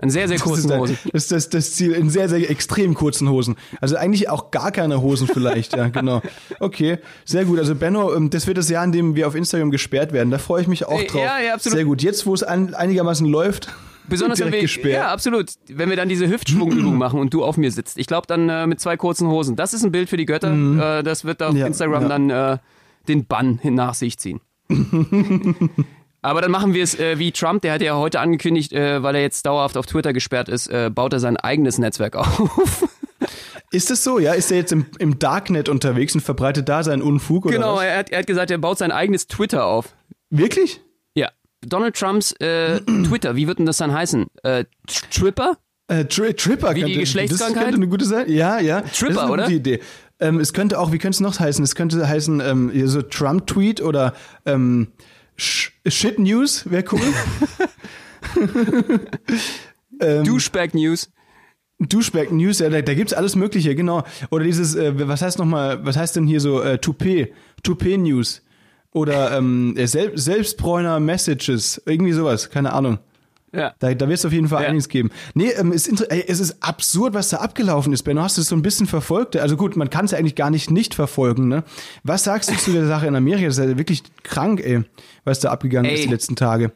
In 0.00 0.10
sehr, 0.10 0.26
sehr 0.26 0.38
Das 0.38 0.44
kurzen 0.44 0.68
der, 0.68 0.78
Hosen. 0.78 0.98
das 1.12 1.24
ist 1.24 1.32
das, 1.32 1.48
das 1.50 1.72
Ziel 1.74 1.92
in 1.92 2.08
sehr, 2.10 2.28
sehr 2.28 2.48
extrem 2.50 2.94
kurzen 2.94 3.28
Hosen. 3.28 3.56
Also 3.80 3.96
eigentlich 3.96 4.28
auch 4.30 4.50
gar 4.50 4.72
keine 4.72 5.02
Hosen 5.02 5.26
vielleicht, 5.28 5.76
ja, 5.76 5.88
genau. 5.88 6.22
Okay, 6.60 6.98
sehr 7.24 7.44
gut. 7.44 7.58
Also 7.58 7.74
Benno, 7.74 8.14
ähm, 8.14 8.30
das 8.30 8.46
wird 8.46 8.56
das 8.58 8.68
Jahr, 8.70 8.84
in 8.84 8.92
dem 8.92 9.14
wir 9.16 9.28
auf 9.28 9.34
Instagram 9.34 9.70
gesperrt 9.70 10.12
werden. 10.12 10.30
Da 10.30 10.38
freue 10.38 10.62
ich 10.62 10.68
mich 10.68 10.86
auch 10.86 11.00
Äh, 11.00 11.06
drauf. 11.06 11.20
ja, 11.22 11.38
ja, 11.40 11.54
absolut. 11.54 11.76
Sehr 11.76 11.84
gut. 11.84 12.02
Jetzt, 12.02 12.26
wo 12.26 12.34
es 12.34 12.42
ein, 12.42 12.74
einigermaßen 12.74 13.26
läuft, 13.26 13.68
Besonders 14.08 14.40
wenn 14.40 14.50
wir, 14.50 14.60
gesperrt. 14.62 14.94
ja, 14.94 15.12
absolut. 15.12 15.50
Wenn 15.68 15.88
wir 15.88 15.96
dann 15.96 16.08
diese 16.08 16.26
Hüftschwungübung 16.28 16.96
machen 16.98 17.20
und 17.20 17.32
du 17.32 17.44
auf 17.44 17.56
mir 17.56 17.70
sitzt. 17.70 17.98
Ich 17.98 18.06
glaube 18.08 18.26
dann 18.26 18.48
äh, 18.48 18.66
mit 18.66 18.80
zwei 18.80 18.96
kurzen 18.96 19.28
Hosen. 19.28 19.54
Das 19.54 19.74
ist 19.74 19.84
ein 19.84 19.92
Bild 19.92 20.08
für 20.08 20.16
die 20.16 20.26
Götter. 20.26 20.52
Äh, 20.98 21.02
das 21.04 21.24
wird 21.24 21.42
auf 21.42 21.52
Mhm. 21.52 21.58
Ja, 21.60 21.66
Instagram 21.68 22.02
ja. 22.02 22.08
dann 22.08 22.30
äh, 22.30 22.58
den 23.08 23.26
Bann 23.26 23.60
nach 23.62 23.94
sich 23.94 24.18
ziehen. 24.18 24.40
Aber 26.22 26.40
dann 26.40 26.52
machen 26.52 26.72
wir 26.72 26.84
es 26.84 26.98
äh, 26.98 27.18
wie 27.18 27.32
Trump, 27.32 27.62
der 27.62 27.74
hat 27.74 27.82
ja 27.82 27.96
heute 27.96 28.20
angekündigt, 28.20 28.72
äh, 28.72 29.02
weil 29.02 29.16
er 29.16 29.22
jetzt 29.22 29.44
dauerhaft 29.44 29.76
auf 29.76 29.86
Twitter 29.86 30.12
gesperrt 30.12 30.48
ist, 30.48 30.68
äh, 30.68 30.88
baut 30.88 31.12
er 31.12 31.20
sein 31.20 31.36
eigenes 31.36 31.78
Netzwerk 31.78 32.14
auf. 32.16 32.88
Ist 33.72 33.90
es 33.90 34.04
so, 34.04 34.18
ja? 34.18 34.32
Ist 34.32 34.50
er 34.50 34.58
jetzt 34.58 34.72
im, 34.72 34.86
im 34.98 35.18
Darknet 35.18 35.68
unterwegs 35.68 36.14
und 36.14 36.20
verbreitet 36.20 36.68
da 36.68 36.84
seinen 36.84 37.02
Unfug 37.02 37.46
oder 37.46 37.54
genau, 37.54 37.76
was? 37.76 37.84
er 37.84 37.98
hat, 37.98 38.10
er 38.10 38.20
hat 38.20 38.26
gesagt, 38.26 38.50
er 38.50 38.58
baut 38.58 38.78
sein 38.78 38.92
eigenes 38.92 39.26
Twitter 39.26 39.66
auf. 39.66 39.96
Wirklich? 40.30 40.80
Ja. 41.14 41.30
Donald 41.66 41.96
Trumps 41.96 42.32
äh, 42.40 42.80
Twitter, 42.80 43.34
wie 43.34 43.48
wird 43.48 43.58
denn 43.58 43.66
das 43.66 43.78
dann 43.78 43.92
heißen? 43.92 44.26
Äh, 44.44 44.64
Tripper? 45.10 45.56
Äh, 45.88 46.04
Tri 46.04 46.34
Tripper 46.34 46.74
Wie 46.74 46.84
die 46.84 46.94
Geschlechtskrankheit? 46.94 47.56
Das 47.56 47.64
könnte 47.64 47.76
eine 47.78 47.88
gute 47.88 48.04
sein. 48.04 48.30
Ja, 48.30 48.60
ja. 48.60 48.82
das 48.82 48.92
ist 48.92 49.00
Tripper, 49.00 49.22
eine 49.22 49.32
oder? 49.32 49.42
gute 49.44 49.56
Idee. 49.56 49.80
Ähm, 50.20 50.38
es 50.38 50.52
könnte 50.52 50.78
auch, 50.78 50.92
wie 50.92 50.98
könnte 50.98 51.16
es 51.16 51.20
noch 51.20 51.38
heißen? 51.40 51.64
Es 51.64 51.74
könnte 51.74 52.06
heißen, 52.06 52.40
ähm, 52.40 52.86
so 52.86 53.02
Trump-Tweet 53.02 53.80
oder 53.80 54.14
ähm, 54.46 54.88
Sh 55.42 55.72
Shit 55.86 56.18
News 56.18 56.70
wäre 56.70 56.84
cool. 56.92 57.00
ähm, 60.00 60.24
Douchebag 60.24 60.74
News. 60.74 61.10
Duschberg 61.88 62.30
News, 62.30 62.60
ja, 62.60 62.70
da, 62.70 62.80
da 62.80 62.94
gibt's 62.94 63.12
alles 63.12 63.34
Mögliche, 63.34 63.74
genau. 63.74 64.04
Oder 64.30 64.44
dieses, 64.44 64.76
äh, 64.76 64.92
was 65.08 65.20
heißt 65.20 65.38
nochmal, 65.38 65.84
was 65.84 65.96
heißt 65.96 66.14
denn 66.14 66.28
hier 66.28 66.40
so 66.40 66.62
äh, 66.62 66.78
Toupet, 66.78 67.32
Toupet 67.64 67.98
News 67.98 68.42
oder 68.92 69.36
ähm, 69.36 69.74
äh, 69.76 69.86
Sel 69.86 70.16
Selbstbräuner 70.16 71.00
Messages, 71.00 71.82
irgendwie 71.84 72.12
sowas, 72.12 72.50
keine 72.50 72.72
Ahnung. 72.72 72.98
Ja. 73.54 73.74
Da, 73.80 73.92
da 73.92 74.08
wird 74.08 74.18
es 74.18 74.24
auf 74.24 74.32
jeden 74.32 74.48
Fall 74.48 74.62
Ja. 74.62 74.68
einiges 74.68 74.88
geben. 74.88 75.10
Nee, 75.34 75.50
ähm, 75.50 75.72
es, 75.72 75.86
inter- 75.86 76.10
ey, 76.10 76.24
es 76.26 76.40
ist 76.40 76.62
absurd, 76.62 77.12
was 77.12 77.28
da 77.28 77.38
abgelaufen 77.38 77.92
ist, 77.92 78.02
Benno. 78.02 78.22
Hast 78.22 78.38
du 78.38 78.40
es 78.40 78.48
so 78.48 78.56
ein 78.56 78.62
bisschen 78.62 78.86
verfolgt? 78.86 79.36
Also 79.36 79.56
gut, 79.58 79.76
man 79.76 79.90
kann 79.90 80.06
es 80.06 80.12
ja 80.12 80.18
eigentlich 80.18 80.36
gar 80.36 80.50
nicht 80.50 80.70
nicht 80.70 80.94
verfolgen, 80.94 81.48
ne? 81.48 81.62
Was 82.02 82.24
sagst 82.24 82.50
du 82.50 82.56
zu 82.56 82.72
der 82.72 82.86
Sache 82.86 83.06
in 83.06 83.14
Amerika? 83.14 83.46
Das 83.46 83.58
ist 83.58 83.64
ja 83.68 83.76
wirklich 83.76 84.02
krank, 84.22 84.60
ey, 84.64 84.84
was 85.24 85.40
da 85.40 85.50
abgegangen 85.50 85.90
Ey. 85.90 85.96
ist 85.96 86.04
die 86.04 86.08
letzten 86.10 86.34
Tage. 86.36 86.72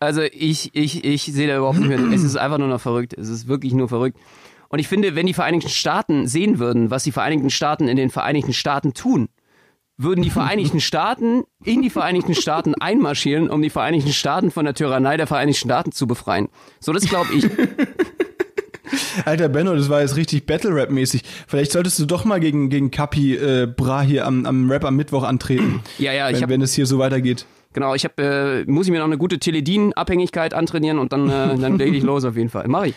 Also 0.00 0.22
ich, 0.22 0.70
ich, 0.74 1.04
ich 1.04 1.24
sehe 1.24 1.46
da 1.48 1.56
überhaupt 1.58 1.78
nicht 1.78 1.88
mehr. 1.88 1.98
Es 2.14 2.22
ist 2.22 2.36
einfach 2.36 2.58
nur 2.58 2.68
noch 2.68 2.80
verrückt. 2.80 3.14
Es 3.14 3.28
ist 3.28 3.48
wirklich 3.48 3.74
nur 3.74 3.88
verrückt. 3.88 4.16
Und 4.70 4.78
ich 4.78 4.88
finde, 4.88 5.14
wenn 5.14 5.26
die 5.26 5.34
Vereinigten 5.34 5.68
Staaten 5.68 6.26
sehen 6.26 6.58
würden, 6.58 6.90
was 6.90 7.02
die 7.02 7.12
Vereinigten 7.12 7.50
Staaten 7.50 7.88
in 7.88 7.96
den 7.96 8.10
Vereinigten 8.10 8.52
Staaten 8.52 8.94
tun, 8.94 9.28
würden 9.98 10.22
die 10.22 10.30
Vereinigten 10.30 10.80
Staaten 10.80 11.44
in 11.64 11.82
die 11.82 11.90
Vereinigten 11.90 12.34
Staaten 12.34 12.74
einmarschieren, 12.76 13.50
um 13.50 13.60
die 13.60 13.68
Vereinigten 13.70 14.12
Staaten 14.12 14.50
von 14.50 14.64
der 14.64 14.74
Tyrannei 14.74 15.16
der 15.16 15.26
Vereinigten 15.26 15.66
Staaten 15.66 15.92
zu 15.92 16.06
befreien. 16.06 16.48
So, 16.80 16.92
das 16.92 17.04
glaube 17.08 17.28
ich. 17.34 17.44
Alter 19.26 19.48
Benno, 19.48 19.74
das 19.74 19.90
war 19.90 20.00
jetzt 20.00 20.16
richtig 20.16 20.46
Battle-Rap-mäßig. 20.46 21.22
Vielleicht 21.46 21.72
solltest 21.72 21.98
du 21.98 22.06
doch 22.06 22.24
mal 22.24 22.40
gegen, 22.40 22.70
gegen 22.70 22.90
Kapi 22.90 23.34
äh, 23.34 23.66
Bra 23.66 24.00
hier 24.00 24.24
am, 24.26 24.46
am 24.46 24.70
Rap 24.70 24.84
am 24.84 24.96
Mittwoch 24.96 25.24
antreten. 25.24 25.80
Ja, 25.98 26.12
ja, 26.12 26.28
ich 26.30 26.36
wenn, 26.36 26.42
hab- 26.42 26.50
wenn 26.50 26.62
es 26.62 26.72
hier 26.74 26.86
so 26.86 26.98
weitergeht. 26.98 27.44
Genau, 27.74 27.94
ich 27.94 28.04
habe, 28.04 28.64
äh, 28.66 28.70
muss 28.70 28.86
ich 28.86 28.92
mir 28.92 28.98
noch 28.98 29.04
eine 29.06 29.18
gute 29.18 29.38
Teledin-Abhängigkeit 29.38 30.54
antrainieren 30.54 30.98
und 30.98 31.12
dann, 31.12 31.28
äh, 31.28 31.58
dann 31.58 31.76
leg 31.76 31.92
ich 31.92 32.02
los 32.02 32.24
auf 32.24 32.36
jeden 32.36 32.48
Fall. 32.48 32.66
Mach 32.68 32.84
ich. 32.84 32.94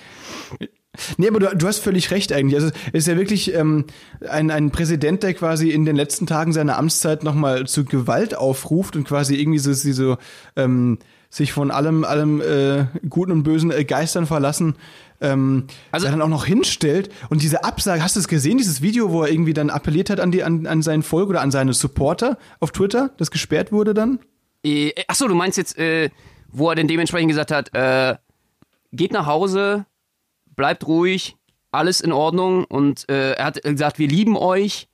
Nee, 1.17 1.30
aber 1.30 1.39
du, 1.39 1.56
du 1.56 1.67
hast 1.67 1.80
völlig 1.80 2.12
recht 2.12 2.34
eigentlich. 2.34 2.56
Also 2.62 2.71
es 2.88 3.06
ist 3.06 3.08
ja 3.08 3.15
wirklich 3.17 3.54
ähm, 3.54 3.86
ein, 4.30 4.51
ein 4.51 4.71
Präsident, 4.71 5.23
der 5.23 5.34
quasi 5.34 5.69
in 5.71 5.86
den 5.86 5.95
letzten 5.95 6.27
Tagen 6.27 6.51
seiner 6.51 6.77
Amtszeit 6.77 7.23
nochmal 7.23 7.65
zu 7.67 7.86
Gewalt 7.86 8.36
aufruft 8.36 8.95
und 8.97 9.06
quasi 9.08 9.36
irgendwie 9.36 9.60
so, 9.60 9.71
so 9.73 10.17
ähm, 10.58 10.99
sich 11.30 11.54
von 11.54 11.71
allem, 11.71 12.04
allem 12.04 12.41
äh, 12.41 12.86
Guten 13.10 13.32
und 13.32 13.43
Bösen 13.43 13.71
äh, 13.71 13.86
Geistern 13.86 14.25
verlassen, 14.25 14.75
ähm, 15.21 15.63
Also- 15.93 16.08
also 16.08 16.17
dann 16.17 16.21
auch 16.21 16.27
noch 16.30 16.45
hinstellt 16.45 17.10
und 17.30 17.41
diese 17.41 17.63
Absage, 17.63 18.04
hast 18.04 18.17
du 18.17 18.19
es 18.19 18.27
gesehen, 18.27 18.58
dieses 18.58 18.82
Video, 18.82 19.12
wo 19.13 19.23
er 19.23 19.32
irgendwie 19.32 19.54
dann 19.54 19.69
appelliert 19.69 20.10
hat 20.10 20.19
an 20.19 20.32
die, 20.32 20.43
an, 20.43 20.67
an 20.67 20.82
seinen 20.82 21.04
Volk 21.04 21.30
oder 21.30 21.39
an 21.39 21.51
seine 21.51 21.73
Supporter 21.73 22.38
auf 22.60 22.71
Twitter, 22.71 23.12
das 23.17 23.32
gesperrt 23.32 23.71
wurde 23.71 23.93
dann? 23.93 24.19
Äh, 24.65 24.91
ach 25.08 25.15
so, 25.15 25.30
du 25.30 25.36
meinst 25.36 25.58
jetzt, 25.58 25.77
äh, 25.77 26.10
wo 26.51 26.67
er 26.69 26.75
denn 26.75 26.89
dementsprechend 26.89 27.30
gesagt 27.30 27.51
hat, 27.51 27.73
äh, 27.73 28.15
geht 28.91 29.13
nach 29.13 29.25
Hause, 29.25 29.86
bleibt 30.56 30.88
ruhig, 30.88 31.36
alles 31.72 32.02
in 32.02 32.12
Ordnung 32.12 32.66
und 32.66 33.10
äh, 33.10 33.34
er 33.34 33.46
hat 33.46 33.62
gesagt, 33.64 34.00
wir 34.00 34.08
lieben 34.08 34.38
euch, 34.38 34.88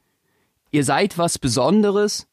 ihr 0.71 0.83
seid 0.83 1.17
was 1.17 1.39
Besonderes. 1.39 2.27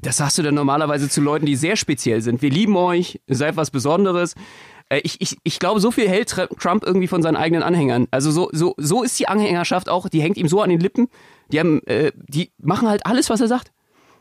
Das 0.00 0.16
sagst 0.16 0.38
du 0.38 0.42
dann 0.42 0.54
normalerweise 0.54 1.08
zu 1.08 1.20
Leuten, 1.20 1.44
die 1.44 1.56
sehr 1.56 1.76
speziell 1.76 2.22
sind. 2.22 2.40
Wir 2.40 2.50
lieben 2.50 2.76
euch, 2.76 3.20
ihr 3.26 3.36
seid 3.36 3.56
was 3.56 3.70
Besonderes. 3.70 4.34
Äh, 4.88 5.00
ich, 5.04 5.20
ich, 5.20 5.36
ich 5.42 5.58
glaube, 5.58 5.80
so 5.80 5.90
viel 5.90 6.08
hält 6.08 6.28
Trump 6.28 6.84
irgendwie 6.84 7.08
von 7.08 7.22
seinen 7.22 7.36
eigenen 7.36 7.62
Anhängern. 7.62 8.08
Also 8.10 8.30
so, 8.30 8.48
so, 8.52 8.74
so 8.78 9.02
ist 9.02 9.18
die 9.18 9.28
Anhängerschaft 9.28 9.88
auch, 9.88 10.08
die 10.08 10.22
hängt 10.22 10.38
ihm 10.38 10.48
so 10.48 10.62
an 10.62 10.70
den 10.70 10.80
Lippen. 10.80 11.08
Die, 11.50 11.60
haben, 11.60 11.82
äh, 11.86 12.12
die 12.16 12.50
machen 12.58 12.88
halt 12.88 13.04
alles, 13.04 13.28
was 13.28 13.40
er 13.40 13.48
sagt. 13.48 13.72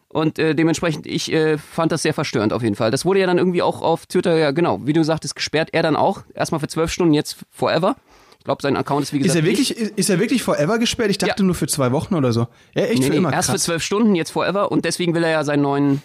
Und 0.09 0.39
äh, 0.39 0.53
dementsprechend, 0.55 1.07
ich 1.07 1.31
äh, 1.31 1.57
fand 1.57 1.93
das 1.93 2.01
sehr 2.01 2.13
verstörend 2.13 2.51
auf 2.51 2.63
jeden 2.63 2.75
Fall. 2.75 2.91
Das 2.91 3.05
wurde 3.05 3.21
ja 3.21 3.27
dann 3.27 3.37
irgendwie 3.37 3.61
auch 3.61 3.81
auf 3.81 4.05
Twitter, 4.07 4.37
ja 4.37 4.51
genau, 4.51 4.85
wie 4.85 4.91
du 4.91 5.03
sagtest, 5.05 5.35
gesperrt. 5.35 5.69
Er 5.71 5.83
dann 5.83 5.95
auch. 5.95 6.23
Erstmal 6.33 6.59
für 6.59 6.67
zwölf 6.67 6.91
Stunden, 6.91 7.13
jetzt 7.13 7.37
forever. 7.49 7.95
Ich 8.41 8.45
glaube, 8.45 8.63
sein 8.63 8.75
Account 8.75 9.03
ist 9.03 9.13
wie 9.13 9.19
gesagt. 9.19 9.35
Ist 9.37 9.43
er 9.43 9.47
wirklich, 9.47 9.77
ist, 9.77 9.97
ist 9.99 10.09
er 10.09 10.19
wirklich 10.19 10.41
forever 10.41 10.79
gesperrt? 10.79 11.11
Ich 11.11 11.19
dachte 11.19 11.43
ja. 11.43 11.45
nur 11.45 11.53
für 11.53 11.67
zwei 11.67 11.91
Wochen 11.91 12.15
oder 12.15 12.33
so. 12.33 12.47
Ja, 12.73 12.85
echt 12.85 12.97
nee, 12.97 13.05
für 13.05 13.11
nee, 13.11 13.17
immer. 13.17 13.31
Erst 13.31 13.49
krass. 13.49 13.61
für 13.61 13.65
zwölf 13.67 13.83
Stunden, 13.83 14.15
jetzt 14.15 14.31
forever. 14.31 14.71
Und 14.71 14.83
deswegen 14.83 15.13
will 15.13 15.23
er 15.23 15.29
ja 15.29 15.43
seinen 15.43 15.61
neuen 15.61 16.01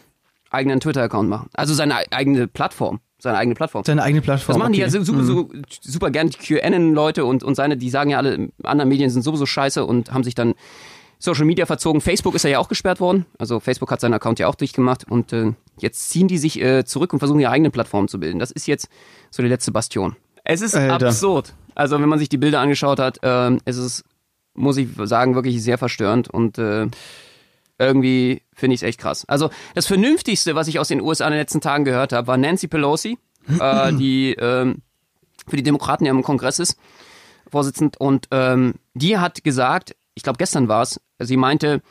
eigenen 0.50 0.78
Twitter-Account 0.80 1.30
machen. 1.30 1.48
Also 1.54 1.72
seine 1.72 1.96
eigene 2.12 2.46
Plattform. 2.46 3.00
Seine 3.18 3.38
eigene 3.38 3.54
Plattform. 3.54 3.84
Seine 3.86 4.02
eigene 4.02 4.20
Plattform. 4.20 4.52
Das 4.52 4.58
machen 4.58 4.74
okay. 4.74 4.86
die 4.86 4.96
ja 4.96 5.02
super, 5.02 5.22
mhm. 5.22 5.62
super 5.80 6.10
gern, 6.10 6.28
die 6.28 6.36
QAnon-Leute 6.36 7.24
und, 7.24 7.42
und 7.42 7.54
seine, 7.54 7.78
die 7.78 7.88
sagen 7.88 8.10
ja 8.10 8.18
alle, 8.18 8.50
anderen 8.62 8.90
Medien 8.90 9.08
sind 9.08 9.22
sowieso 9.22 9.46
scheiße 9.46 9.82
und 9.86 10.12
haben 10.12 10.22
sich 10.22 10.34
dann 10.34 10.52
Social 11.18 11.46
Media 11.46 11.64
verzogen. 11.64 12.02
Facebook 12.02 12.34
ist 12.34 12.42
ja 12.44 12.58
auch 12.58 12.68
gesperrt 12.68 13.00
worden. 13.00 13.24
Also 13.38 13.60
Facebook 13.60 13.90
hat 13.90 14.02
seinen 14.02 14.12
Account 14.12 14.40
ja 14.40 14.48
auch 14.48 14.56
durchgemacht 14.56 15.10
und 15.10 15.32
äh, 15.32 15.52
jetzt 15.78 16.10
ziehen 16.10 16.28
die 16.28 16.36
sich 16.36 16.60
äh, 16.60 16.84
zurück 16.84 17.14
und 17.14 17.20
versuchen 17.20 17.40
ihre 17.40 17.50
eigene 17.50 17.70
Plattform 17.70 18.08
zu 18.08 18.20
bilden. 18.20 18.38
Das 18.38 18.50
ist 18.50 18.66
jetzt 18.66 18.90
so 19.30 19.42
die 19.42 19.48
letzte 19.48 19.72
Bastion. 19.72 20.16
Es 20.48 20.60
ist 20.60 20.76
Alter. 20.76 21.08
absurd. 21.08 21.54
Also 21.74 22.00
wenn 22.00 22.08
man 22.08 22.18
sich 22.18 22.28
die 22.28 22.38
Bilder 22.38 22.60
angeschaut 22.60 23.00
hat, 23.00 23.22
äh, 23.22 23.58
es 23.64 23.76
ist, 23.76 24.04
muss 24.54 24.76
ich 24.76 24.88
sagen, 25.04 25.34
wirklich 25.34 25.62
sehr 25.62 25.76
verstörend 25.76 26.30
und 26.30 26.56
äh, 26.58 26.86
irgendwie 27.78 28.42
finde 28.54 28.74
ich 28.74 28.82
es 28.82 28.88
echt 28.88 29.00
krass. 29.00 29.24
Also 29.28 29.50
das 29.74 29.86
Vernünftigste, 29.86 30.54
was 30.54 30.68
ich 30.68 30.78
aus 30.78 30.88
den 30.88 31.00
USA 31.00 31.26
in 31.26 31.32
den 31.32 31.40
letzten 31.40 31.60
Tagen 31.60 31.84
gehört 31.84 32.12
habe, 32.12 32.28
war 32.28 32.36
Nancy 32.36 32.68
Pelosi, 32.68 33.18
äh, 33.60 33.92
die 33.98 34.34
ähm, 34.38 34.82
für 35.48 35.56
die 35.56 35.64
Demokraten 35.64 36.06
ja 36.06 36.12
im 36.12 36.22
Kongress 36.22 36.58
ist, 36.58 36.78
Vorsitzend. 37.50 37.96
Und 38.00 38.28
ähm, 38.30 38.74
die 38.94 39.18
hat 39.18 39.44
gesagt, 39.44 39.94
ich 40.14 40.22
glaube 40.22 40.38
gestern 40.38 40.68
war 40.68 40.82
es, 40.82 41.00
sie 41.18 41.36
meinte, 41.36 41.82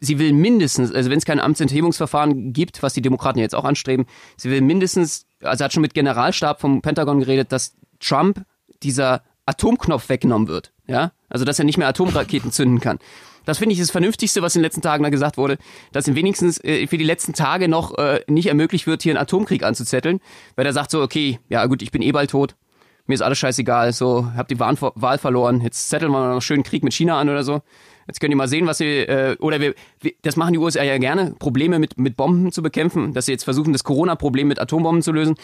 sie 0.00 0.18
will 0.18 0.32
mindestens, 0.32 0.92
also 0.92 1.10
wenn 1.10 1.18
es 1.18 1.24
kein 1.24 1.40
Amtsenthebungsverfahren 1.40 2.52
gibt, 2.52 2.82
was 2.82 2.92
die 2.92 3.02
Demokraten 3.02 3.38
jetzt 3.38 3.54
auch 3.54 3.64
anstreben, 3.64 4.06
sie 4.36 4.50
will 4.50 4.60
mindestens, 4.60 5.26
also 5.42 5.64
hat 5.64 5.72
schon 5.72 5.80
mit 5.80 5.94
Generalstab 5.94 6.60
vom 6.60 6.82
Pentagon 6.82 7.20
geredet, 7.20 7.50
dass 7.52 7.74
Trump 8.00 8.44
dieser 8.82 9.22
Atomknopf 9.46 10.08
weggenommen 10.08 10.48
wird. 10.48 10.72
Ja, 10.86 11.12
also 11.28 11.44
dass 11.44 11.58
er 11.58 11.64
nicht 11.64 11.78
mehr 11.78 11.88
Atomraketen 11.88 12.52
zünden 12.52 12.80
kann. 12.80 12.98
Das 13.44 13.58
finde 13.58 13.74
ich 13.74 13.78
das 13.78 13.90
Vernünftigste, 13.90 14.42
was 14.42 14.56
in 14.56 14.60
den 14.60 14.64
letzten 14.64 14.82
Tagen 14.82 15.02
da 15.02 15.10
gesagt 15.10 15.36
wurde, 15.36 15.58
dass 15.92 16.08
ihm 16.08 16.14
wenigstens 16.14 16.62
äh, 16.64 16.86
für 16.86 16.98
die 16.98 17.04
letzten 17.04 17.34
Tage 17.34 17.68
noch 17.68 17.96
äh, 17.98 18.20
nicht 18.26 18.46
ermöglicht 18.46 18.86
wird, 18.86 19.02
hier 19.02 19.12
einen 19.12 19.22
Atomkrieg 19.22 19.62
anzuzetteln, 19.62 20.20
weil 20.56 20.66
er 20.66 20.72
sagt 20.72 20.90
so, 20.90 21.02
okay, 21.02 21.38
ja 21.48 21.66
gut, 21.66 21.82
ich 21.82 21.90
bin 21.90 22.02
eh 22.02 22.12
bald 22.12 22.30
tot, 22.30 22.56
mir 23.06 23.14
ist 23.14 23.22
alles 23.22 23.38
scheißegal, 23.38 23.92
so, 23.92 24.30
hab 24.36 24.48
die 24.48 24.58
Wahl, 24.58 25.18
verloren, 25.18 25.60
jetzt 25.60 25.88
zetteln 25.88 26.12
wir 26.12 26.34
noch 26.34 26.42
schön 26.42 26.62
Krieg 26.62 26.82
mit 26.82 26.94
China 26.94 27.18
an 27.18 27.28
oder 27.28 27.44
so. 27.44 27.62
Jetzt 28.06 28.20
könnt 28.20 28.32
ihr 28.32 28.36
mal 28.36 28.48
sehen, 28.48 28.66
was 28.66 28.78
sie, 28.78 28.98
äh, 28.98 29.36
oder 29.38 29.60
wir, 29.60 29.74
wir, 30.00 30.12
das 30.22 30.36
machen 30.36 30.52
die 30.52 30.58
USA 30.58 30.82
ja 30.82 30.98
gerne, 30.98 31.34
Probleme 31.38 31.78
mit, 31.78 31.98
mit 31.98 32.16
Bomben 32.16 32.52
zu 32.52 32.62
bekämpfen, 32.62 33.14
dass 33.14 33.26
sie 33.26 33.32
jetzt 33.32 33.44
versuchen, 33.44 33.72
das 33.72 33.84
Corona-Problem 33.84 34.46
mit 34.46 34.60
Atombomben 34.60 35.02
zu 35.02 35.12
lösen. 35.12 35.36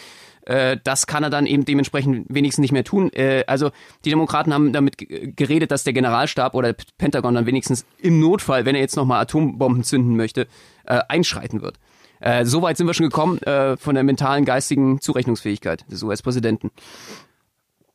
Äh, 0.45 0.77
das 0.83 1.07
kann 1.07 1.23
er 1.23 1.31
dann 1.31 1.47
eben 1.47 1.65
dementsprechend 1.65 2.27
wenigstens 2.29 2.61
nicht 2.61 2.71
mehr 2.71 2.83
tun. 2.83 3.11
Äh, 3.13 3.45
also 3.47 3.71
die 4.05 4.11
Demokraten 4.11 4.53
haben 4.53 4.73
damit 4.73 4.97
geredet, 4.97 5.71
dass 5.71 5.83
der 5.83 5.93
Generalstab 5.93 6.53
oder 6.53 6.73
der 6.73 6.83
Pentagon 6.99 7.33
dann 7.33 7.47
wenigstens 7.47 7.85
im 7.97 8.19
Notfall, 8.19 8.65
wenn 8.65 8.75
er 8.75 8.81
jetzt 8.81 8.95
nochmal 8.95 9.21
Atombomben 9.21 9.83
zünden 9.83 10.15
möchte, 10.15 10.47
äh, 10.85 10.99
einschreiten 11.07 11.61
wird. 11.63 11.79
Äh, 12.19 12.45
so 12.45 12.61
weit 12.61 12.77
sind 12.77 12.85
wir 12.85 12.93
schon 12.93 13.07
gekommen 13.09 13.39
äh, 13.39 13.75
von 13.77 13.95
der 13.95 14.03
mentalen, 14.03 14.45
geistigen 14.45 15.01
Zurechnungsfähigkeit 15.01 15.85
des 15.91 16.03
US-Präsidenten. 16.03 16.69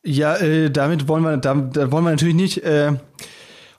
Ja, 0.07 0.37
äh, 0.37 0.71
damit 0.71 1.09
wollen 1.09 1.23
wir, 1.23 1.35
da, 1.35 1.53
da 1.53 1.91
wollen 1.91 2.05
wir 2.05 2.11
natürlich 2.11 2.33
nicht 2.33 2.63
äh, 2.63 2.93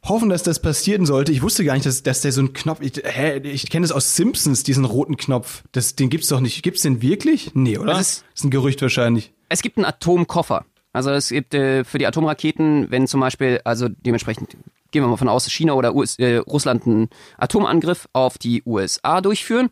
hoffen, 0.04 0.28
dass 0.28 0.42
das 0.42 0.60
passieren 0.60 1.06
sollte. 1.06 1.32
Ich 1.32 1.40
wusste 1.40 1.64
gar 1.64 1.72
nicht, 1.72 1.86
dass, 1.86 2.02
dass 2.02 2.20
der 2.20 2.32
so 2.32 2.42
ein 2.42 2.52
Knopf. 2.52 2.82
Ich, 2.82 3.02
hä, 3.02 3.38
ich 3.38 3.70
kenne 3.70 3.84
das 3.84 3.92
aus 3.92 4.14
Simpsons, 4.14 4.62
diesen 4.62 4.84
roten 4.84 5.16
Knopf. 5.16 5.62
Das, 5.72 5.96
den 5.96 6.10
gibt's 6.10 6.28
doch 6.28 6.40
nicht. 6.40 6.62
Gibt's 6.62 6.82
den 6.82 7.00
wirklich? 7.00 7.52
Nee, 7.54 7.78
oder? 7.78 7.94
Das 7.94 8.00
ist, 8.00 8.24
das 8.32 8.40
ist 8.40 8.44
ein 8.44 8.50
Gerücht 8.50 8.82
wahrscheinlich. 8.82 9.32
Es 9.48 9.62
gibt 9.62 9.78
einen 9.78 9.86
Atomkoffer. 9.86 10.66
Also 10.92 11.10
es 11.12 11.30
gibt 11.30 11.54
äh, 11.54 11.82
für 11.84 11.96
die 11.96 12.06
Atomraketen, 12.06 12.90
wenn 12.90 13.06
zum 13.06 13.20
Beispiel, 13.20 13.62
also 13.64 13.88
dementsprechend 13.88 14.50
gehen 14.90 15.02
wir 15.02 15.08
mal 15.08 15.16
von 15.16 15.28
aus, 15.30 15.50
China 15.50 15.72
oder 15.72 15.94
US, 15.94 16.18
äh, 16.18 16.36
Russland 16.36 16.86
einen 16.86 17.08
Atomangriff 17.38 18.06
auf 18.12 18.36
die 18.36 18.62
USA 18.66 19.22
durchführen, 19.22 19.70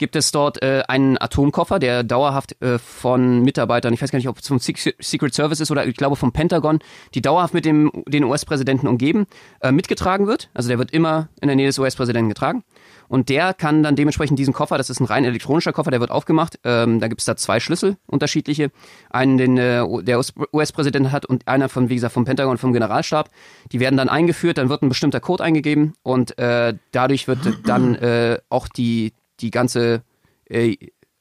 gibt 0.00 0.16
es 0.16 0.32
dort 0.32 0.62
äh, 0.62 0.82
einen 0.88 1.20
Atomkoffer, 1.20 1.78
der 1.78 2.02
dauerhaft 2.02 2.60
äh, 2.62 2.78
von 2.78 3.42
Mitarbeitern, 3.42 3.92
ich 3.92 4.02
weiß 4.02 4.10
gar 4.10 4.18
nicht, 4.18 4.28
ob 4.28 4.38
es 4.38 4.48
vom 4.48 4.58
Secret 4.58 5.34
Service 5.34 5.60
ist 5.60 5.70
oder 5.70 5.86
ich 5.86 5.94
glaube 5.94 6.16
vom 6.16 6.32
Pentagon, 6.32 6.80
die 7.14 7.20
dauerhaft 7.20 7.54
mit 7.54 7.64
dem 7.66 7.92
den 8.08 8.24
US-Präsidenten 8.24 8.88
umgeben, 8.88 9.26
äh, 9.60 9.70
mitgetragen 9.70 10.26
wird. 10.26 10.48
Also 10.54 10.68
der 10.68 10.78
wird 10.78 10.90
immer 10.90 11.28
in 11.40 11.48
der 11.48 11.56
Nähe 11.56 11.66
des 11.66 11.78
US-Präsidenten 11.78 12.30
getragen. 12.30 12.64
Und 13.08 13.28
der 13.28 13.54
kann 13.54 13.82
dann 13.82 13.96
dementsprechend 13.96 14.38
diesen 14.38 14.54
Koffer, 14.54 14.78
das 14.78 14.88
ist 14.88 15.00
ein 15.00 15.04
rein 15.04 15.24
elektronischer 15.24 15.72
Koffer, 15.72 15.90
der 15.90 15.98
wird 15.98 16.12
aufgemacht. 16.12 16.60
Ähm, 16.62 17.00
da 17.00 17.08
gibt 17.08 17.20
es 17.20 17.24
da 17.24 17.36
zwei 17.36 17.58
Schlüssel, 17.58 17.96
unterschiedliche. 18.06 18.70
Einen, 19.10 19.36
den 19.36 19.58
äh, 19.58 19.84
der 20.02 20.20
US-Präsident 20.52 21.10
hat 21.10 21.26
und 21.26 21.46
einer 21.46 21.68
von, 21.68 21.88
wie 21.88 21.96
gesagt, 21.96 22.14
vom 22.14 22.24
Pentagon 22.24 22.56
vom 22.56 22.72
Generalstab. 22.72 23.28
Die 23.72 23.80
werden 23.80 23.96
dann 23.96 24.08
eingeführt, 24.08 24.58
dann 24.58 24.68
wird 24.68 24.82
ein 24.82 24.88
bestimmter 24.88 25.18
Code 25.18 25.42
eingegeben 25.42 25.94
und 26.04 26.38
äh, 26.38 26.74
dadurch 26.92 27.26
wird 27.26 27.40
dann 27.66 27.96
äh, 27.96 28.38
auch 28.48 28.68
die, 28.68 29.12
die 29.40 29.50
ganze 29.50 30.02
äh, 30.46 30.76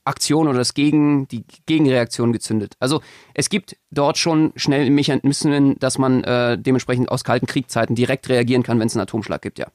Aktion 0.06 0.48
oder 0.48 0.58
das 0.58 0.74
Gegen, 0.74 1.28
die 1.28 1.46
Gegenreaktion 1.66 2.34
gezündet. 2.34 2.76
Also 2.80 3.02
es 3.34 3.50
gibt 3.50 3.78
dort 3.92 4.18
schon 4.18 4.52
schnell 4.56 4.90
Mechanismen, 4.90 5.78
dass 5.80 5.98
man 5.98 6.24
äh, 6.24 6.58
dementsprechend 6.58 7.10
aus 7.10 7.24
kalten 7.24 7.46
Kriegzeiten 7.46 7.96
direkt 7.96 8.28
reagieren 8.28 8.64
kann, 8.64 8.80
wenn 8.80 8.88
es 8.88 8.96
einen 8.96 9.04
Atomschlag 9.04 9.42
gibt, 9.42 9.60
ja. 9.60 9.68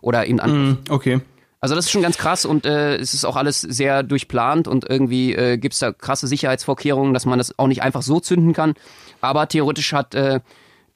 Oder 0.00 0.26
eben 0.26 0.40
Angriff. 0.40 0.78
Mm, 0.88 0.92
okay. 0.92 1.20
Also 1.60 1.74
das 1.74 1.86
ist 1.86 1.90
schon 1.90 2.02
ganz 2.02 2.16
krass 2.16 2.46
und 2.46 2.64
äh, 2.64 2.96
es 2.96 3.12
ist 3.12 3.26
auch 3.26 3.36
alles 3.36 3.60
sehr 3.60 4.02
durchplant 4.02 4.66
und 4.66 4.88
irgendwie 4.88 5.34
äh, 5.34 5.58
gibt 5.58 5.74
es 5.74 5.80
da 5.80 5.92
krasse 5.92 6.26
Sicherheitsvorkehrungen, 6.26 7.12
dass 7.12 7.26
man 7.26 7.38
das 7.38 7.58
auch 7.58 7.66
nicht 7.66 7.82
einfach 7.82 8.00
so 8.00 8.18
zünden 8.18 8.54
kann. 8.54 8.74
Aber 9.20 9.46
theoretisch 9.46 9.92
hat 9.92 10.14
äh, 10.14 10.40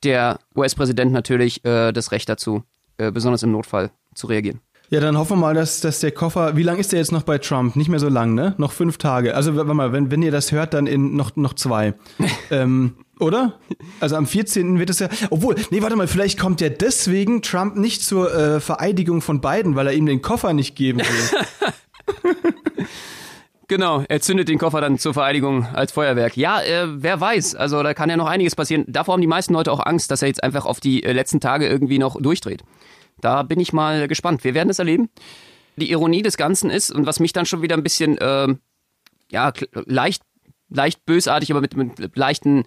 der 0.04 0.38
US-Präsident 0.56 1.12
natürlich 1.12 1.64
äh, 1.66 1.92
das 1.92 2.12
Recht 2.12 2.30
dazu, 2.30 2.62
äh, 2.96 3.10
besonders 3.10 3.42
im 3.42 3.52
Notfall 3.52 3.90
zu 4.14 4.26
reagieren. 4.26 4.60
Ja, 4.94 5.00
dann 5.00 5.18
hoffen 5.18 5.38
wir 5.38 5.40
mal, 5.40 5.54
dass, 5.54 5.80
dass 5.80 5.98
der 5.98 6.12
Koffer, 6.12 6.56
wie 6.56 6.62
lang 6.62 6.78
ist 6.78 6.92
der 6.92 7.00
jetzt 7.00 7.10
noch 7.10 7.24
bei 7.24 7.38
Trump? 7.38 7.74
Nicht 7.74 7.88
mehr 7.88 7.98
so 7.98 8.08
lang, 8.08 8.34
ne? 8.34 8.54
Noch 8.58 8.70
fünf 8.70 8.96
Tage. 8.96 9.34
Also, 9.34 9.56
warte 9.56 9.74
mal, 9.74 9.92
wenn, 9.92 10.12
wenn 10.12 10.22
ihr 10.22 10.30
das 10.30 10.52
hört, 10.52 10.72
dann 10.72 10.86
in 10.86 11.16
noch, 11.16 11.34
noch 11.34 11.54
zwei. 11.54 11.94
ähm, 12.52 12.94
oder? 13.18 13.58
Also 13.98 14.14
am 14.14 14.24
14. 14.24 14.78
wird 14.78 14.90
es 14.90 15.00
ja. 15.00 15.08
Obwohl, 15.30 15.56
nee, 15.72 15.82
warte 15.82 15.96
mal, 15.96 16.06
vielleicht 16.06 16.38
kommt 16.38 16.60
ja 16.60 16.68
deswegen 16.68 17.42
Trump 17.42 17.74
nicht 17.74 18.04
zur 18.04 18.32
äh, 18.32 18.60
Vereidigung 18.60 19.20
von 19.20 19.40
Biden, 19.40 19.74
weil 19.74 19.88
er 19.88 19.94
ihm 19.94 20.06
den 20.06 20.22
Koffer 20.22 20.52
nicht 20.52 20.76
geben 20.76 21.00
will. 21.00 22.22
Genau, 23.66 24.04
er 24.06 24.20
zündet 24.20 24.48
den 24.48 24.58
Koffer 24.58 24.82
dann 24.82 24.98
zur 24.98 25.14
Vereidigung 25.14 25.66
als 25.72 25.90
Feuerwerk. 25.90 26.36
Ja, 26.36 26.60
äh, 26.60 26.86
wer 27.02 27.18
weiß, 27.18 27.54
also 27.54 27.82
da 27.82 27.94
kann 27.94 28.10
ja 28.10 28.16
noch 28.18 28.26
einiges 28.26 28.54
passieren. 28.54 28.84
Davor 28.86 29.14
haben 29.14 29.22
die 29.22 29.26
meisten 29.26 29.54
Leute 29.54 29.72
auch 29.72 29.84
Angst, 29.84 30.10
dass 30.10 30.20
er 30.20 30.28
jetzt 30.28 30.44
einfach 30.44 30.66
auf 30.66 30.80
die 30.80 31.02
äh, 31.02 31.12
letzten 31.12 31.40
Tage 31.40 31.66
irgendwie 31.66 31.98
noch 31.98 32.20
durchdreht. 32.20 32.62
Da 33.20 33.42
bin 33.42 33.60
ich 33.60 33.72
mal 33.72 34.08
gespannt. 34.08 34.44
Wir 34.44 34.54
werden 34.54 34.70
es 34.70 34.78
erleben. 34.78 35.08
Die 35.76 35.90
Ironie 35.90 36.22
des 36.22 36.36
Ganzen 36.36 36.70
ist, 36.70 36.90
und 36.90 37.06
was 37.06 37.20
mich 37.20 37.32
dann 37.32 37.46
schon 37.46 37.62
wieder 37.62 37.76
ein 37.76 37.82
bisschen, 37.82 38.18
äh, 38.18 38.54
ja, 39.30 39.52
leicht, 39.86 40.22
leicht 40.68 41.04
bösartig, 41.04 41.50
aber 41.50 41.60
mit, 41.60 41.76
mit 41.76 42.16
leichten 42.16 42.64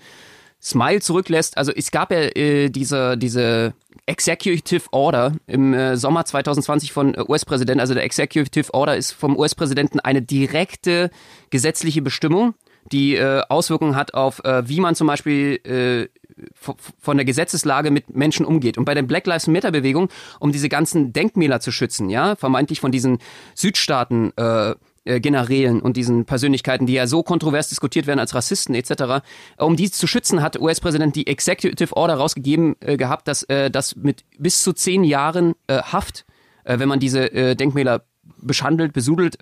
Smile 0.62 1.02
zurücklässt. 1.02 1.58
Also 1.58 1.72
es 1.72 1.92
gab 1.92 2.12
ja 2.12 2.20
äh, 2.20 2.70
diese, 2.70 3.18
diese 3.18 3.74
Executive 4.06 4.86
Order 4.92 5.34
im 5.46 5.74
äh, 5.74 5.98
Sommer 5.98 6.26
2020 6.26 6.92
von 6.92 7.14
äh, 7.14 7.24
US-Präsidenten. 7.28 7.80
Also 7.80 7.94
der 7.94 8.04
Executive 8.04 8.74
Order 8.74 8.98
ist 8.98 9.12
vom 9.12 9.38
US-Präsidenten 9.38 10.00
eine 10.00 10.22
direkte 10.22 11.12
gesetzliche 11.50 12.02
Bestimmung, 12.02 12.56
die 12.92 13.16
äh, 13.16 13.42
Auswirkungen 13.50 13.96
hat 13.96 14.14
auf, 14.14 14.44
äh, 14.44 14.68
wie 14.68 14.80
man 14.80 14.96
zum 14.96 15.08
Beispiel 15.08 15.60
äh, 15.66 16.17
von 16.54 17.18
der 17.18 17.26
Gesetzeslage 17.26 17.92
mit 17.92 18.16
Menschen 18.16 18.46
umgeht. 18.46 18.78
Und 18.78 18.86
bei 18.86 18.94
der 18.94 19.04
Black 19.04 19.26
Lives 19.28 19.48
Matter 19.48 19.72
Bewegung, 19.72 20.10
um 20.40 20.52
diese 20.52 20.70
ganzen 20.70 21.14
Denkmäler 21.14 21.60
zu 21.60 21.72
schützen, 21.72 22.10
ja, 22.10 22.36
vermeintlich 22.36 22.80
von 22.80 22.92
diesen 22.92 23.20
Südstaaten 23.56 24.32
äh, 24.38 24.76
äh, 25.08 25.22
Generälen 25.22 25.82
und 25.82 25.96
diesen 25.96 26.26
Persönlichkeiten, 26.26 26.86
die 26.86 26.94
ja 26.94 27.08
so 27.08 27.24
kontrovers 27.24 27.70
diskutiert 27.70 28.08
werden 28.08 28.20
als 28.20 28.36
Rassisten 28.36 28.76
etc. 28.76 29.24
Um 29.58 29.78
die 29.78 29.90
zu 29.90 30.06
schützen, 30.06 30.42
hat 30.42 30.60
US-Präsident 30.60 31.16
die 31.16 31.28
Executive 31.28 31.96
Order 31.96 32.16
rausgegeben 32.16 32.76
äh, 32.82 32.98
gehabt, 32.98 33.28
dass 33.28 33.44
äh, 33.44 33.72
das 33.72 33.96
mit 33.96 34.26
bis 34.38 34.64
zu 34.64 34.74
zehn 34.74 35.06
Jahren 35.06 35.56
äh, 35.68 35.82
Haft, 35.82 36.26
äh, 36.66 36.80
wenn 36.80 36.90
man 36.90 37.00
diese 37.00 37.32
äh, 37.32 37.56
Denkmäler 37.56 38.04
beschandelt, 38.40 38.92
besudelt, 38.92 39.38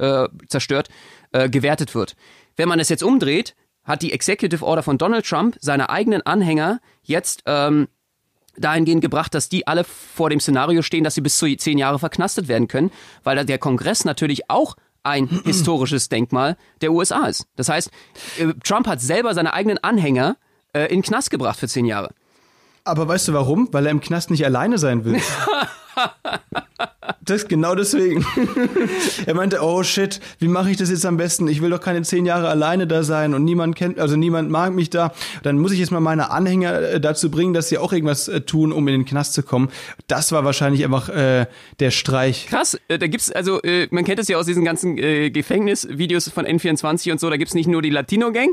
zerstört, 0.47 0.89
gewertet 1.34 1.95
wird. 1.95 2.15
Wenn 2.55 2.69
man 2.69 2.79
es 2.79 2.88
jetzt 2.88 3.03
umdreht, 3.03 3.55
hat 3.85 4.01
die 4.01 4.11
Executive 4.11 4.65
Order 4.65 4.83
von 4.83 4.97
Donald 4.97 5.25
Trump 5.25 5.57
seine 5.61 5.89
eigenen 5.89 6.21
Anhänger 6.23 6.79
jetzt 7.03 7.43
ähm, 7.45 7.88
dahingehend 8.57 9.01
gebracht, 9.01 9.33
dass 9.33 9.49
die 9.49 9.67
alle 9.67 9.83
vor 9.83 10.29
dem 10.29 10.39
Szenario 10.39 10.81
stehen, 10.81 11.03
dass 11.03 11.15
sie 11.15 11.21
bis 11.21 11.38
zu 11.38 11.55
zehn 11.55 11.77
Jahre 11.77 11.99
verknastet 11.99 12.47
werden 12.47 12.67
können, 12.67 12.91
weil 13.23 13.43
der 13.45 13.57
Kongress 13.57 14.05
natürlich 14.05 14.49
auch 14.49 14.75
ein 15.03 15.27
historisches 15.45 16.09
Denkmal 16.09 16.57
der 16.81 16.91
USA 16.91 17.25
ist. 17.27 17.47
Das 17.55 17.69
heißt, 17.69 17.91
äh, 18.39 18.53
Trump 18.63 18.88
hat 18.88 19.01
selber 19.01 19.33
seine 19.33 19.53
eigenen 19.53 19.77
Anhänger 19.83 20.38
äh, 20.73 20.86
in 20.86 20.97
den 20.97 21.03
Knast 21.03 21.29
gebracht 21.29 21.59
für 21.59 21.67
zehn 21.67 21.86
Jahre. 21.86 22.13
Aber 22.83 23.07
weißt 23.07 23.29
du 23.29 23.33
warum? 23.33 23.69
Weil 23.71 23.86
er 23.86 23.91
im 23.91 24.01
Knast 24.01 24.29
nicht 24.29 24.45
alleine 24.45 24.77
sein 24.77 25.05
will. 25.05 25.19
das 27.24 27.47
genau 27.47 27.76
deswegen. 27.76 28.26
er 29.26 29.34
meinte, 29.34 29.60
oh 29.62 29.84
shit, 29.84 30.20
wie 30.39 30.47
mache 30.47 30.72
ich 30.72 30.78
das 30.78 30.89
jetzt 30.89 31.06
am 31.06 31.18
besten? 31.18 31.47
Ich 31.47 31.62
will 31.62 31.70
doch 31.70 31.82
keine 31.82 32.01
zehn 32.03 32.26
Jahre 32.26 32.49
alleine 32.49 32.88
da 32.88 33.03
sein 33.03 33.34
und 33.34 33.43
niemand 33.43 33.76
kennt, 33.76 33.99
also 33.99 34.16
niemand 34.16 34.49
mag 34.49 34.74
mich 34.74 34.89
da. 34.89 35.14
Dann 35.43 35.58
muss 35.58 35.72
ich 35.72 35.80
jetzt 35.80 35.91
mal 35.91 35.99
meine 35.99 36.32
Anhänger 36.32 36.82
äh, 36.82 37.01
dazu 37.01 37.30
bringen, 37.32 37.53
dass 37.53 37.70
sie 37.70 37.78
auch 37.78 37.93
irgendwas 37.93 38.28
äh, 38.28 38.41
tun, 38.41 38.72
um 38.72 38.88
in 38.88 38.93
den 38.93 39.06
Knast 39.06 39.34
zu 39.34 39.43
kommen. 39.43 39.70
Das 40.08 40.32
war 40.32 40.45
wahrscheinlich 40.45 40.84
einfach 40.84 41.10
äh, 41.10 41.47
der 41.80 41.91
Streich. 41.91 42.47
Krass, 42.47 42.80
äh, 42.88 42.97
da 42.97 43.08
gibt's 43.08 43.32
also, 43.32 43.62
äh, 43.62 43.88
man 43.91 44.06
kennt 44.06 44.20
es 44.20 44.28
ja 44.28 44.38
aus 44.38 44.45
diesen 44.45 44.66
ganzen 44.66 44.97
äh, 44.97 45.30
Gefängnisvideos 45.30 46.30
von 46.30 46.45
N24 46.45 47.12
und 47.12 47.20
so, 47.20 47.30
da 47.30 47.38
gibt's 47.38 47.53
nicht 47.53 47.68
nur 47.68 47.82
die 47.82 47.89
Latino-Gang, 47.89 48.49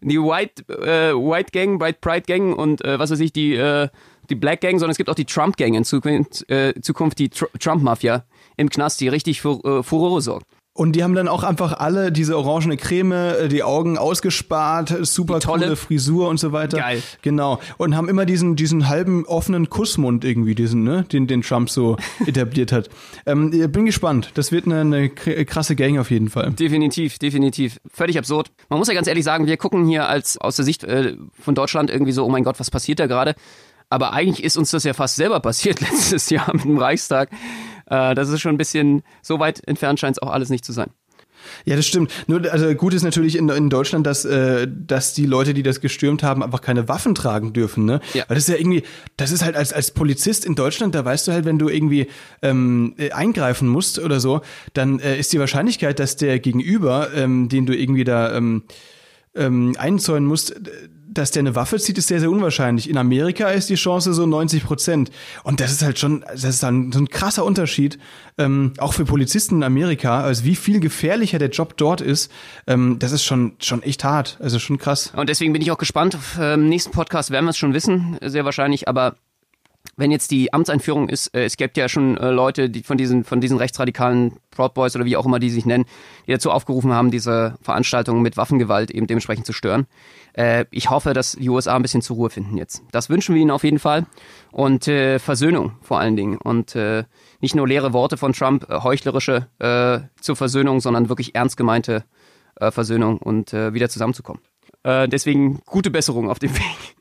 die 0.00 0.18
White, 0.18 0.64
äh, 0.68 1.14
White 1.14 1.50
Gang, 1.52 1.80
White 1.80 1.98
Pride 2.00 2.24
Gang 2.26 2.56
und 2.56 2.84
äh, 2.84 2.98
was 2.98 3.10
weiß 3.10 3.20
ich, 3.20 3.32
die, 3.32 3.54
äh, 3.54 3.88
die 4.30 4.34
Black 4.34 4.60
Gang, 4.60 4.78
sondern 4.78 4.90
es 4.90 4.96
gibt 4.96 5.10
auch 5.10 5.14
die 5.14 5.24
Trump 5.24 5.56
Gang 5.56 5.74
in 5.74 5.84
Zukunft, 5.84 6.48
äh, 6.50 6.74
Zukunft 6.80 7.18
die 7.18 7.28
Tr 7.28 7.48
Trump 7.58 7.82
Mafia 7.82 8.24
im 8.56 8.68
Knast, 8.70 9.00
die 9.00 9.08
richtig 9.08 9.40
für 9.40 9.60
äh, 9.64 9.82
Furore 9.82 10.20
sorgt. 10.20 10.46
Und 10.76 10.96
die 10.96 11.04
haben 11.04 11.14
dann 11.14 11.28
auch 11.28 11.44
einfach 11.44 11.74
alle 11.74 12.10
diese 12.10 12.36
orangene 12.36 12.76
Creme, 12.76 13.12
äh, 13.12 13.48
die 13.48 13.62
Augen 13.62 13.96
ausgespart, 13.96 14.92
super 15.06 15.38
Die 15.38 15.46
tolle- 15.46 15.64
coole 15.66 15.76
Frisur 15.76 16.28
und 16.28 16.40
so 16.40 16.50
weiter. 16.50 16.78
Geil. 16.78 17.00
Genau. 17.22 17.60
Und 17.78 17.96
haben 17.96 18.08
immer 18.08 18.26
diesen, 18.26 18.56
diesen 18.56 18.88
halben 18.88 19.24
offenen 19.24 19.70
Kussmund 19.70 20.24
irgendwie, 20.24 20.56
diesen, 20.56 20.82
ne, 20.82 21.04
den, 21.12 21.28
den 21.28 21.42
Trump 21.42 21.70
so 21.70 21.96
etabliert 22.26 22.72
hat. 22.72 22.88
Ähm, 23.24 23.52
ich 23.52 23.70
bin 23.70 23.86
gespannt. 23.86 24.32
Das 24.34 24.50
wird 24.50 24.66
eine, 24.66 24.80
eine 24.80 25.06
kr- 25.06 25.44
krasse 25.44 25.76
Gang 25.76 25.98
auf 26.00 26.10
jeden 26.10 26.28
Fall. 26.28 26.50
Definitiv, 26.50 27.20
definitiv. 27.20 27.78
Völlig 27.92 28.18
absurd. 28.18 28.50
Man 28.68 28.80
muss 28.80 28.88
ja 28.88 28.94
ganz 28.94 29.06
ehrlich 29.06 29.22
sagen, 29.24 29.46
wir 29.46 29.56
gucken 29.56 29.86
hier 29.86 30.08
als 30.08 30.38
aus 30.38 30.56
der 30.56 30.64
Sicht 30.64 30.82
äh, 30.82 31.14
von 31.38 31.54
Deutschland 31.54 31.88
irgendwie 31.88 32.10
so, 32.10 32.24
oh 32.24 32.28
mein 32.28 32.42
Gott, 32.42 32.58
was 32.58 32.72
passiert 32.72 32.98
da 32.98 33.06
gerade? 33.06 33.36
Aber 33.90 34.12
eigentlich 34.12 34.44
ist 34.44 34.56
uns 34.56 34.70
das 34.70 34.84
ja 34.84 34.92
fast 34.92 35.16
selber 35.16 35.40
passiert 35.40 35.80
letztes 35.82 36.30
Jahr 36.30 36.52
mit 36.54 36.64
dem 36.64 36.78
Reichstag. 36.78 37.30
Äh, 37.86 38.14
das 38.14 38.28
ist 38.28 38.40
schon 38.40 38.54
ein 38.54 38.58
bisschen, 38.58 39.02
so 39.22 39.38
weit 39.38 39.66
entfernt 39.66 40.00
scheint 40.00 40.16
es 40.16 40.22
auch 40.22 40.30
alles 40.30 40.50
nicht 40.50 40.64
zu 40.64 40.72
sein. 40.72 40.90
Ja, 41.64 41.76
das 41.76 41.86
stimmt. 41.86 42.10
Nur, 42.26 42.50
also 42.50 42.72
gut 42.74 42.94
ist 42.94 43.02
natürlich 43.02 43.36
in, 43.36 43.48
in 43.48 43.70
Deutschland, 43.70 44.06
dass, 44.06 44.24
äh, 44.24 44.66
dass 44.68 45.14
die 45.14 45.26
Leute, 45.26 45.54
die 45.54 45.62
das 45.62 45.80
gestürmt 45.80 46.22
haben, 46.22 46.42
einfach 46.42 46.60
keine 46.60 46.88
Waffen 46.88 47.14
tragen 47.14 47.52
dürfen, 47.52 47.84
ne? 47.84 48.00
Ja. 48.14 48.24
Weil 48.28 48.36
das 48.36 48.48
ist 48.48 48.48
ja 48.48 48.56
irgendwie, 48.56 48.82
das 49.16 49.30
ist 49.30 49.44
halt 49.44 49.56
als, 49.56 49.72
als 49.72 49.90
Polizist 49.90 50.44
in 50.44 50.54
Deutschland, 50.54 50.94
da 50.94 51.04
weißt 51.04 51.28
du 51.28 51.32
halt, 51.32 51.44
wenn 51.44 51.58
du 51.58 51.68
irgendwie 51.68 52.08
ähm, 52.42 52.94
äh, 52.98 53.10
eingreifen 53.10 53.68
musst 53.68 53.98
oder 53.98 54.20
so, 54.20 54.40
dann 54.72 55.00
äh, 55.00 55.18
ist 55.18 55.32
die 55.32 55.38
Wahrscheinlichkeit, 55.38 55.98
dass 55.98 56.16
der 56.16 56.38
Gegenüber, 56.38 57.10
ähm, 57.14 57.48
den 57.48 57.66
du 57.66 57.76
irgendwie 57.76 58.04
da 58.04 58.34
ähm, 58.34 58.64
ähm, 59.34 59.74
einzäunen 59.78 60.26
musst, 60.26 60.54
dass 61.14 61.30
der 61.30 61.40
eine 61.40 61.54
Waffe 61.54 61.78
zieht, 61.78 61.98
ist 61.98 62.08
sehr, 62.08 62.20
sehr 62.20 62.30
unwahrscheinlich. 62.30 62.90
In 62.90 62.98
Amerika 62.98 63.48
ist 63.50 63.70
die 63.70 63.76
Chance 63.76 64.12
so 64.12 64.26
90 64.26 64.64
Prozent. 64.64 65.10
Und 65.42 65.60
das 65.60 65.72
ist 65.72 65.82
halt 65.82 65.98
schon, 65.98 66.24
das 66.30 66.44
ist 66.44 66.62
dann 66.62 66.92
so 66.92 66.98
ein 66.98 67.08
krasser 67.08 67.44
Unterschied, 67.44 67.98
ähm, 68.38 68.72
auch 68.78 68.92
für 68.94 69.04
Polizisten 69.04 69.56
in 69.56 69.62
Amerika, 69.62 70.22
also 70.22 70.44
wie 70.44 70.56
viel 70.56 70.80
gefährlicher 70.80 71.38
der 71.38 71.50
Job 71.50 71.76
dort 71.76 72.00
ist, 72.00 72.30
ähm, 72.66 72.96
das 72.98 73.12
ist 73.12 73.24
schon, 73.24 73.52
schon 73.60 73.82
echt 73.82 74.04
hart. 74.04 74.38
Also 74.40 74.58
schon 74.58 74.78
krass. 74.78 75.12
Und 75.16 75.28
deswegen 75.28 75.52
bin 75.52 75.62
ich 75.62 75.70
auch 75.70 75.78
gespannt. 75.78 76.16
Auf 76.16 76.36
ähm, 76.40 76.68
nächsten 76.68 76.90
Podcast 76.92 77.30
werden 77.30 77.46
wir 77.46 77.50
es 77.50 77.58
schon 77.58 77.74
wissen, 77.74 78.18
sehr 78.20 78.44
wahrscheinlich. 78.44 78.88
Aber 78.88 79.14
wenn 79.96 80.10
jetzt 80.10 80.30
die 80.30 80.52
Amtseinführung 80.52 81.08
ist, 81.08 81.34
äh, 81.34 81.44
es 81.44 81.56
gibt 81.56 81.76
ja 81.76 81.88
schon 81.88 82.16
äh, 82.16 82.30
Leute, 82.30 82.70
die 82.70 82.82
von 82.82 82.96
diesen, 82.96 83.24
von 83.24 83.40
diesen 83.40 83.58
rechtsradikalen 83.58 84.36
Proud 84.50 84.74
Boys 84.74 84.94
oder 84.96 85.04
wie 85.04 85.16
auch 85.16 85.26
immer 85.26 85.38
die 85.38 85.50
sich 85.50 85.66
nennen, 85.66 85.84
die 86.26 86.32
dazu 86.32 86.50
aufgerufen 86.50 86.92
haben, 86.92 87.10
diese 87.10 87.56
Veranstaltungen 87.62 88.22
mit 88.22 88.36
Waffengewalt 88.36 88.90
eben 88.90 89.06
dementsprechend 89.06 89.46
zu 89.46 89.52
stören. 89.52 89.86
Äh, 90.32 90.66
ich 90.70 90.90
hoffe, 90.90 91.12
dass 91.12 91.32
die 91.32 91.48
USA 91.48 91.76
ein 91.76 91.82
bisschen 91.82 92.02
zur 92.02 92.16
Ruhe 92.16 92.30
finden 92.30 92.56
jetzt. 92.56 92.82
Das 92.92 93.10
wünschen 93.10 93.34
wir 93.34 93.42
ihnen 93.42 93.50
auf 93.50 93.64
jeden 93.64 93.78
Fall. 93.78 94.06
Und 94.52 94.88
äh, 94.88 95.18
Versöhnung 95.18 95.72
vor 95.82 96.00
allen 96.00 96.16
Dingen. 96.16 96.38
Und 96.38 96.74
äh, 96.76 97.04
nicht 97.40 97.54
nur 97.54 97.68
leere 97.68 97.92
Worte 97.92 98.16
von 98.16 98.32
Trump, 98.32 98.68
äh, 98.70 98.80
heuchlerische 98.80 99.48
äh, 99.58 100.00
zur 100.20 100.36
Versöhnung, 100.36 100.80
sondern 100.80 101.08
wirklich 101.08 101.34
ernst 101.34 101.56
gemeinte 101.56 102.04
äh, 102.56 102.70
Versöhnung 102.70 103.18
und 103.18 103.52
äh, 103.52 103.74
wieder 103.74 103.88
zusammenzukommen. 103.88 104.42
Äh, 104.82 105.08
deswegen 105.08 105.60
gute 105.64 105.90
Besserung 105.90 106.30
auf 106.30 106.38
dem 106.38 106.54
Weg. 106.54 106.96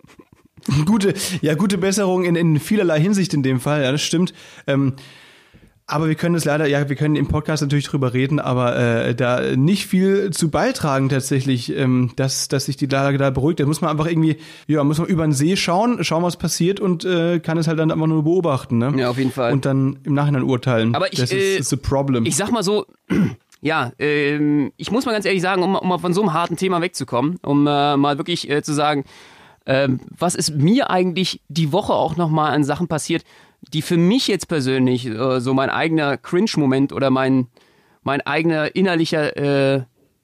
Gute, 0.86 1.14
ja, 1.42 1.56
gute 1.56 1.78
Besserung 1.78 2.24
in, 2.26 2.36
in 2.36 2.60
vielerlei 2.60 3.00
Hinsicht 3.00 3.34
in 3.34 3.44
dem 3.44 3.60
Fall, 3.60 3.84
ja, 3.84 3.92
das 3.92 4.02
stimmt. 4.02 4.34
Ähm, 4.68 4.94
aber 5.86 6.08
wir 6.08 6.16
können 6.16 6.36
es 6.36 6.46
leider, 6.46 6.66
ja, 6.66 6.88
wir 6.88 6.96
können 6.96 7.16
im 7.16 7.28
Podcast 7.28 7.62
natürlich 7.62 7.86
drüber 7.86 8.14
reden, 8.14 8.40
aber 8.40 8.78
äh, 8.78 9.16
da 9.16 9.56
nicht 9.56 9.86
viel 9.86 10.32
zu 10.32 10.50
beitragen 10.50 11.10
tatsächlich, 11.10 11.76
ähm, 11.76 12.12
dass, 12.16 12.48
dass 12.48 12.66
sich 12.66 12.78
die 12.78 12.86
Lage 12.86 13.18
da 13.18 13.30
beruhigt. 13.32 13.60
Da 13.60 13.66
muss 13.66 13.82
man 13.82 13.92
einfach 13.92 14.08
irgendwie, 14.08 14.38
ja, 14.68 14.84
muss 14.84 14.98
man 14.98 15.08
über 15.08 15.24
den 15.24 15.34
See 15.34 15.58
schauen, 15.58 16.02
schauen, 16.04 16.24
was 16.24 16.38
passiert 16.38 16.80
und 16.80 17.04
äh, 17.04 17.40
kann 17.40 17.58
es 17.58 17.68
halt 17.68 17.80
dann 17.80 17.92
einfach 17.92 18.08
nur 18.08 18.24
beobachten, 18.24 18.78
ne? 18.78 18.94
Ja, 18.96 19.10
auf 19.10 19.18
jeden 19.18 19.32
Fall. 19.32 19.52
Und 19.52 19.66
dann 19.66 20.00
im 20.04 20.14
Nachhinein 20.14 20.44
urteilen. 20.44 20.96
Aber 20.96 21.12
ich, 21.12 21.20
das 21.20 21.32
äh, 21.34 21.58
ist, 21.58 21.74
ist 21.74 21.82
problem. 21.82 22.26
Ich 22.26 22.38
sag 22.38 22.52
mal 22.52 22.64
so, 22.64 22.86
ja, 23.62 23.92
ähm, 24.00 24.72
ich 24.78 24.90
muss 24.90 25.06
mal 25.06 25.12
ganz 25.12 25.26
ehrlich 25.26 25.42
sagen, 25.42 25.64
um, 25.64 25.76
um 25.76 25.90
mal 25.90 25.98
von 25.98 26.14
so 26.14 26.22
einem 26.22 26.34
harten 26.34 26.56
Thema 26.56 26.82
wegzukommen, 26.82 27.40
um 27.44 27.68
äh, 27.68 27.98
mal 27.98 28.18
wirklich 28.18 28.50
äh, 28.50 28.64
zu 28.64 28.74
sagen, 28.74 29.04
ähm, 29.66 30.00
was 30.18 30.36
ist 30.36 30.56
mir 30.56 30.90
eigentlich 30.90 31.42
die 31.48 31.72
Woche 31.72 31.94
auch 31.94 32.18
nochmal 32.18 32.54
an 32.54 32.64
Sachen 32.64 32.88
passiert, 32.88 33.24
die 33.62 33.82
für 33.82 33.98
mich 33.98 34.28
jetzt 34.28 34.48
persönlich 34.48 35.06
äh, 35.06 35.40
so 35.40 35.54
mein 35.54 35.70
eigener 35.70 36.18
Cringe-Moment 36.18 36.92
oder 36.92 37.10
mein, 37.10 37.48
mein 38.02 38.22
eigener 38.22 38.76
innerlicher, 38.76 39.38
äh, 39.38 39.84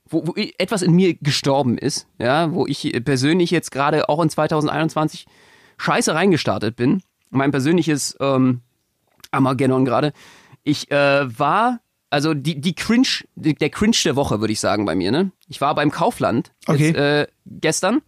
wo, 0.09 0.27
wo 0.27 0.33
etwas 0.35 0.81
in 0.81 0.93
mir 0.93 1.13
gestorben 1.15 1.77
ist, 1.77 2.07
ja, 2.17 2.53
wo 2.53 2.65
ich 2.67 2.91
persönlich 3.05 3.51
jetzt 3.51 3.71
gerade 3.71 4.09
auch 4.09 4.21
in 4.21 4.29
2021 4.29 5.25
scheiße 5.77 6.13
reingestartet 6.13 6.75
bin. 6.75 7.01
Mein 7.29 7.51
persönliches 7.51 8.17
ähm, 8.19 8.61
Armageddon 9.31 9.85
gerade. 9.85 10.13
Ich 10.63 10.91
äh, 10.91 11.39
war, 11.39 11.79
also 12.09 12.33
die, 12.33 12.59
die 12.59 12.75
Cringe, 12.75 13.07
der 13.35 13.69
Cringe 13.69 13.95
der 14.03 14.15
Woche, 14.15 14.41
würde 14.41 14.51
ich 14.51 14.59
sagen, 14.59 14.85
bei 14.85 14.95
mir, 14.95 15.11
ne? 15.11 15.31
Ich 15.47 15.61
war 15.61 15.75
beim 15.75 15.91
Kaufland 15.91 16.51
Okay. 16.67 16.87
jetzt, 16.87 16.97
äh, 16.97 17.27
gestern 17.45 18.01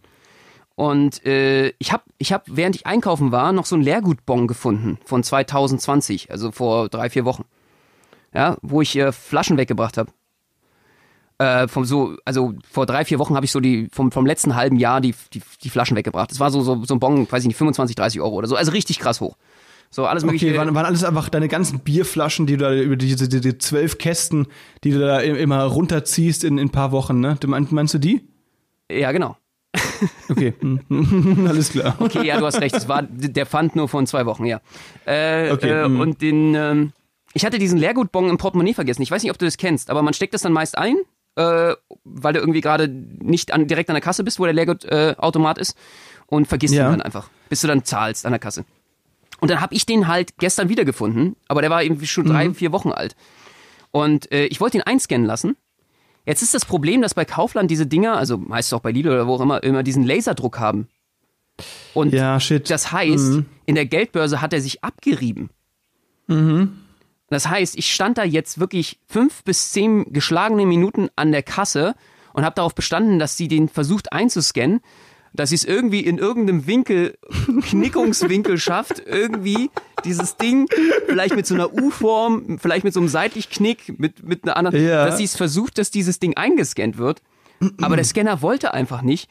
und 0.74 1.24
äh, 1.26 1.72
ich 1.78 1.92
habe, 1.92 2.02
ich 2.18 2.32
hab, 2.32 2.44
während 2.46 2.76
ich 2.76 2.86
einkaufen 2.86 3.32
war, 3.32 3.52
noch 3.52 3.66
so 3.66 3.74
einen 3.76 3.84
Leergutbon 3.84 4.46
gefunden 4.46 4.98
von 5.04 5.22
2020, 5.22 6.30
also 6.30 6.50
vor 6.52 6.88
drei, 6.88 7.10
vier 7.10 7.24
Wochen. 7.24 7.44
Ja, 8.34 8.56
wo 8.62 8.80
ich 8.80 8.96
äh, 8.96 9.12
Flaschen 9.12 9.58
weggebracht 9.58 9.98
habe. 9.98 10.10
Äh, 11.38 11.66
vom 11.68 11.84
so, 11.84 12.16
also 12.24 12.54
vor 12.70 12.86
drei, 12.86 13.04
vier 13.04 13.18
Wochen 13.18 13.34
habe 13.34 13.44
ich 13.44 13.50
so 13.52 13.58
die 13.60 13.88
vom, 13.92 14.12
vom 14.12 14.26
letzten 14.26 14.54
halben 14.54 14.76
Jahr 14.76 15.00
die, 15.00 15.14
die, 15.34 15.42
die 15.62 15.70
Flaschen 15.70 15.96
weggebracht. 15.96 16.30
Das 16.30 16.40
war 16.40 16.50
so, 16.50 16.62
so, 16.62 16.84
so 16.84 16.94
ein 16.94 17.00
Bon, 17.00 17.26
weiß 17.30 17.42
ich 17.42 17.48
nicht, 17.48 17.56
25, 17.56 17.96
30 17.96 18.20
Euro 18.20 18.36
oder 18.36 18.46
so. 18.48 18.54
Also 18.56 18.70
richtig 18.72 18.98
krass 19.00 19.20
hoch. 19.20 19.36
So, 19.90 20.06
alles 20.06 20.24
mögliche. 20.24 20.46
Okay, 20.48 20.56
waren, 20.56 20.74
waren 20.74 20.86
alles 20.86 21.04
einfach 21.04 21.28
deine 21.28 21.48
ganzen 21.48 21.80
Bierflaschen, 21.80 22.46
die 22.46 22.56
du 22.56 22.64
da 22.64 22.72
über 22.74 22.96
diese, 22.96 23.28
diese, 23.28 23.40
diese 23.42 23.58
zwölf 23.58 23.98
Kästen, 23.98 24.46
die 24.84 24.90
du 24.92 25.00
da 25.00 25.20
im- 25.20 25.36
immer 25.36 25.64
runterziehst 25.64 26.44
in 26.44 26.56
in 26.58 26.68
ein 26.68 26.70
paar 26.70 26.92
Wochen, 26.92 27.20
ne? 27.20 27.36
Meinst 27.46 27.92
du 27.92 27.98
die? 27.98 28.26
ja, 28.90 29.10
genau. 29.12 29.36
Okay, 30.28 30.54
alles 31.48 31.70
klar. 31.70 31.96
Okay, 31.98 32.26
ja, 32.26 32.38
du 32.38 32.46
hast 32.46 32.60
recht. 32.60 32.74
Es 32.74 32.88
war 32.88 33.02
der 33.02 33.46
Pfand 33.46 33.76
nur 33.76 33.88
von 33.88 34.06
zwei 34.06 34.26
Wochen, 34.26 34.44
ja. 34.44 34.60
Äh, 35.06 35.50
Okay, 35.52 35.70
äh, 35.70 35.88
mhm. 35.88 36.00
und 36.00 36.20
den, 36.22 36.54
ähm, 36.54 36.92
ich 37.34 37.44
hatte 37.44 37.58
diesen 37.58 37.78
Leergutbon 37.78 38.28
im 38.28 38.38
Portemonnaie 38.38 38.74
vergessen. 38.74 39.02
Ich 39.02 39.10
weiß 39.10 39.22
nicht, 39.22 39.30
ob 39.32 39.38
du 39.38 39.44
das 39.44 39.56
kennst, 39.56 39.90
aber 39.90 40.02
man 40.02 40.14
steckt 40.14 40.34
das 40.34 40.42
dann 40.42 40.52
meist 40.52 40.76
ein, 40.76 40.96
äh, 41.36 41.74
weil 42.04 42.32
du 42.34 42.40
irgendwie 42.40 42.60
gerade 42.60 42.88
nicht 42.88 43.52
an, 43.52 43.66
direkt 43.66 43.88
an 43.90 43.94
der 43.94 44.02
Kasse 44.02 44.24
bist, 44.24 44.38
wo 44.38 44.44
der 44.44 44.52
Leergutautomat 44.54 45.16
äh, 45.16 45.20
Automat 45.20 45.58
ist 45.58 45.76
und 46.26 46.46
vergisst 46.46 46.74
Ja. 46.74 46.88
ihn 46.88 46.92
dann 46.92 47.02
einfach, 47.02 47.30
bis 47.48 47.60
du 47.62 47.66
dann 47.68 47.84
zahlst 47.84 48.26
an 48.26 48.32
der 48.32 48.38
Kasse. 48.38 48.64
Und 49.40 49.50
dann 49.50 49.60
habe 49.60 49.74
ich 49.74 49.86
den 49.86 50.06
halt 50.08 50.38
gestern 50.38 50.68
wiedergefunden, 50.68 51.36
aber 51.48 51.62
der 51.62 51.70
war 51.70 51.82
irgendwie 51.82 52.06
schon 52.06 52.26
drei, 52.26 52.48
Mhm. 52.48 52.54
vier 52.54 52.72
Wochen 52.72 52.92
alt. 52.92 53.16
Und 53.90 54.30
äh, 54.32 54.44
ich 54.46 54.60
wollte 54.60 54.78
ihn 54.78 54.82
einscannen 54.82 55.26
lassen. 55.26 55.56
Jetzt 56.26 56.42
ist 56.42 56.54
das 56.54 56.64
Problem, 56.64 57.02
dass 57.02 57.14
bei 57.14 57.24
Kaufland 57.24 57.70
diese 57.70 57.86
Dinger, 57.86 58.16
also 58.16 58.38
meist 58.38 58.72
auch 58.74 58.80
bei 58.80 58.92
Lidl 58.92 59.10
oder 59.10 59.26
wo 59.26 59.34
auch 59.34 59.40
immer, 59.40 59.62
immer 59.62 59.82
diesen 59.82 60.04
Laserdruck 60.04 60.58
haben. 60.60 60.88
Und 61.94 62.12
Ja, 62.12 62.38
shit. 62.40 62.70
das 62.70 62.92
heißt, 62.92 63.42
in 63.66 63.74
der 63.74 63.86
Geldbörse 63.86 64.40
hat 64.40 64.52
er 64.52 64.60
sich 64.60 64.82
abgerieben. 64.84 65.50
Das 67.28 67.48
heißt, 67.48 67.76
ich 67.76 67.92
stand 67.92 68.18
da 68.18 68.24
jetzt 68.24 68.58
wirklich 68.60 69.00
fünf 69.06 69.42
bis 69.44 69.72
zehn 69.72 70.12
geschlagene 70.12 70.64
Minuten 70.66 71.08
an 71.16 71.32
der 71.32 71.42
Kasse 71.42 71.94
und 72.32 72.44
habe 72.44 72.54
darauf 72.54 72.74
bestanden, 72.74 73.18
dass 73.18 73.36
sie 73.36 73.48
den 73.48 73.68
versucht 73.68 74.12
einzuscannen, 74.12 74.80
dass 75.34 75.48
sie 75.50 75.54
es 75.56 75.64
irgendwie 75.64 76.00
in 76.00 76.18
irgendeinem 76.18 76.66
Winkel, 76.66 77.16
Knickungswinkel 77.70 78.58
schafft, 78.58 79.02
irgendwie 79.06 79.70
dieses 80.04 80.36
Ding, 80.36 80.68
vielleicht 81.06 81.34
mit 81.36 81.46
so 81.46 81.54
einer 81.54 81.72
U-Form, 81.72 82.58
vielleicht 82.58 82.84
mit 82.84 82.92
so 82.94 83.00
einem 83.00 83.08
Seitlichknick, 83.08 83.98
mit, 83.98 84.22
mit 84.22 84.44
einer 84.44 84.56
anderen, 84.56 84.84
Ja. 84.84 85.06
dass 85.06 85.18
sie 85.18 85.24
es 85.24 85.36
versucht, 85.36 85.78
dass 85.78 85.90
dieses 85.90 86.18
Ding 86.18 86.36
eingescannt 86.36 86.98
wird. 86.98 87.22
Aber 87.80 87.94
der 87.96 88.04
Scanner 88.04 88.42
wollte 88.42 88.74
einfach 88.74 89.02
nicht. 89.02 89.30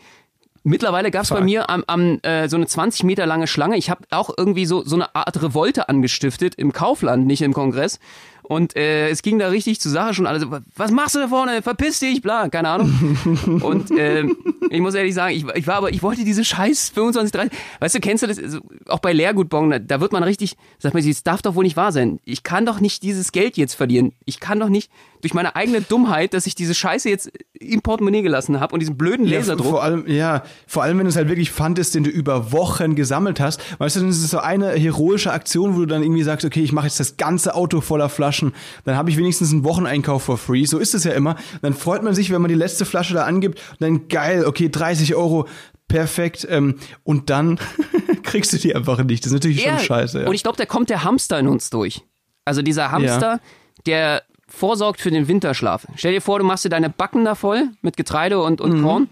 Mittlerweile 0.64 1.10
gab 1.12 1.24
es 1.24 1.30
bei 1.32 1.42
mir 1.42 1.70
am, 1.70 1.84
am 1.88 2.20
äh, 2.22 2.48
so 2.48 2.56
eine 2.56 2.68
20 2.68 3.04
Meter 3.04 3.26
lange 3.26 3.48
Schlange. 3.48 3.78
Ich 3.78 3.90
habe 3.90 4.06
auch 4.12 4.30
irgendwie 4.38 4.66
so, 4.66 4.84
so 4.86 4.96
eine 4.96 5.16
Art 5.16 5.42
Revolte 5.42 5.90
angestiftet 5.90 6.56
im 6.56 6.72
Kaufland, 6.72 7.26
nicht 7.26 7.42
im 7.42 7.52
Kongress. 7.52 8.00
Und 8.44 8.76
äh, 8.76 9.10
es 9.10 9.22
ging 9.22 9.40
da 9.40 9.48
richtig 9.50 9.80
zur 9.80 9.92
Sache 9.92 10.14
schon 10.14 10.28
alle 10.28 10.40
so, 10.40 10.48
was 10.76 10.92
machst 10.92 11.16
du 11.16 11.20
da 11.20 11.28
vorne? 11.28 11.62
Verpiss 11.62 12.00
dich, 12.00 12.22
bla, 12.22 12.50
keine 12.50 12.70
Ahnung. 12.70 13.18
Und 13.62 13.92
äh, 13.92 14.26
ich 14.70 14.82
muss 14.82 14.94
ehrlich 14.94 15.14
sagen, 15.14 15.36
ich, 15.36 15.46
ich 15.56 15.68
war 15.68 15.76
aber, 15.76 15.90
ich 15.92 16.04
wollte 16.04 16.24
diese 16.24 16.44
scheiß 16.44 16.90
25, 16.90 17.32
30, 17.32 17.52
weißt 17.80 17.96
du, 17.96 18.00
kennst 18.00 18.24
du 18.24 18.28
das, 18.28 18.40
also, 18.40 18.60
auch 18.88 19.00
bei 19.00 19.14
Leergutbon, 19.14 19.70
da, 19.70 19.80
da 19.80 20.02
wird 20.02 20.12
man 20.12 20.24
richtig, 20.24 20.58
sagt 20.80 20.94
man, 20.94 21.08
das 21.08 21.24
darf 21.24 21.42
doch 21.42 21.56
wohl 21.56 21.64
nicht 21.64 21.78
wahr 21.78 21.92
sein. 21.92 22.20
Ich 22.26 22.44
kann 22.44 22.66
doch 22.66 22.80
nicht 22.80 23.04
dieses 23.04 23.32
Geld 23.32 23.58
jetzt 23.58 23.74
verlieren. 23.74 24.14
Ich 24.26 24.40
kann 24.40 24.60
doch 24.60 24.70
nicht 24.70 24.92
durch 25.22 25.34
meine 25.34 25.56
eigene 25.56 25.82
Dummheit, 25.82 26.34
dass 26.34 26.46
ich 26.46 26.56
diese 26.56 26.74
Scheiße 26.74 27.10
jetzt 27.10 27.32
im 27.54 27.82
Portemonnaie 27.82 28.22
gelassen 28.22 28.60
habe 28.60 28.74
und 28.74 28.80
diesen 28.80 28.98
blöden 28.98 29.26
Laserdruck. 29.26 29.66
Ja, 29.66 29.72
vor 29.72 29.84
allem, 29.84 30.08
ja, 30.08 30.44
vor 30.68 30.84
allem, 30.84 31.00
wenn 31.00 31.06
es 31.06 31.16
halt 31.16 31.30
wirklich 31.30 31.52
Pfand 31.52 31.80
ist, 31.80 31.96
den 31.96 32.04
du 32.04 32.10
über 32.10 32.52
Wochen 32.52 32.96
gesammelt 32.96 33.40
hast. 33.40 33.62
Weißt 33.80 33.96
du, 33.96 34.02
dann 34.02 34.10
ist 34.10 34.24
es 34.24 34.32
so 34.32 34.40
eine 34.40 34.72
heroische 34.72 35.32
Aktion, 35.32 35.76
wo 35.76 35.80
du 35.80 35.86
dann 35.86 36.04
irgendwie 36.04 36.24
sagst, 36.24 36.46
okay, 36.46 36.62
ich 36.62 36.72
mache 36.72 36.88
jetzt 36.88 37.00
das 37.00 37.18
ganze 37.18 37.56
Auto 37.56 37.82
voller 37.82 38.10
Flaschen, 38.10 38.54
dann 38.86 38.96
habe 38.96 39.10
ich 39.10 39.18
wenigstens 39.18 39.52
einen 39.52 39.64
Wocheneinkauf 39.64 40.24
for 40.24 40.38
free. 40.38 40.66
So 40.66 40.80
ist 40.80 40.94
es 40.96 41.04
ja 41.04 41.12
immer. 41.12 41.36
Dann 41.62 41.74
freut 41.74 42.04
man 42.04 42.16
sich, 42.16 42.32
wenn 42.32 42.42
man 42.42 42.50
die 42.50 42.56
letzte 42.56 42.86
Flasche 42.86 43.14
da 43.14 43.26
angibt 43.26 43.60
und 43.72 43.82
dann 43.82 44.08
geil, 44.08 44.46
okay, 44.46 44.70
30 44.70 45.16
Euro, 45.16 45.48
perfekt. 45.88 46.48
Ähm, 46.50 46.76
und 47.04 47.30
dann 47.30 47.60
kriegst 48.24 48.54
du 48.54 48.58
die 48.58 48.76
einfach 48.76 49.04
nicht. 49.04 49.24
Das 49.24 49.32
ist 49.32 49.34
natürlich 49.34 49.64
Ja, 49.64 49.78
schon 49.78 49.86
scheiße. 49.86 50.22
Ja. 50.22 50.28
Und 50.28 50.34
ich 50.34 50.44
glaube, 50.44 50.58
da 50.58 50.66
kommt 50.66 50.90
der 50.90 51.04
Hamster 51.04 51.38
in 51.40 51.48
uns 51.48 51.70
durch. 51.70 52.02
Also 52.46 52.62
dieser 52.62 52.92
Hamster, 52.92 53.40
der 53.86 54.24
vorsorgt 54.52 55.02
für 55.02 55.12
den 55.12 55.28
Winterschlaf. 55.28 55.88
Stell 55.96 56.14
dir 56.14 56.22
vor, 56.22 56.40
du 56.40 56.46
machst 56.46 56.66
dir 56.66 56.70
deine 56.70 56.90
Backen 56.90 57.26
da 57.26 57.36
voll 57.36 57.70
mit 57.82 57.98
Getreide 57.98 58.42
und, 58.42 58.62
und 58.62 58.84
Korn, 58.84 59.10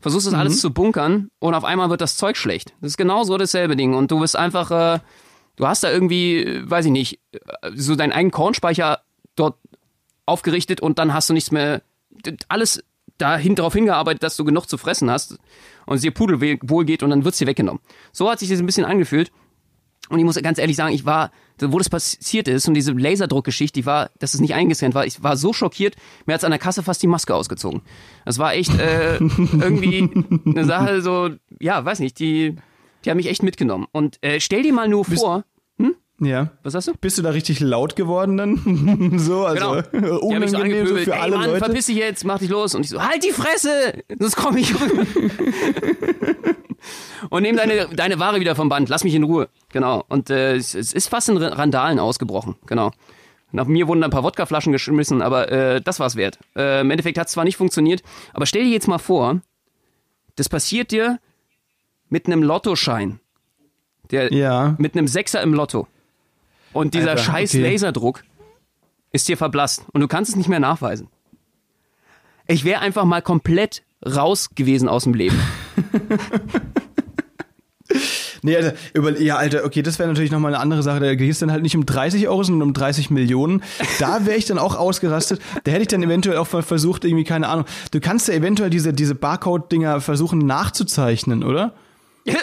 versuchst 0.00 0.26
das 0.26 0.34
alles 0.34 0.60
zu 0.60 0.72
bunkern 0.72 1.30
und 1.38 1.54
auf 1.54 1.64
einmal 1.64 1.90
wird 1.90 2.00
das 2.00 2.16
Zeug 2.16 2.36
schlecht. 2.36 2.74
Das 2.80 2.92
ist 2.92 2.96
genau 2.96 3.24
so 3.24 3.36
dasselbe 3.36 3.76
Ding. 3.76 3.94
Und 3.94 4.10
du 4.10 4.20
bist 4.20 4.36
einfach, 4.36 4.70
äh, 4.70 5.00
du 5.56 5.66
hast 5.66 5.82
da 5.82 5.90
irgendwie, 5.90 6.38
äh, 6.38 6.70
weiß 6.70 6.86
ich 6.86 6.92
nicht, 6.92 7.20
äh, 7.32 7.38
so 7.74 7.96
deinen 7.96 8.12
eigenen 8.12 8.30
Kornspeicher 8.30 9.00
dort 9.34 9.56
aufgerichtet 10.24 10.80
und 10.80 10.98
dann 10.98 11.12
hast 11.12 11.28
du 11.28 11.34
nichts 11.34 11.50
mehr, 11.50 11.82
alles 12.48 12.82
dahin 13.18 13.54
darauf 13.54 13.74
hingearbeitet, 13.74 14.22
dass 14.22 14.36
du 14.36 14.44
genug 14.44 14.68
zu 14.68 14.78
fressen 14.78 15.10
hast 15.10 15.38
und 15.86 15.96
es 15.96 16.02
dir 16.02 16.12
pudelwohl 16.12 16.84
geht 16.84 17.02
und 17.02 17.10
dann 17.10 17.24
wird's 17.24 17.38
dir 17.38 17.46
weggenommen. 17.46 17.80
So 18.12 18.30
hat 18.30 18.38
sich 18.38 18.48
das 18.48 18.60
ein 18.60 18.66
bisschen 18.66 18.84
angefühlt. 18.84 19.30
Und 20.08 20.18
ich 20.18 20.24
muss 20.24 20.40
ganz 20.42 20.58
ehrlich 20.58 20.76
sagen, 20.76 20.94
ich 20.94 21.04
war, 21.04 21.30
wo 21.60 21.78
das 21.78 21.88
passiert 21.88 22.48
ist 22.48 22.68
und 22.68 22.74
diese 22.74 22.92
Laserdruckgeschichte, 22.92 23.80
die 23.80 23.86
war, 23.86 24.10
dass 24.18 24.34
es 24.34 24.40
nicht 24.40 24.54
eingescannt 24.54 24.94
war, 24.94 25.06
ich 25.06 25.22
war 25.22 25.36
so 25.36 25.52
schockiert, 25.52 25.96
mir 26.26 26.34
hat's 26.34 26.44
an 26.44 26.50
der 26.50 26.60
Kasse 26.60 26.82
fast 26.82 27.02
die 27.02 27.06
Maske 27.06 27.34
ausgezogen. 27.34 27.82
Das 28.24 28.38
war 28.38 28.54
echt 28.54 28.78
äh, 28.78 29.16
irgendwie 29.18 30.08
eine 30.44 30.64
Sache, 30.64 31.02
so, 31.02 31.30
ja, 31.60 31.84
weiß 31.84 32.00
nicht, 32.00 32.18
die, 32.18 32.56
die 33.04 33.10
haben 33.10 33.16
mich 33.16 33.28
echt 33.28 33.42
mitgenommen. 33.42 33.86
Und 33.92 34.22
äh, 34.22 34.40
stell 34.40 34.62
dir 34.62 34.72
mal 34.72 34.88
nur 34.88 35.04
vor, 35.04 35.44
ja. 36.20 36.50
was 36.62 36.74
hast 36.74 36.88
du? 36.88 36.94
Bist 36.98 37.18
du 37.18 37.22
da 37.22 37.30
richtig 37.30 37.60
laut 37.60 37.94
geworden 37.94 38.36
dann? 38.38 39.18
so, 39.18 39.44
also 39.44 39.82
Genau. 39.90 40.08
So 40.08 40.20
unangenehm 40.20 40.48
so 40.48 40.56
angepöbelt, 40.58 41.04
für 41.04 41.12
ey 41.14 41.20
alle 41.20 41.36
Mann, 41.36 41.50
Leute. 41.50 41.64
verpiss 41.64 41.86
dich 41.86 41.96
jetzt, 41.96 42.24
mach 42.24 42.38
dich 42.38 42.48
los. 42.48 42.74
Und 42.74 42.84
ich 42.84 42.90
so, 42.90 43.02
halt 43.02 43.22
die 43.24 43.32
Fresse, 43.32 44.02
sonst 44.18 44.36
komme 44.36 44.60
ich. 44.60 44.72
und 47.30 47.42
nimm 47.42 47.56
deine, 47.56 47.88
deine 47.88 48.18
Ware 48.18 48.40
wieder 48.40 48.54
vom 48.54 48.68
Band, 48.68 48.88
lass 48.88 49.04
mich 49.04 49.14
in 49.14 49.24
Ruhe. 49.24 49.48
Genau. 49.70 50.04
Und 50.08 50.30
äh, 50.30 50.54
es, 50.56 50.74
es 50.74 50.92
ist 50.92 51.08
fast 51.08 51.28
in 51.28 51.36
Randalen 51.36 51.98
ausgebrochen. 51.98 52.56
Genau. 52.66 52.90
Nach 53.52 53.66
mir 53.66 53.86
wurden 53.88 54.02
ein 54.02 54.10
paar 54.10 54.22
Wodkaflaschen 54.22 54.72
geschmissen, 54.72 55.22
aber 55.22 55.50
äh, 55.50 55.80
das 55.80 56.00
war's 56.00 56.16
wert. 56.16 56.38
Äh, 56.56 56.80
Im 56.80 56.90
Endeffekt 56.90 57.18
hat 57.18 57.28
es 57.28 57.32
zwar 57.32 57.44
nicht 57.44 57.56
funktioniert, 57.56 58.02
aber 58.32 58.46
stell 58.46 58.64
dir 58.64 58.70
jetzt 58.70 58.88
mal 58.88 58.98
vor, 58.98 59.40
das 60.34 60.48
passiert 60.48 60.90
dir 60.90 61.18
mit 62.08 62.26
einem 62.26 62.42
Lottoschein. 62.42 63.20
Der, 64.10 64.32
Ja. 64.32 64.74
Mit 64.78 64.96
einem 64.96 65.08
Sechser 65.08 65.42
im 65.42 65.54
Lotto. 65.54 65.88
Und 66.72 66.94
dieser 66.94 67.12
Alter, 67.12 67.22
scheiß 67.22 67.54
okay. 67.54 67.72
Laserdruck 67.72 68.24
ist 69.12 69.28
dir 69.28 69.36
verblasst 69.36 69.84
und 69.92 70.00
du 70.00 70.08
kannst 70.08 70.30
es 70.30 70.36
nicht 70.36 70.48
mehr 70.48 70.60
nachweisen. 70.60 71.08
Ich 72.46 72.64
wäre 72.64 72.80
einfach 72.80 73.04
mal 73.04 73.22
komplett 73.22 73.82
raus 74.04 74.50
gewesen 74.54 74.88
aus 74.88 75.04
dem 75.04 75.14
Leben. 75.14 75.40
Nee, 78.42 78.56
Alter, 78.56 78.74
über, 78.94 79.20
ja, 79.20 79.36
Alter, 79.36 79.64
okay, 79.64 79.82
das 79.82 79.98
wäre 79.98 80.08
natürlich 80.08 80.30
nochmal 80.30 80.54
eine 80.54 80.62
andere 80.62 80.82
Sache. 80.82 81.00
Da 81.00 81.14
geht 81.16 81.30
es 81.30 81.40
dann 81.40 81.50
halt 81.50 81.62
nicht 81.62 81.76
um 81.76 81.84
30 81.84 82.28
Euro, 82.28 82.44
sondern 82.44 82.68
um 82.68 82.74
30 82.74 83.10
Millionen. 83.10 83.62
Da 83.98 84.24
wäre 84.24 84.36
ich 84.36 84.44
dann 84.44 84.58
auch 84.58 84.76
ausgerastet. 84.76 85.40
Da 85.64 85.72
hätte 85.72 85.82
ich 85.82 85.88
dann 85.88 86.02
eventuell 86.02 86.36
auch 86.36 86.52
mal 86.52 86.62
versucht, 86.62 87.04
irgendwie, 87.04 87.24
keine 87.24 87.48
Ahnung. 87.48 87.64
Du 87.90 87.98
kannst 87.98 88.28
ja 88.28 88.34
eventuell 88.34 88.70
diese, 88.70 88.92
diese 88.92 89.16
Barcode-Dinger 89.16 90.00
versuchen 90.00 90.38
nachzuzeichnen, 90.38 91.42
oder? 91.42 91.72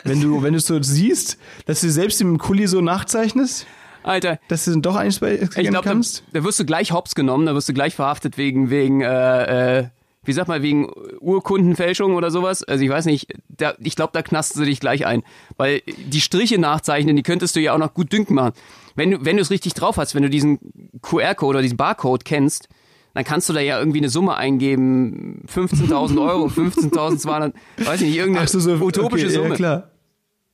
Wenn 0.04 0.22
du, 0.22 0.42
wenn 0.44 0.54
du 0.54 0.60
so 0.60 0.82
siehst, 0.82 1.38
dass 1.66 1.82
du 1.82 1.90
selbst 1.90 2.22
im 2.22 2.38
Kuli 2.38 2.68
so 2.68 2.82
nachzeichnest, 2.82 3.66
Alter, 4.04 4.40
dass 4.50 4.66
du 4.66 4.72
dann 4.72 4.82
doch 4.82 4.96
eins 4.96 5.20
bei 5.20 5.36
ich 5.36 5.50
glaube, 5.50 5.72
da, 5.72 5.82
kannst. 5.82 6.24
da 6.34 6.44
wirst 6.44 6.60
du 6.60 6.66
gleich 6.66 6.92
hops 6.92 7.16
genommen, 7.16 7.46
da 7.46 7.56
wirst 7.56 7.70
du 7.70 7.74
gleich 7.74 7.96
verhaftet 7.96 8.38
wegen, 8.38 8.70
wegen, 8.70 9.02
äh, 9.02 9.80
äh, 9.80 9.88
wie 10.24 10.34
sag 10.34 10.48
mal, 10.48 10.62
wegen 10.62 10.90
Urkundenfälschung 11.20 12.16
oder 12.16 12.32
sowas. 12.32 12.64
Also 12.64 12.84
ich 12.84 12.90
weiß 12.90 13.06
nicht, 13.06 13.34
da, 13.50 13.74
ich 13.80 13.96
glaube, 13.96 14.12
da 14.14 14.22
knasten 14.22 14.60
sie 14.60 14.70
dich 14.70 14.80
gleich 14.80 15.06
ein. 15.06 15.24
Weil 15.58 15.82
die 15.86 16.22
Striche 16.22 16.58
nachzeichnen, 16.58 17.16
die 17.16 17.24
könntest 17.24 17.56
du 17.56 17.60
ja 17.60 17.74
auch 17.74 17.78
noch 17.78 17.94
gut 17.94 18.12
dünken 18.12 18.36
machen. 18.36 18.54
Wenn 18.96 19.12
du, 19.12 19.26
wenn 19.26 19.38
du 19.38 19.42
es 19.42 19.50
richtig 19.52 19.74
drauf 19.74 19.98
hast, 19.98 20.16
wenn 20.16 20.24
du 20.24 20.30
diesen 20.30 20.60
QR-Code 21.02 21.50
oder 21.50 21.62
diesen 21.62 21.78
Barcode 21.78 22.26
kennst, 22.26 22.70
dann 23.14 23.24
kannst 23.24 23.50
du 23.50 23.54
da 23.54 23.60
ja 23.60 23.80
irgendwie 23.80 24.00
eine 24.00 24.10
Summe 24.10 24.36
eingeben, 24.36 25.44
15.000 25.48 26.20
Euro, 26.26 26.48
15.200, 26.48 27.54
weiß 27.78 28.02
ich 28.02 28.08
nicht, 28.08 28.18
irgendeine 28.18 28.48
so, 28.48 28.60
so 28.60 28.74
utopische 28.74 29.26
okay, 29.26 29.36
Summe. 29.36 29.50
Ja, 29.50 29.56
klar. 29.56 29.92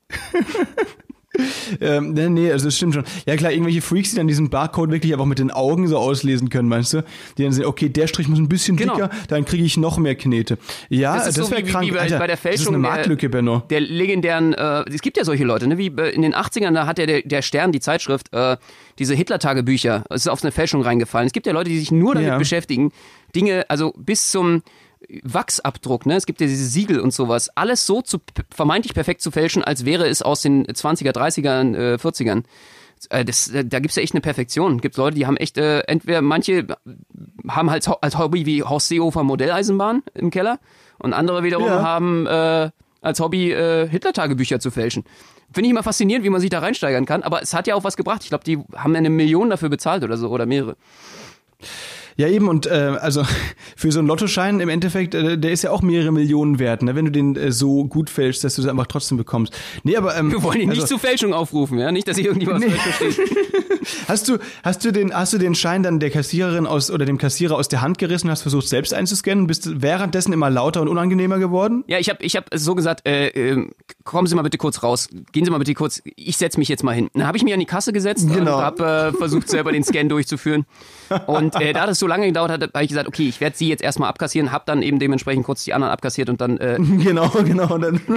ähm, 1.81 2.13
nee, 2.13 2.29
nee, 2.29 2.51
also 2.51 2.65
das 2.65 2.75
stimmt 2.77 2.93
schon. 2.93 3.03
Ja 3.25 3.35
klar, 3.35 3.51
irgendwelche 3.51 3.81
Freaks, 3.81 4.11
die 4.11 4.15
dann 4.17 4.27
diesen 4.27 4.49
Barcode 4.49 4.91
wirklich 4.91 5.13
einfach 5.13 5.25
mit 5.25 5.39
den 5.39 5.51
Augen 5.51 5.87
so 5.87 5.97
auslesen 5.97 6.49
können, 6.49 6.67
meinst 6.69 6.93
du? 6.93 7.03
Die 7.37 7.43
dann 7.43 7.51
sehen, 7.51 7.65
okay, 7.65 7.89
der 7.89 8.07
Strich 8.07 8.27
muss 8.27 8.39
ein 8.39 8.49
bisschen 8.49 8.77
Genau. 8.77 8.95
dicker, 8.95 9.09
dann 9.27 9.45
kriege 9.45 9.63
ich 9.63 9.77
noch 9.77 9.97
mehr 9.97 10.15
Knete. 10.15 10.57
Ja, 10.89 11.15
Das 11.15 11.25
das, 11.25 11.37
ist 11.37 11.45
so 11.45 11.51
wäre 11.51 11.61
wie- 11.63 11.67
wie 11.67 11.71
krank. 11.71 11.93
bei- 11.93 11.99
Alter, 11.99 12.19
bei 12.19 12.27
der 12.27 12.35
das 12.35 12.45
ist 12.45 12.49
Fälschung 12.57 12.75
eine 12.75 12.83
der- 12.83 12.91
Marktlücke, 12.91 13.29
Benno. 13.29 13.63
der 13.69 13.81
legendären, 13.81 14.53
äh, 14.53 14.83
es 14.93 15.01
gibt 15.01 15.17
ja 15.17 15.23
solche 15.25 15.43
Leute, 15.43 15.67
ne, 15.67 15.77
wie 15.77 15.87
in 15.87 16.21
den 16.21 16.33
80ern, 16.35 16.73
da 16.73 16.85
hat 16.87 16.99
ja 16.99 17.05
der, 17.05 17.21
der 17.23 17.41
Stern, 17.41 17.71
die 17.71 17.79
Zeitschrift, 17.79 18.33
äh, 18.33 18.57
diese 18.97 19.15
Hitler-Tagebücher, 19.15 20.03
es 20.09 20.21
ist 20.21 20.27
auf 20.27 20.43
eine 20.43 20.51
Fälschung 20.51 20.81
reingefallen. 20.81 21.27
Es 21.27 21.33
gibt 21.33 21.45
ja 21.47 21.53
Leute, 21.53 21.69
die 21.69 21.79
sich 21.79 21.91
nur 21.91 22.13
damit 22.15 22.29
Ja. 22.29 22.37
beschäftigen, 22.37 22.91
Dinge, 23.35 23.65
also 23.69 23.93
bis 23.97 24.31
zum 24.31 24.63
Wachsabdruck, 25.23 26.05
ne, 26.05 26.15
es 26.15 26.25
gibt 26.25 26.41
ja 26.41 26.47
diese 26.47 26.65
Siegel 26.65 26.99
und 26.99 27.11
sowas, 27.13 27.49
alles 27.55 27.85
so 27.85 28.01
zu 28.01 28.19
vermeintlich 28.53 28.93
perfekt 28.93 29.21
zu 29.21 29.31
fälschen, 29.31 29.63
als 29.63 29.85
wäre 29.85 30.07
es 30.07 30.21
aus 30.21 30.41
den 30.41 30.65
20er, 30.67 31.11
30ern, 31.11 31.75
äh, 31.75 31.97
40ern. 31.97 32.43
Äh, 33.09 33.23
Das, 33.23 33.47
äh, 33.47 33.63
da 33.63 33.79
gibt's 33.79 33.95
ja 33.95 34.03
echt 34.03 34.13
eine 34.13 34.21
Perfektion. 34.21 34.81
Gibt 34.81 34.97
Leute, 34.97 35.15
die 35.15 35.25
haben 35.25 35.37
echt, 35.37 35.57
äh, 35.57 35.79
entweder 35.81 36.21
manche 36.21 36.67
haben 37.47 37.71
halt 37.71 37.87
als 38.01 38.17
Hobby 38.17 38.45
wie 38.45 38.61
Horst 38.63 38.89
Seehofer 38.89 39.23
Modelleisenbahn 39.23 40.03
im 40.15 40.31
Keller 40.31 40.59
und 40.97 41.13
andere 41.13 41.43
wiederum 41.43 41.67
Ja. 41.67 41.81
haben 41.81 42.27
äh, 42.27 42.69
als 43.01 43.21
Hobby 43.21 43.51
äh, 43.53 43.87
Hitler-Tagebücher 43.87 44.59
zu 44.59 44.69
fälschen. 44.69 45.05
Finde 45.53 45.67
ich 45.67 45.71
immer 45.71 45.81
faszinierend, 45.83 46.25
wie 46.25 46.29
man 46.29 46.41
sich 46.41 46.49
da 46.49 46.59
reinsteigern 46.59 47.05
kann, 47.05 47.23
aber 47.23 47.41
es 47.41 47.53
hat 47.53 47.65
ja 47.67 47.75
auch 47.75 47.85
was 47.85 47.95
gebracht. 47.95 48.21
Ich 48.23 48.29
glaube, 48.29 48.43
die 48.43 48.59
haben 48.75 48.93
eine 48.95 49.09
Million 49.09 49.49
dafür 49.49 49.69
bezahlt 49.69 50.03
oder 50.03 50.17
so 50.17 50.27
oder 50.29 50.45
mehrere. 50.45 50.75
Ja, 52.19 52.27
eben, 52.27 52.49
und 52.49 52.65
äh, 52.65 52.97
also 52.99 53.23
für 53.77 53.93
so 53.93 53.99
einen 53.99 54.09
Lottoschein 54.09 54.59
im 54.59 54.67
Endeffekt, 54.67 55.15
äh, 55.15 55.37
der 55.37 55.51
ist 55.53 55.61
ja 55.61 55.71
auch 55.71 55.81
mehrere 55.81 56.11
Millionen 56.11 56.59
wert, 56.59 56.83
ne? 56.83 56.93
wenn 56.93 57.05
du 57.05 57.11
den 57.11 57.37
äh, 57.37 57.53
so 57.53 57.85
gut 57.85 58.09
fälschst, 58.09 58.43
dass 58.43 58.55
du 58.55 58.61
es 58.61 58.67
einfach 58.67 58.87
trotzdem 58.87 59.17
bekommst. 59.17 59.57
Nee, 59.83 59.95
aber 59.95 60.17
ähm, 60.17 60.29
Wir 60.29 60.43
wollen 60.43 60.59
ihn 60.59 60.67
nicht 60.67 60.81
also, 60.81 60.95
zu 60.95 60.99
Fälschung 60.99 61.33
aufrufen, 61.33 61.79
ja, 61.79 61.93
nicht, 61.93 62.09
dass 62.09 62.17
sich 62.17 62.25
irgendjemand 62.25 62.65
falsch 62.65 62.81
versteht. 62.81 63.29
Hast 64.07 64.27
du, 64.27 64.37
hast 64.63 64.83
du 64.83 64.91
den, 64.91 65.13
hast 65.13 65.33
du 65.33 65.37
den 65.37 65.55
Schein 65.55 65.83
dann 65.83 65.99
der 65.99 66.09
Kassiererin 66.09 66.67
aus 66.67 66.91
oder 66.91 67.05
dem 67.05 67.17
Kassierer 67.17 67.55
aus 67.55 67.69
der 67.69 67.81
Hand 67.81 67.97
gerissen, 67.97 68.27
und 68.27 68.31
hast 68.31 68.41
versucht 68.41 68.67
selbst 68.67 68.93
einzuscannen, 68.93 69.47
bist 69.47 69.65
du 69.65 69.81
währenddessen 69.81 70.33
immer 70.33 70.49
lauter 70.49 70.81
und 70.81 70.89
unangenehmer 70.89 71.39
geworden? 71.39 71.83
Ja, 71.87 71.97
ich 71.97 72.09
habe 72.09 72.23
ich 72.23 72.35
hab 72.35 72.49
so 72.53 72.75
gesagt, 72.75 73.07
äh, 73.07 73.27
äh, 73.27 73.67
kommen 74.03 74.27
Sie 74.27 74.35
mal 74.35 74.41
bitte 74.41 74.57
kurz 74.57 74.83
raus, 74.83 75.07
gehen 75.31 75.45
Sie 75.45 75.51
mal 75.51 75.59
bitte 75.59 75.73
kurz, 75.73 76.01
ich 76.15 76.37
setze 76.37 76.59
mich 76.59 76.67
jetzt 76.67 76.83
mal 76.83 76.93
hin. 76.93 77.09
Dann 77.13 77.25
habe 77.25 77.37
ich 77.37 77.43
mich 77.43 77.53
an 77.53 77.59
die 77.59 77.65
Kasse 77.65 77.93
gesetzt 77.93 78.27
Genau. 78.27 78.57
und 78.57 78.63
habe 78.63 79.11
äh, 79.13 79.17
versucht, 79.17 79.49
selber 79.49 79.71
den 79.71 79.83
Scan 79.83 80.09
durchzuführen. 80.09 80.65
Und 81.25 81.55
äh, 81.59 81.73
da 81.73 81.87
das 81.87 81.97
so 81.97 82.05
lange 82.09 82.27
gedauert 82.27 82.51
hat, 82.51 82.61
habe 82.63 82.83
ich 82.83 82.89
gesagt, 82.89 83.07
okay, 83.07 83.29
ich 83.29 83.39
werde 83.39 83.55
Sie 83.57 83.69
jetzt 83.69 83.81
erstmal 83.81 84.09
abkassieren, 84.09 84.51
habe 84.51 84.65
dann 84.67 84.81
eben 84.81 84.99
dementsprechend 84.99 85.45
kurz 85.45 85.63
die 85.63 85.73
anderen 85.73 85.93
abkassiert 85.93 86.29
und 86.29 86.41
dann 86.41 86.57
äh, 86.57 86.75
Genau, 86.79 87.29
genau. 87.29 87.73
Und 87.75 87.81
dann. 87.81 88.01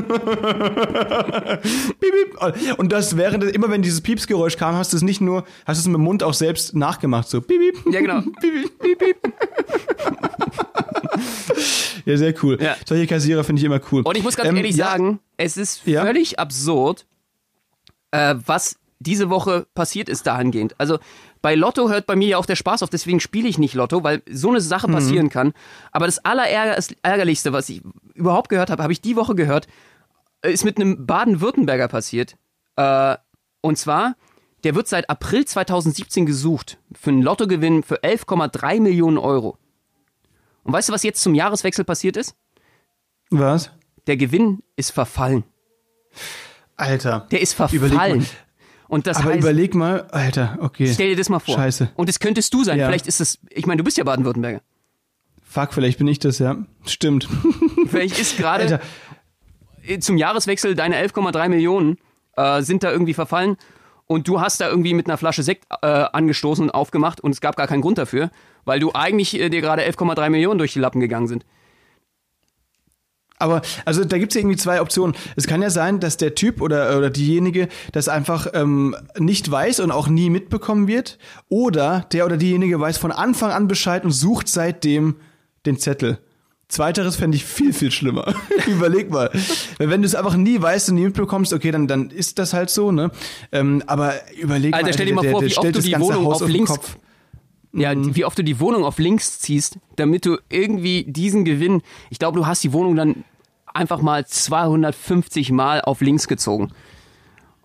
Und 2.76 2.90
das 2.93 3.16
während 3.16 3.45
immer 3.45 3.70
wenn 3.70 3.82
dieses 3.82 4.01
Piepsgeräusch 4.01 4.57
kam, 4.57 4.74
hast 4.74 4.93
du 4.93 4.97
es 4.97 5.03
nicht 5.03 5.20
nur, 5.20 5.45
hast 5.66 5.78
du 5.78 5.82
es 5.82 5.86
mit 5.86 5.95
dem 5.97 6.03
Mund 6.05 6.22
auch 6.24 6.34
selbst 6.34 6.74
nachgemacht, 6.74 7.28
so 7.28 7.40
piep. 7.40 7.76
ja 7.90 8.01
genau. 8.01 8.20
Piep, 8.40 8.78
piep, 8.80 8.99
piep. 8.99 9.16
Ja, 12.05 12.16
sehr 12.16 12.34
cool. 12.43 12.59
Ja. 12.61 12.74
Solche 12.86 13.07
Kassierer 13.07 13.45
finde 13.45 13.61
ich 13.61 13.66
immer 13.66 13.80
cool. 13.93 14.03
Und 14.03 14.16
ich 14.16 14.22
muss 14.24 14.34
ganz 14.36 14.49
Ähm, 14.49 14.57
ehrlich 14.57 14.74
ja, 14.76 14.86
sagen, 14.86 15.20
es 15.36 15.57
ist 15.57 15.86
Ja. 15.86 16.05
völlig 16.05 16.36
absurd, 16.38 17.07
äh, 18.11 18.34
was 18.45 18.76
diese 18.99 19.30
Woche 19.30 19.66
passiert 19.74 20.09
ist 20.09 20.26
dahingehend. 20.26 20.74
Also 20.78 20.99
bei 21.43 21.55
Lotto 21.57 21.88
hört 21.90 22.07
bei 22.07 22.14
mir 22.16 22.28
ja 22.28 22.38
auch 22.38 22.47
der 22.47 22.57
Spaß 22.57 22.82
auf, 22.82 22.90
deswegen 22.90 23.20
spiele 23.20 23.49
ich 23.49 23.59
nicht 23.59 23.74
Lotto, 23.74 24.03
weil 24.05 24.22
so 24.30 24.49
eine 24.49 24.61
Sache 24.61 24.88
Mhm. 24.88 24.93
passieren 24.93 25.28
kann. 25.28 25.53
Aber 25.90 26.07
das 26.07 26.24
Allerärgerlichste, 26.24 27.53
was 27.53 27.68
ich 27.68 27.82
überhaupt 28.14 28.49
gehört 28.49 28.70
habe, 28.70 28.82
habe 28.82 28.93
ich 28.93 29.01
die 29.01 29.16
Woche 29.16 29.34
gehört, 29.34 29.66
ist 30.43 30.64
mit 30.64 30.78
einem 30.78 31.05
Baden-Württemberger 31.07 31.88
passiert. 31.88 32.36
Äh, 32.76 33.16
und 33.61 33.76
zwar, 33.76 34.16
der 34.64 34.74
wird 34.74 34.88
seit 34.88 35.11
April 35.11 35.45
2017 35.45 36.24
gesucht 36.26 36.78
für 36.95 37.11
einen 37.11 37.22
Lottogewinn 37.22 37.82
für 37.82 38.03
11,3 38.03 38.80
Millionen 38.80 39.18
Euro. 39.18 39.59
Und 40.64 40.72
weißt 40.72 40.88
du, 40.88 40.93
was 40.93 41.03
jetzt 41.03 41.22
zum 41.22 41.34
Jahreswechsel 41.34 41.84
passiert 41.84 42.16
ist? 42.16 42.36
Was? 43.30 43.70
Der 44.07 44.16
Gewinn 44.16 44.62
ist 44.76 44.90
verfallen. 44.93 45.45
Alter. 46.76 47.26
Der 47.30 47.40
ist 47.40 47.55
verfallen. 47.55 48.26
Und 48.93 49.07
das 49.07 49.16
Aber 49.16 49.30
heißt, 49.30 49.38
überleg 49.38 49.74
mal, 49.74 50.03
Alter, 50.11 50.59
okay. 50.61 50.86
stell 50.93 51.09
dir 51.09 51.16
das 51.16 51.30
mal 51.30 51.38
vor. 51.38 51.55
Scheiße. 51.55 51.93
Und 51.95 52.11
es 52.11 52.20
könntest 52.20 52.53
du 52.53 52.62
sein. 52.62 52.78
Ja. 52.78 52.88
Vielleicht 52.88 53.07
ist 53.07 53.22
es, 53.22 53.38
ich 53.49 53.64
meine, 53.64 53.78
du 53.78 53.84
bist 53.84 53.97
ja 53.97 54.05
Baden-Württemberger. 54.05 54.61
Fuck, 55.40 55.72
vielleicht 55.72 55.97
bin 55.97 56.07
ich 56.09 56.18
das, 56.18 56.38
ja. 56.38 56.59
Stimmt. 56.84 57.26
Vielleicht 57.86 58.18
ist 58.18 58.36
gerade 58.36 58.80
zum 60.01 60.18
Jahreswechsel 60.18 60.74
deine 60.74 61.03
11,3 61.03 61.49
Millionen 61.49 61.97
äh, 62.36 62.61
sind 62.61 62.82
da 62.82 62.93
irgendwie 62.93 63.14
verfallen 63.14 63.57
und 64.07 64.28
du 64.28 64.43
hast 64.43 64.61
da 64.61 64.68
irgendwie 64.68 64.93
mit 64.93 65.07
einer 65.07 65.16
Flasche 65.16 65.43
Sekt 65.43 65.64
äh, 65.80 65.86
angestoßen 65.86 66.62
und 66.62 66.70
aufgemacht 66.70 67.22
und 67.22 67.30
es 67.30 67.40
gab 67.40 67.57
gar 67.57 67.68
keinen 67.68 67.80
Grund 67.80 67.97
dafür, 67.97 68.30
weil 68.66 68.78
du 68.78 68.93
eigentlich 68.93 69.40
äh, 69.40 69.49
dir 69.49 69.62
gerade 69.62 69.82
11,3 69.82 70.28
Millionen 70.28 70.59
durch 70.59 70.74
die 70.74 70.80
Lappen 70.80 71.01
gegangen 71.01 71.28
sind. 71.28 71.47
Aber 73.43 73.62
also 73.84 74.05
da 74.05 74.18
gibt's 74.18 74.34
ja 74.34 74.40
irgendwie 74.40 74.57
zwei 74.57 74.80
Optionen. 74.80 75.14
Es 75.36 75.47
kann 75.47 75.61
ja 75.62 75.70
sein, 75.70 76.01
dass 76.01 76.16
der 76.16 76.34
Typ 76.34 76.61
oder, 76.62 76.97
oder 76.97 77.11
diejenige 77.11 77.68
das 77.93 78.09
einfach 78.09 78.47
ähm, 78.55 78.97
nicht 79.18 79.51
weiß 79.51 79.80
und 79.80 79.90
auch 79.90 80.09
nie 80.09 80.30
mitbekommen 80.30 80.86
wird. 80.88 81.18
Oder 81.49 82.07
der 82.12 82.24
oder 82.26 82.36
diejenige 82.36 82.78
weiß 82.80 82.99
von 82.99 83.12
Anfang 83.12 83.51
an 83.51 83.68
Bescheid 83.68 84.05
und 84.05 84.12
sucht 84.12 84.49
seitdem 84.49 85.16
den 85.66 85.78
Zettel. 85.78 86.18
Zweiteres 86.68 87.16
fände 87.16 87.36
ich 87.36 87.45
viel, 87.45 87.74
viel 87.74 87.90
schlimmer. 87.90 88.34
Überleg 88.66 89.11
mal. 89.11 89.30
Wenn 89.78 90.01
du 90.01 90.07
es 90.07 90.14
einfach 90.14 90.36
nie 90.36 90.61
weißt 90.62 90.88
und 90.88 90.95
nie 90.95 91.03
mitbekommst, 91.05 91.53
okay, 91.53 91.70
dann, 91.70 91.86
dann 91.86 92.09
ist 92.11 92.38
das 92.38 92.55
halt 92.55 92.70
so, 92.70 92.90
ne? 92.93 93.11
Ähm, 93.53 93.82
aber 93.86 94.14
überleg 94.40 94.72
Alter, 94.72 94.86
mal, 94.86 94.93
stell 94.95 95.07
dir 95.07 95.14
mal 95.14 95.20
der, 95.22 95.30
vor, 95.32 95.40
der 95.40 95.51
wie 95.51 95.57
oft 95.59 95.74
du 95.76 95.80
die 95.82 96.01
Wohnung 96.01 96.24
Haus 96.24 96.40
auf 96.43 96.49
links- 96.49 96.70
Kopf. 96.70 96.97
Ja, 97.74 97.95
Mhm. 97.95 98.14
wie 98.16 98.24
oft 98.26 98.38
du 98.38 98.45
die 98.45 98.59
Wohnung 98.61 98.84
auf 98.84 98.99
links 98.99 99.38
ziehst, 99.40 99.78
damit 99.97 100.24
du 100.26 100.36
irgendwie 100.51 101.05
diesen 101.05 101.45
Gewinn, 101.45 101.82
ich 102.11 102.18
glaube, 102.18 102.38
du 102.38 102.47
hast 102.47 102.62
die 102.64 102.72
Wohnung 102.72 102.97
dann 102.97 103.24
einfach 103.75 104.01
mal 104.01 104.27
250 104.27 105.53
Mal 105.53 105.81
auf 105.81 106.01
links 106.01 106.29
gezogen. 106.29 106.73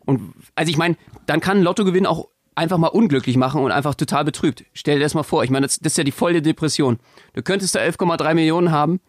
Und 0.05 0.33
also 0.55 0.69
ich 0.69 0.77
meine, 0.77 0.95
dann 1.25 1.41
kann 1.41 1.57
ein 1.57 1.63
Lottogewinn 1.63 2.05
auch 2.05 2.29
einfach 2.55 2.77
mal 2.77 2.87
unglücklich 2.87 3.37
machen 3.37 3.61
und 3.61 3.71
einfach 3.71 3.93
total 3.93 4.25
betrübt. 4.25 4.65
Stell 4.73 4.97
dir 4.97 5.03
das 5.03 5.13
mal 5.13 5.23
vor. 5.23 5.43
Ich 5.43 5.49
meine, 5.49 5.67
das, 5.67 5.79
das 5.79 5.93
ist 5.93 5.97
ja 5.97 6.03
die 6.03 6.11
volle 6.11 6.41
Depression. 6.41 6.97
Du 7.33 7.43
könntest 7.43 7.75
da 7.75 7.79
11,3 7.79 8.33
Millionen 8.33 8.71
haben, 8.71 8.99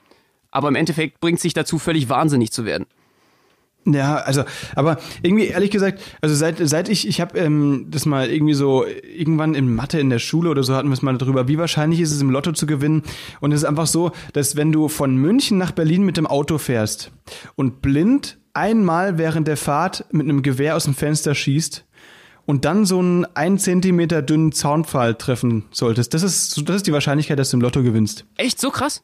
aber 0.51 0.68
im 0.68 0.74
Endeffekt 0.74 1.20
bringt 1.20 1.40
sich 1.40 1.55
dazu, 1.55 1.78
völlig 1.78 2.09
wahnsinnig 2.09 2.53
zu 2.53 2.64
werden. 2.64 2.86
Ja, 3.93 4.16
also, 4.16 4.45
aber 4.74 4.99
irgendwie 5.22 5.47
ehrlich 5.47 5.70
gesagt, 5.70 6.01
also 6.20 6.34
seit 6.34 6.59
seit 6.68 6.89
ich 6.89 7.09
ich 7.09 7.20
habe 7.20 7.39
ähm, 7.39 7.86
das 7.89 8.07
mal 8.07 8.30
irgendwie 8.30 8.55
so 8.55 8.84
irgendwann 8.86 9.55
in 9.55 9.74
Mathe 9.74 9.99
in 9.99 10.11
der 10.11 10.18
Schule 10.18 10.51
oder 10.51 10.62
so 10.62 10.74
hatten 10.74 10.89
wir 10.89 10.95
es 10.95 11.03
mal 11.03 11.16
darüber, 11.16 11.49
wie 11.49 11.59
wahrscheinlich 11.59 12.01
ist 12.01 12.12
es 12.12 12.20
im 12.20 12.30
Lotto 12.30 12.53
zu 12.53 12.66
gewinnen 12.66 13.03
und 13.41 13.53
es 13.53 13.62
ist 13.62 13.64
einfach 13.64 13.86
so, 13.86 14.12
dass 14.32 14.57
wenn 14.57 14.72
du 14.72 14.89
von 14.89 15.16
München 15.16 15.59
nach 15.59 15.72
Berlin 15.72 16.03
mit 16.03 16.16
dem 16.16 16.26
Auto 16.26 16.59
fährst 16.59 17.12
und 17.57 17.80
blind 17.82 18.39
einmal 18.53 19.18
während 19.18 19.49
der 19.49 19.57
Fahrt 19.57 20.05
mit 20.12 20.24
einem 20.24 20.43
Gewehr 20.43 20.76
aus 20.76 20.84
dem 20.84 20.95
Fenster 20.95 21.34
schießt 21.34 21.86
und 22.47 22.64
dann 22.64 22.84
so 22.84 22.99
einen 22.99 23.24
ein 23.34 23.59
Zentimeter 23.59 24.22
dünnen 24.22 24.53
Zaunpfahl 24.53 25.14
treffen 25.14 25.64
solltest, 25.70 26.14
das 26.14 26.22
ist 26.22 26.68
das 26.68 26.76
ist 26.76 26.86
die 26.86 26.93
Wahrscheinlichkeit, 26.93 27.39
dass 27.39 27.51
du 27.51 27.57
im 27.57 27.62
Lotto 27.62 27.82
gewinnst. 27.82 28.26
Echt 28.36 28.61
so 28.61 28.70
krass? 28.70 29.03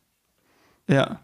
Ja, 0.89 1.21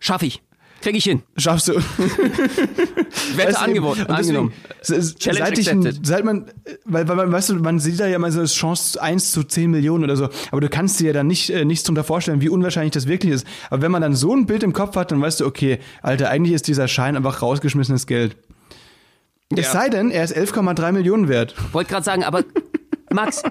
Schaff 0.00 0.22
ich. 0.22 0.42
Krieg 0.80 0.96
ich 0.96 1.04
hin. 1.04 1.22
schaffst 1.36 1.68
du. 1.68 1.74
Wette 3.36 3.58
angeboten, 3.58 4.00
deswegen, 4.08 4.14
angenommen. 4.14 4.52
Challenge 4.82 5.56
seit, 5.56 5.58
ich, 5.58 5.98
seit 6.02 6.24
man, 6.24 6.50
weil, 6.84 7.06
weil 7.06 7.16
man, 7.16 7.32
weißt 7.32 7.50
du, 7.50 7.54
man 7.56 7.78
sieht 7.78 8.00
da 8.00 8.06
ja 8.06 8.16
immer 8.16 8.30
so 8.32 8.40
das 8.40 8.54
Chance 8.54 9.00
1 9.00 9.32
zu 9.32 9.42
10 9.44 9.70
Millionen 9.70 10.04
oder 10.04 10.16
so, 10.16 10.28
aber 10.50 10.60
du 10.60 10.68
kannst 10.68 10.98
dir 11.00 11.08
ja 11.08 11.12
dann 11.12 11.26
nicht, 11.26 11.50
äh, 11.50 11.64
nichts 11.64 11.84
drunter 11.84 12.04
vorstellen, 12.04 12.40
wie 12.40 12.48
unwahrscheinlich 12.48 12.92
das 12.92 13.06
wirklich 13.06 13.32
ist. 13.32 13.46
Aber 13.68 13.82
wenn 13.82 13.90
man 13.90 14.02
dann 14.02 14.14
so 14.14 14.34
ein 14.34 14.46
Bild 14.46 14.62
im 14.62 14.72
Kopf 14.72 14.96
hat, 14.96 15.12
dann 15.12 15.20
weißt 15.20 15.40
du, 15.40 15.46
okay, 15.46 15.78
Alter, 16.02 16.30
eigentlich 16.30 16.54
ist 16.54 16.66
dieser 16.66 16.88
Schein 16.88 17.16
einfach 17.16 17.42
rausgeschmissenes 17.42 18.06
Geld. 18.06 18.36
Es 19.50 19.66
Ja. 19.66 19.72
sei 19.72 19.88
denn, 19.90 20.10
er 20.10 20.24
ist 20.24 20.34
11,3 20.36 20.92
Millionen 20.92 21.28
wert. 21.28 21.54
Wollte 21.72 21.90
gerade 21.90 22.04
sagen, 22.04 22.24
aber 22.24 22.44
Max, 23.12 23.42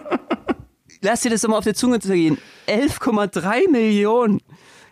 lass 1.01 1.21
dir 1.21 1.29
das 1.29 1.41
doch 1.41 1.49
mal 1.49 1.57
auf 1.57 1.63
der 1.65 1.75
Zunge 1.75 1.99
zergehen. 1.99 2.37
11,3 2.67 3.69
Millionen. 3.69 4.39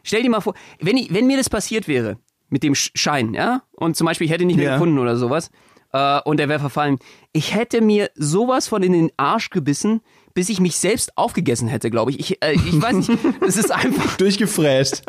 Stell 0.04 0.22
dir 0.22 0.30
mal 0.30 0.42
vor, 0.42 0.54
wenn, 0.80 0.98
ich, 0.98 1.14
wenn 1.14 1.28
mir 1.28 1.38
das 1.38 1.50
passiert 1.50 1.88
wäre, 1.88 2.18
mit 2.50 2.64
dem 2.64 2.74
Sch- 2.74 2.92
Schein, 2.96 3.34
ja, 3.34 3.62
und 3.74 3.96
zum 3.98 4.06
Beispiel 4.06 4.26
ich 4.26 4.32
hätte 4.32 4.46
nicht 4.46 4.58
mehr 4.58 4.66
Ja. 4.66 4.74
gefunden 4.74 5.00
oder 5.00 5.16
sowas, 5.18 5.52
äh, 5.94 6.20
und 6.22 6.38
der 6.38 6.50
wäre 6.50 6.60
verfallen, 6.60 6.98
ich 7.34 7.54
hätte 7.56 7.82
mir 7.82 8.10
sowas 8.16 8.68
von 8.68 8.84
in 8.84 8.94
den 8.94 9.12
Arsch 9.18 9.50
gebissen, 9.50 10.02
bis 10.34 10.50
ich 10.50 10.60
mich 10.60 10.78
selbst 10.78 11.18
aufgegessen 11.18 11.68
hätte, 11.68 11.90
glaube 11.90 12.12
ich. 12.12 12.20
Ich, 12.20 12.44
äh, 12.44 12.54
ich 12.54 12.80
weiß 12.82 12.96
nicht, 12.96 13.10
es 13.48 13.58
ist 13.58 13.72
einfach, 13.72 14.18
Durchgefräst. 14.18 15.04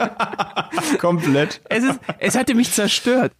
Komplett. 0.98 1.60
es, 1.68 1.84
ist, 1.84 2.00
es 2.18 2.34
hätte 2.36 2.54
mich 2.54 2.72
zerstört. 2.72 3.32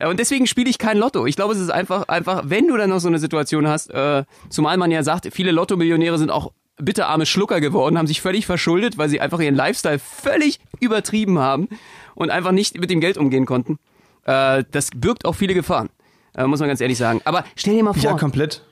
Ja, 0.00 0.08
Und 0.08 0.20
deswegen 0.20 0.46
spiele 0.46 0.68
ich 0.68 0.78
kein 0.78 0.98
Lotto. 0.98 1.24
Ich 1.26 1.36
glaube, 1.36 1.54
es 1.54 1.60
ist 1.60 1.70
einfach, 1.70 2.08
einfach, 2.08 2.42
wenn 2.46 2.66
du 2.68 2.76
dann 2.76 2.90
noch 2.90 2.98
so 3.00 3.08
eine 3.08 3.18
Situation 3.18 3.66
hast, 3.66 3.90
äh, 3.90 4.24
zumal 4.50 4.76
man 4.76 4.90
ja 4.90 5.02
sagt, 5.02 5.28
viele 5.32 5.52
Lotto-Millionäre 5.52 6.18
sind 6.18 6.30
auch 6.30 6.52
bitterarme 6.78 7.26
Schlucker 7.26 7.60
geworden, 7.60 7.98
haben 7.98 8.06
sich 8.06 8.20
völlig 8.20 8.46
verschuldet, 8.46 8.98
weil 8.98 9.08
sie 9.08 9.20
einfach 9.20 9.40
ihren 9.40 9.54
Lifestyle 9.54 9.98
völlig 9.98 10.60
übertrieben 10.80 11.38
haben 11.38 11.68
und 12.14 12.30
einfach 12.30 12.52
nicht 12.52 12.78
mit 12.78 12.90
dem 12.90 13.00
Geld 13.00 13.16
umgehen 13.16 13.46
konnten. 13.46 13.78
Äh, 14.24 14.64
das 14.70 14.90
birgt 14.94 15.24
auch 15.24 15.34
viele 15.34 15.54
Gefahren, 15.54 15.88
äh, 16.36 16.46
muss 16.46 16.60
man 16.60 16.68
ganz 16.68 16.80
ehrlich 16.80 16.98
sagen. 16.98 17.20
Aber 17.24 17.44
stell 17.54 17.74
dir 17.76 17.82
mal 17.84 17.94
vor, 17.94 18.02
Ja, 18.02 18.16
komplett. 18.16 18.62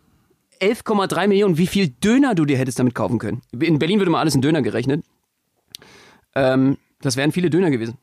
11,3 0.61 1.27
Millionen, 1.29 1.59
wie 1.59 1.67
viel 1.67 1.89
Döner 1.89 2.35
du 2.35 2.45
dir 2.45 2.57
hättest 2.57 2.79
damit 2.79 2.95
kaufen 2.95 3.19
können. 3.19 3.43
In 3.59 3.79
Berlin 3.79 3.99
würde 3.99 4.11
mal 4.11 4.21
alles 4.21 4.35
in 4.35 4.43
Döner 4.43 4.63
gerechnet. 4.63 5.05
Ähm, 6.35 6.79
das 7.01 7.17
wären 7.17 7.33
viele 7.33 7.51
Döner 7.51 7.71
gewesen. 7.71 7.99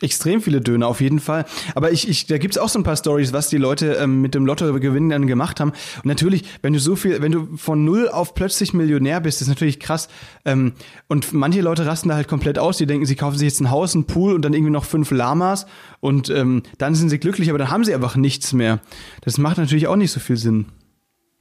Extrem 0.00 0.42
viele 0.42 0.60
Döner, 0.60 0.88
auf 0.88 1.00
jeden 1.00 1.20
Fall. 1.20 1.44
Aber 1.76 1.92
ich, 1.92 2.08
ich, 2.08 2.26
da 2.26 2.38
gibt's 2.38 2.58
auch 2.58 2.68
so 2.68 2.80
ein 2.80 2.82
paar 2.82 2.96
Stories, 2.96 3.32
was 3.32 3.48
die 3.48 3.58
Leute 3.58 3.94
ähm, 3.94 4.20
mit 4.20 4.34
dem 4.34 4.44
Lottogewinn 4.44 5.08
dann 5.08 5.28
gemacht 5.28 5.60
haben. 5.60 5.70
Und 5.70 6.06
natürlich, 6.06 6.44
wenn 6.62 6.72
du 6.72 6.80
so 6.80 6.96
viel, 6.96 7.22
wenn 7.22 7.30
du 7.30 7.56
von 7.56 7.84
null 7.84 8.08
auf 8.08 8.34
plötzlich 8.34 8.74
Millionär 8.74 9.20
bist, 9.20 9.40
ist 9.40 9.46
natürlich 9.46 9.78
krass. 9.78 10.08
Ähm, 10.44 10.72
und 11.06 11.32
manche 11.32 11.60
Leute 11.60 11.86
rasten 11.86 12.08
da 12.08 12.16
halt 12.16 12.26
komplett 12.26 12.58
aus. 12.58 12.76
Die 12.76 12.86
denken, 12.86 13.06
sie 13.06 13.14
kaufen 13.14 13.38
sich 13.38 13.46
jetzt 13.46 13.60
ein 13.60 13.70
Haus, 13.70 13.94
einen 13.94 14.04
Pool 14.04 14.34
und 14.34 14.42
dann 14.44 14.52
irgendwie 14.52 14.72
noch 14.72 14.84
fünf 14.84 15.12
Lamas 15.12 15.66
und 16.00 16.28
ähm, 16.28 16.64
dann 16.76 16.96
sind 16.96 17.08
sie 17.08 17.20
glücklich, 17.20 17.48
aber 17.48 17.58
dann 17.58 17.70
haben 17.70 17.84
sie 17.84 17.94
einfach 17.94 18.16
nichts 18.16 18.52
mehr. 18.52 18.80
Das 19.20 19.38
macht 19.38 19.58
natürlich 19.58 19.86
auch 19.86 19.96
nicht 19.96 20.10
so 20.10 20.18
viel 20.18 20.36
Sinn. 20.36 20.66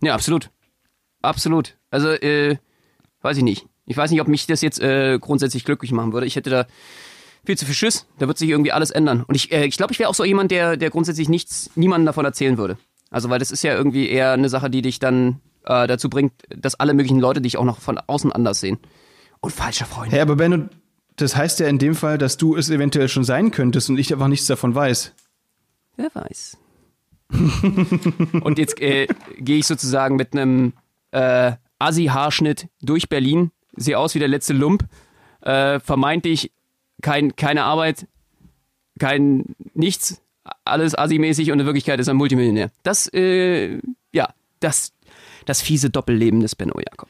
Ja, 0.02 0.14
absolut. 0.14 0.52
Absolut. 1.24 1.76
Also, 1.90 2.10
äh, 2.10 2.58
weiß 3.22 3.38
ich 3.38 3.44
nicht. 3.44 3.66
Ich 3.88 3.98
weiß 3.98 4.12
nicht, 4.12 4.22
ob 4.22 4.28
mich 4.28 4.46
das 4.46 4.62
jetzt 4.62 4.80
äh, 4.80 5.18
grundsätzlich 5.20 5.66
glücklich 5.66 5.92
machen 5.92 6.14
würde. 6.14 6.28
Ich 6.28 6.36
hätte 6.36 6.50
da 6.50 6.68
viel 7.46 7.58
zu 7.58 7.66
viel 7.66 7.76
Schiss. 7.76 8.08
Da 8.20 8.28
wird 8.28 8.38
sich 8.38 8.50
irgendwie 8.50 8.72
alles 8.72 8.92
ändern. 8.92 9.24
Und 9.28 9.36
ich 9.36 9.52
äh, 9.52 9.66
ich, 9.66 9.78
glaube, 9.78 9.94
ich 9.94 10.00
wäre 10.00 10.10
auch 10.10 10.16
so 10.16 10.24
jemand, 10.24 10.52
der, 10.52 10.78
der 10.78 10.90
grundsätzlich 10.90 11.30
nichts, 11.30 11.70
niemandem 11.76 12.06
davon 12.06 12.26
erzählen 12.26 12.58
würde. 12.58 12.78
Also, 13.10 13.30
weil 13.30 13.40
das 13.40 13.52
ist 13.52 13.64
ja 13.64 13.76
irgendwie 13.76 14.10
eher 14.10 14.32
eine 14.32 14.50
Sache, 14.50 14.70
die 14.70 14.82
dich 14.82 15.00
dann 15.00 15.40
äh, 15.66 15.88
dazu 15.88 16.10
bringt, 16.10 16.34
dass 16.50 16.76
alle 16.76 16.94
möglichen 16.94 17.20
Leute 17.20 17.42
dich 17.42 17.58
auch 17.58 17.66
noch 17.66 17.80
von 17.80 17.98
außen 17.98 18.32
anders 18.32 18.60
sehen. 18.60 18.80
Und 19.40 19.52
falsche 19.52 19.86
Freunde. 19.86 20.16
Hey, 20.16 20.22
aber 20.22 20.36
Benno, 20.36 20.70
das 21.16 21.36
heißt 21.36 21.60
ja 21.60 21.68
in 21.68 21.78
dem 21.78 21.96
Fall, 21.96 22.18
dass 22.18 22.38
du 22.38 22.56
es 22.56 22.70
eventuell 22.70 23.10
schon 23.10 23.24
sein 23.24 23.52
könntest 23.52 23.90
und 23.90 23.98
ich 23.98 24.12
einfach 24.14 24.28
nichts 24.28 24.48
davon 24.48 24.74
weiß. 24.74 25.14
Wer 25.96 26.10
weiß. 26.14 26.58
Und 28.42 28.60
jetzt 28.60 28.80
äh, 28.80 29.08
gehe 29.38 29.58
ich 29.58 29.68
sozusagen 29.68 30.16
mit 30.16 30.34
einem 30.34 30.74
äh, 31.12 31.54
Assi-Haarschnitt 31.80 32.68
durch 32.82 33.10
Berlin, 33.10 33.52
sehe 33.76 33.98
aus 33.98 34.16
wie 34.16 34.20
der 34.20 34.28
letzte 34.28 34.54
Lump, 34.54 34.86
äh, 35.42 35.80
vermeintlich 35.80 36.52
kein, 37.02 37.36
keine 37.36 37.64
Arbeit, 37.64 38.08
kein 39.00 39.56
nichts, 39.74 40.22
alles 40.66 40.98
Assi-mäßig 40.98 41.52
und 41.52 41.60
in 41.60 41.66
Wirklichkeit 41.66 42.00
ist 42.00 42.08
er 42.08 42.14
Multimillionär. 42.14 42.72
Das, 42.84 43.12
äh, 43.14 43.80
ja, 44.12 44.30
das, 44.60 44.94
das 45.46 45.62
fiese 45.62 45.90
Doppelleben 45.90 46.40
des 46.40 46.56
Benno 46.56 46.80
Jakob. 46.80 47.10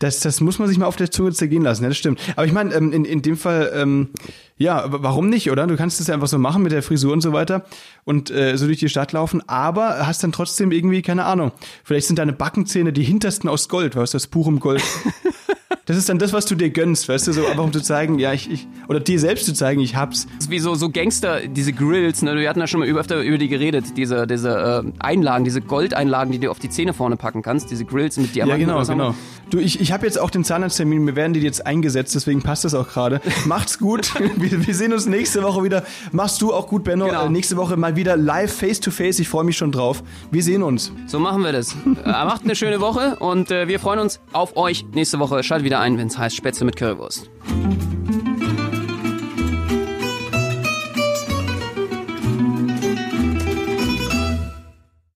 Das, 0.00 0.20
das 0.20 0.40
muss 0.40 0.58
man 0.58 0.68
sich 0.68 0.76
mal 0.76 0.86
auf 0.86 0.96
der 0.96 1.10
Zunge 1.10 1.32
zergehen 1.32 1.62
lassen, 1.62 1.82
ja, 1.82 1.88
das 1.88 1.96
stimmt. 1.96 2.20
Aber 2.36 2.44
ich 2.44 2.52
meine, 2.52 2.74
ähm, 2.74 2.92
in, 2.92 3.04
in 3.04 3.22
dem 3.22 3.36
Fall, 3.36 3.72
ähm, 3.74 4.10
ja, 4.56 4.84
warum 4.86 5.30
nicht, 5.30 5.50
oder? 5.50 5.66
Du 5.66 5.76
kannst 5.76 6.00
es 6.00 6.08
ja 6.08 6.14
einfach 6.14 6.26
so 6.26 6.38
machen 6.38 6.62
mit 6.62 6.72
der 6.72 6.82
Frisur 6.82 7.12
und 7.12 7.20
so 7.20 7.32
weiter 7.32 7.64
und 8.04 8.30
äh, 8.30 8.56
so 8.56 8.66
durch 8.66 8.80
die 8.80 8.88
Stadt 8.88 9.12
laufen, 9.12 9.48
aber 9.48 10.06
hast 10.06 10.22
dann 10.22 10.32
trotzdem 10.32 10.72
irgendwie, 10.72 11.00
keine 11.00 11.24
Ahnung, 11.24 11.52
vielleicht 11.84 12.08
sind 12.08 12.18
deine 12.18 12.32
Backenzähne 12.32 12.92
die 12.92 13.04
hintersten 13.04 13.48
aus 13.48 13.68
Gold, 13.68 13.96
weißt 13.96 14.14
du, 14.14 14.16
das 14.16 14.26
purem 14.26 14.60
Gold. 14.60 14.82
das 15.86 15.96
ist 15.98 16.08
dann 16.08 16.18
das, 16.18 16.32
was 16.32 16.46
du 16.46 16.54
dir 16.54 16.70
gönnst, 16.70 17.08
weißt 17.08 17.26
du, 17.26 17.32
so 17.32 17.46
einfach 17.46 17.62
um 17.62 17.72
zu 17.72 17.82
zeigen, 17.82 18.18
ja, 18.18 18.32
ich, 18.32 18.50
ich 18.50 18.66
oder 18.88 19.00
dir 19.00 19.20
selbst 19.20 19.44
zu 19.44 19.52
zeigen, 19.52 19.80
ich 19.80 19.96
hab's. 19.96 20.26
Das 20.36 20.46
ist 20.46 20.50
wie 20.50 20.58
so, 20.58 20.74
so 20.74 20.88
Gangster, 20.88 21.46
diese 21.46 21.72
Grills, 21.72 22.22
ne? 22.22 22.34
Wir 22.36 22.48
hatten 22.48 22.60
ja 22.60 22.66
schon 22.66 22.80
mal 22.80 22.88
öfter 22.88 23.20
über 23.20 23.36
die 23.36 23.48
geredet, 23.48 23.96
diese, 23.96 24.26
diese 24.26 24.82
äh, 24.84 24.92
Einlagen, 24.98 25.44
diese 25.44 25.60
Goldeinlagen, 25.60 26.32
die 26.32 26.38
du 26.38 26.50
auf 26.50 26.58
die 26.58 26.70
Zähne 26.70 26.94
vorne 26.94 27.16
packen 27.16 27.42
kannst, 27.42 27.70
diese 27.70 27.84
Grills 27.84 28.16
mit 28.16 28.34
Diamanten. 28.34 28.68
Ja, 28.68 28.82
genau, 28.82 28.86
genau. 28.86 29.14
Du, 29.50 29.58
ich, 29.58 29.80
ich 29.80 29.92
habe 29.92 30.06
jetzt 30.06 30.18
auch 30.18 30.30
den 30.30 30.42
Zahnarzttermin, 30.42 31.06
wir 31.06 31.16
werden 31.16 31.34
die 31.34 31.40
jetzt 31.40 31.66
eingesetzt, 31.66 32.14
deswegen 32.14 32.42
passt 32.42 32.64
das 32.64 32.74
auch 32.74 32.88
gerade. 32.88 33.20
Macht's 33.44 33.78
gut. 33.78 34.12
wir, 34.36 34.66
wir 34.66 34.74
sehen 34.74 34.92
uns 34.92 35.06
nächste 35.06 35.42
Woche 35.42 35.62
wieder. 35.64 35.84
Machst 36.12 36.40
du 36.40 36.54
auch 36.54 36.66
gut, 36.66 36.84
Benno. 36.84 37.06
Genau. 37.06 37.26
Äh, 37.26 37.30
nächste 37.30 37.56
Woche 37.56 37.76
mal 37.76 37.94
wieder 37.94 38.16
live 38.16 38.52
face 38.52 38.80
to 38.80 38.90
face. 38.90 39.18
Ich 39.18 39.28
freue 39.28 39.44
mich 39.44 39.56
schon 39.56 39.70
drauf. 39.70 40.02
Wir 40.30 40.42
sehen 40.42 40.62
uns. 40.62 40.92
So 41.06 41.18
machen 41.18 41.42
wir 41.42 41.52
das. 41.52 41.74
äh, 41.84 42.06
macht 42.06 42.44
eine 42.44 42.56
schöne 42.56 42.80
Woche 42.80 43.16
und 43.16 43.50
äh, 43.50 43.68
wir 43.68 43.78
freuen 43.78 44.00
uns 44.00 44.20
auf 44.32 44.56
euch 44.56 44.86
nächste 44.94 45.18
Woche. 45.18 45.42
Schaltet 45.42 45.73
wieder 45.74 45.80
ein, 45.80 45.98
wenn 45.98 46.06
es 46.06 46.16
heißt 46.16 46.36
Spätzle 46.36 46.66
mit 46.66 46.76
Currywurst. 46.76 47.28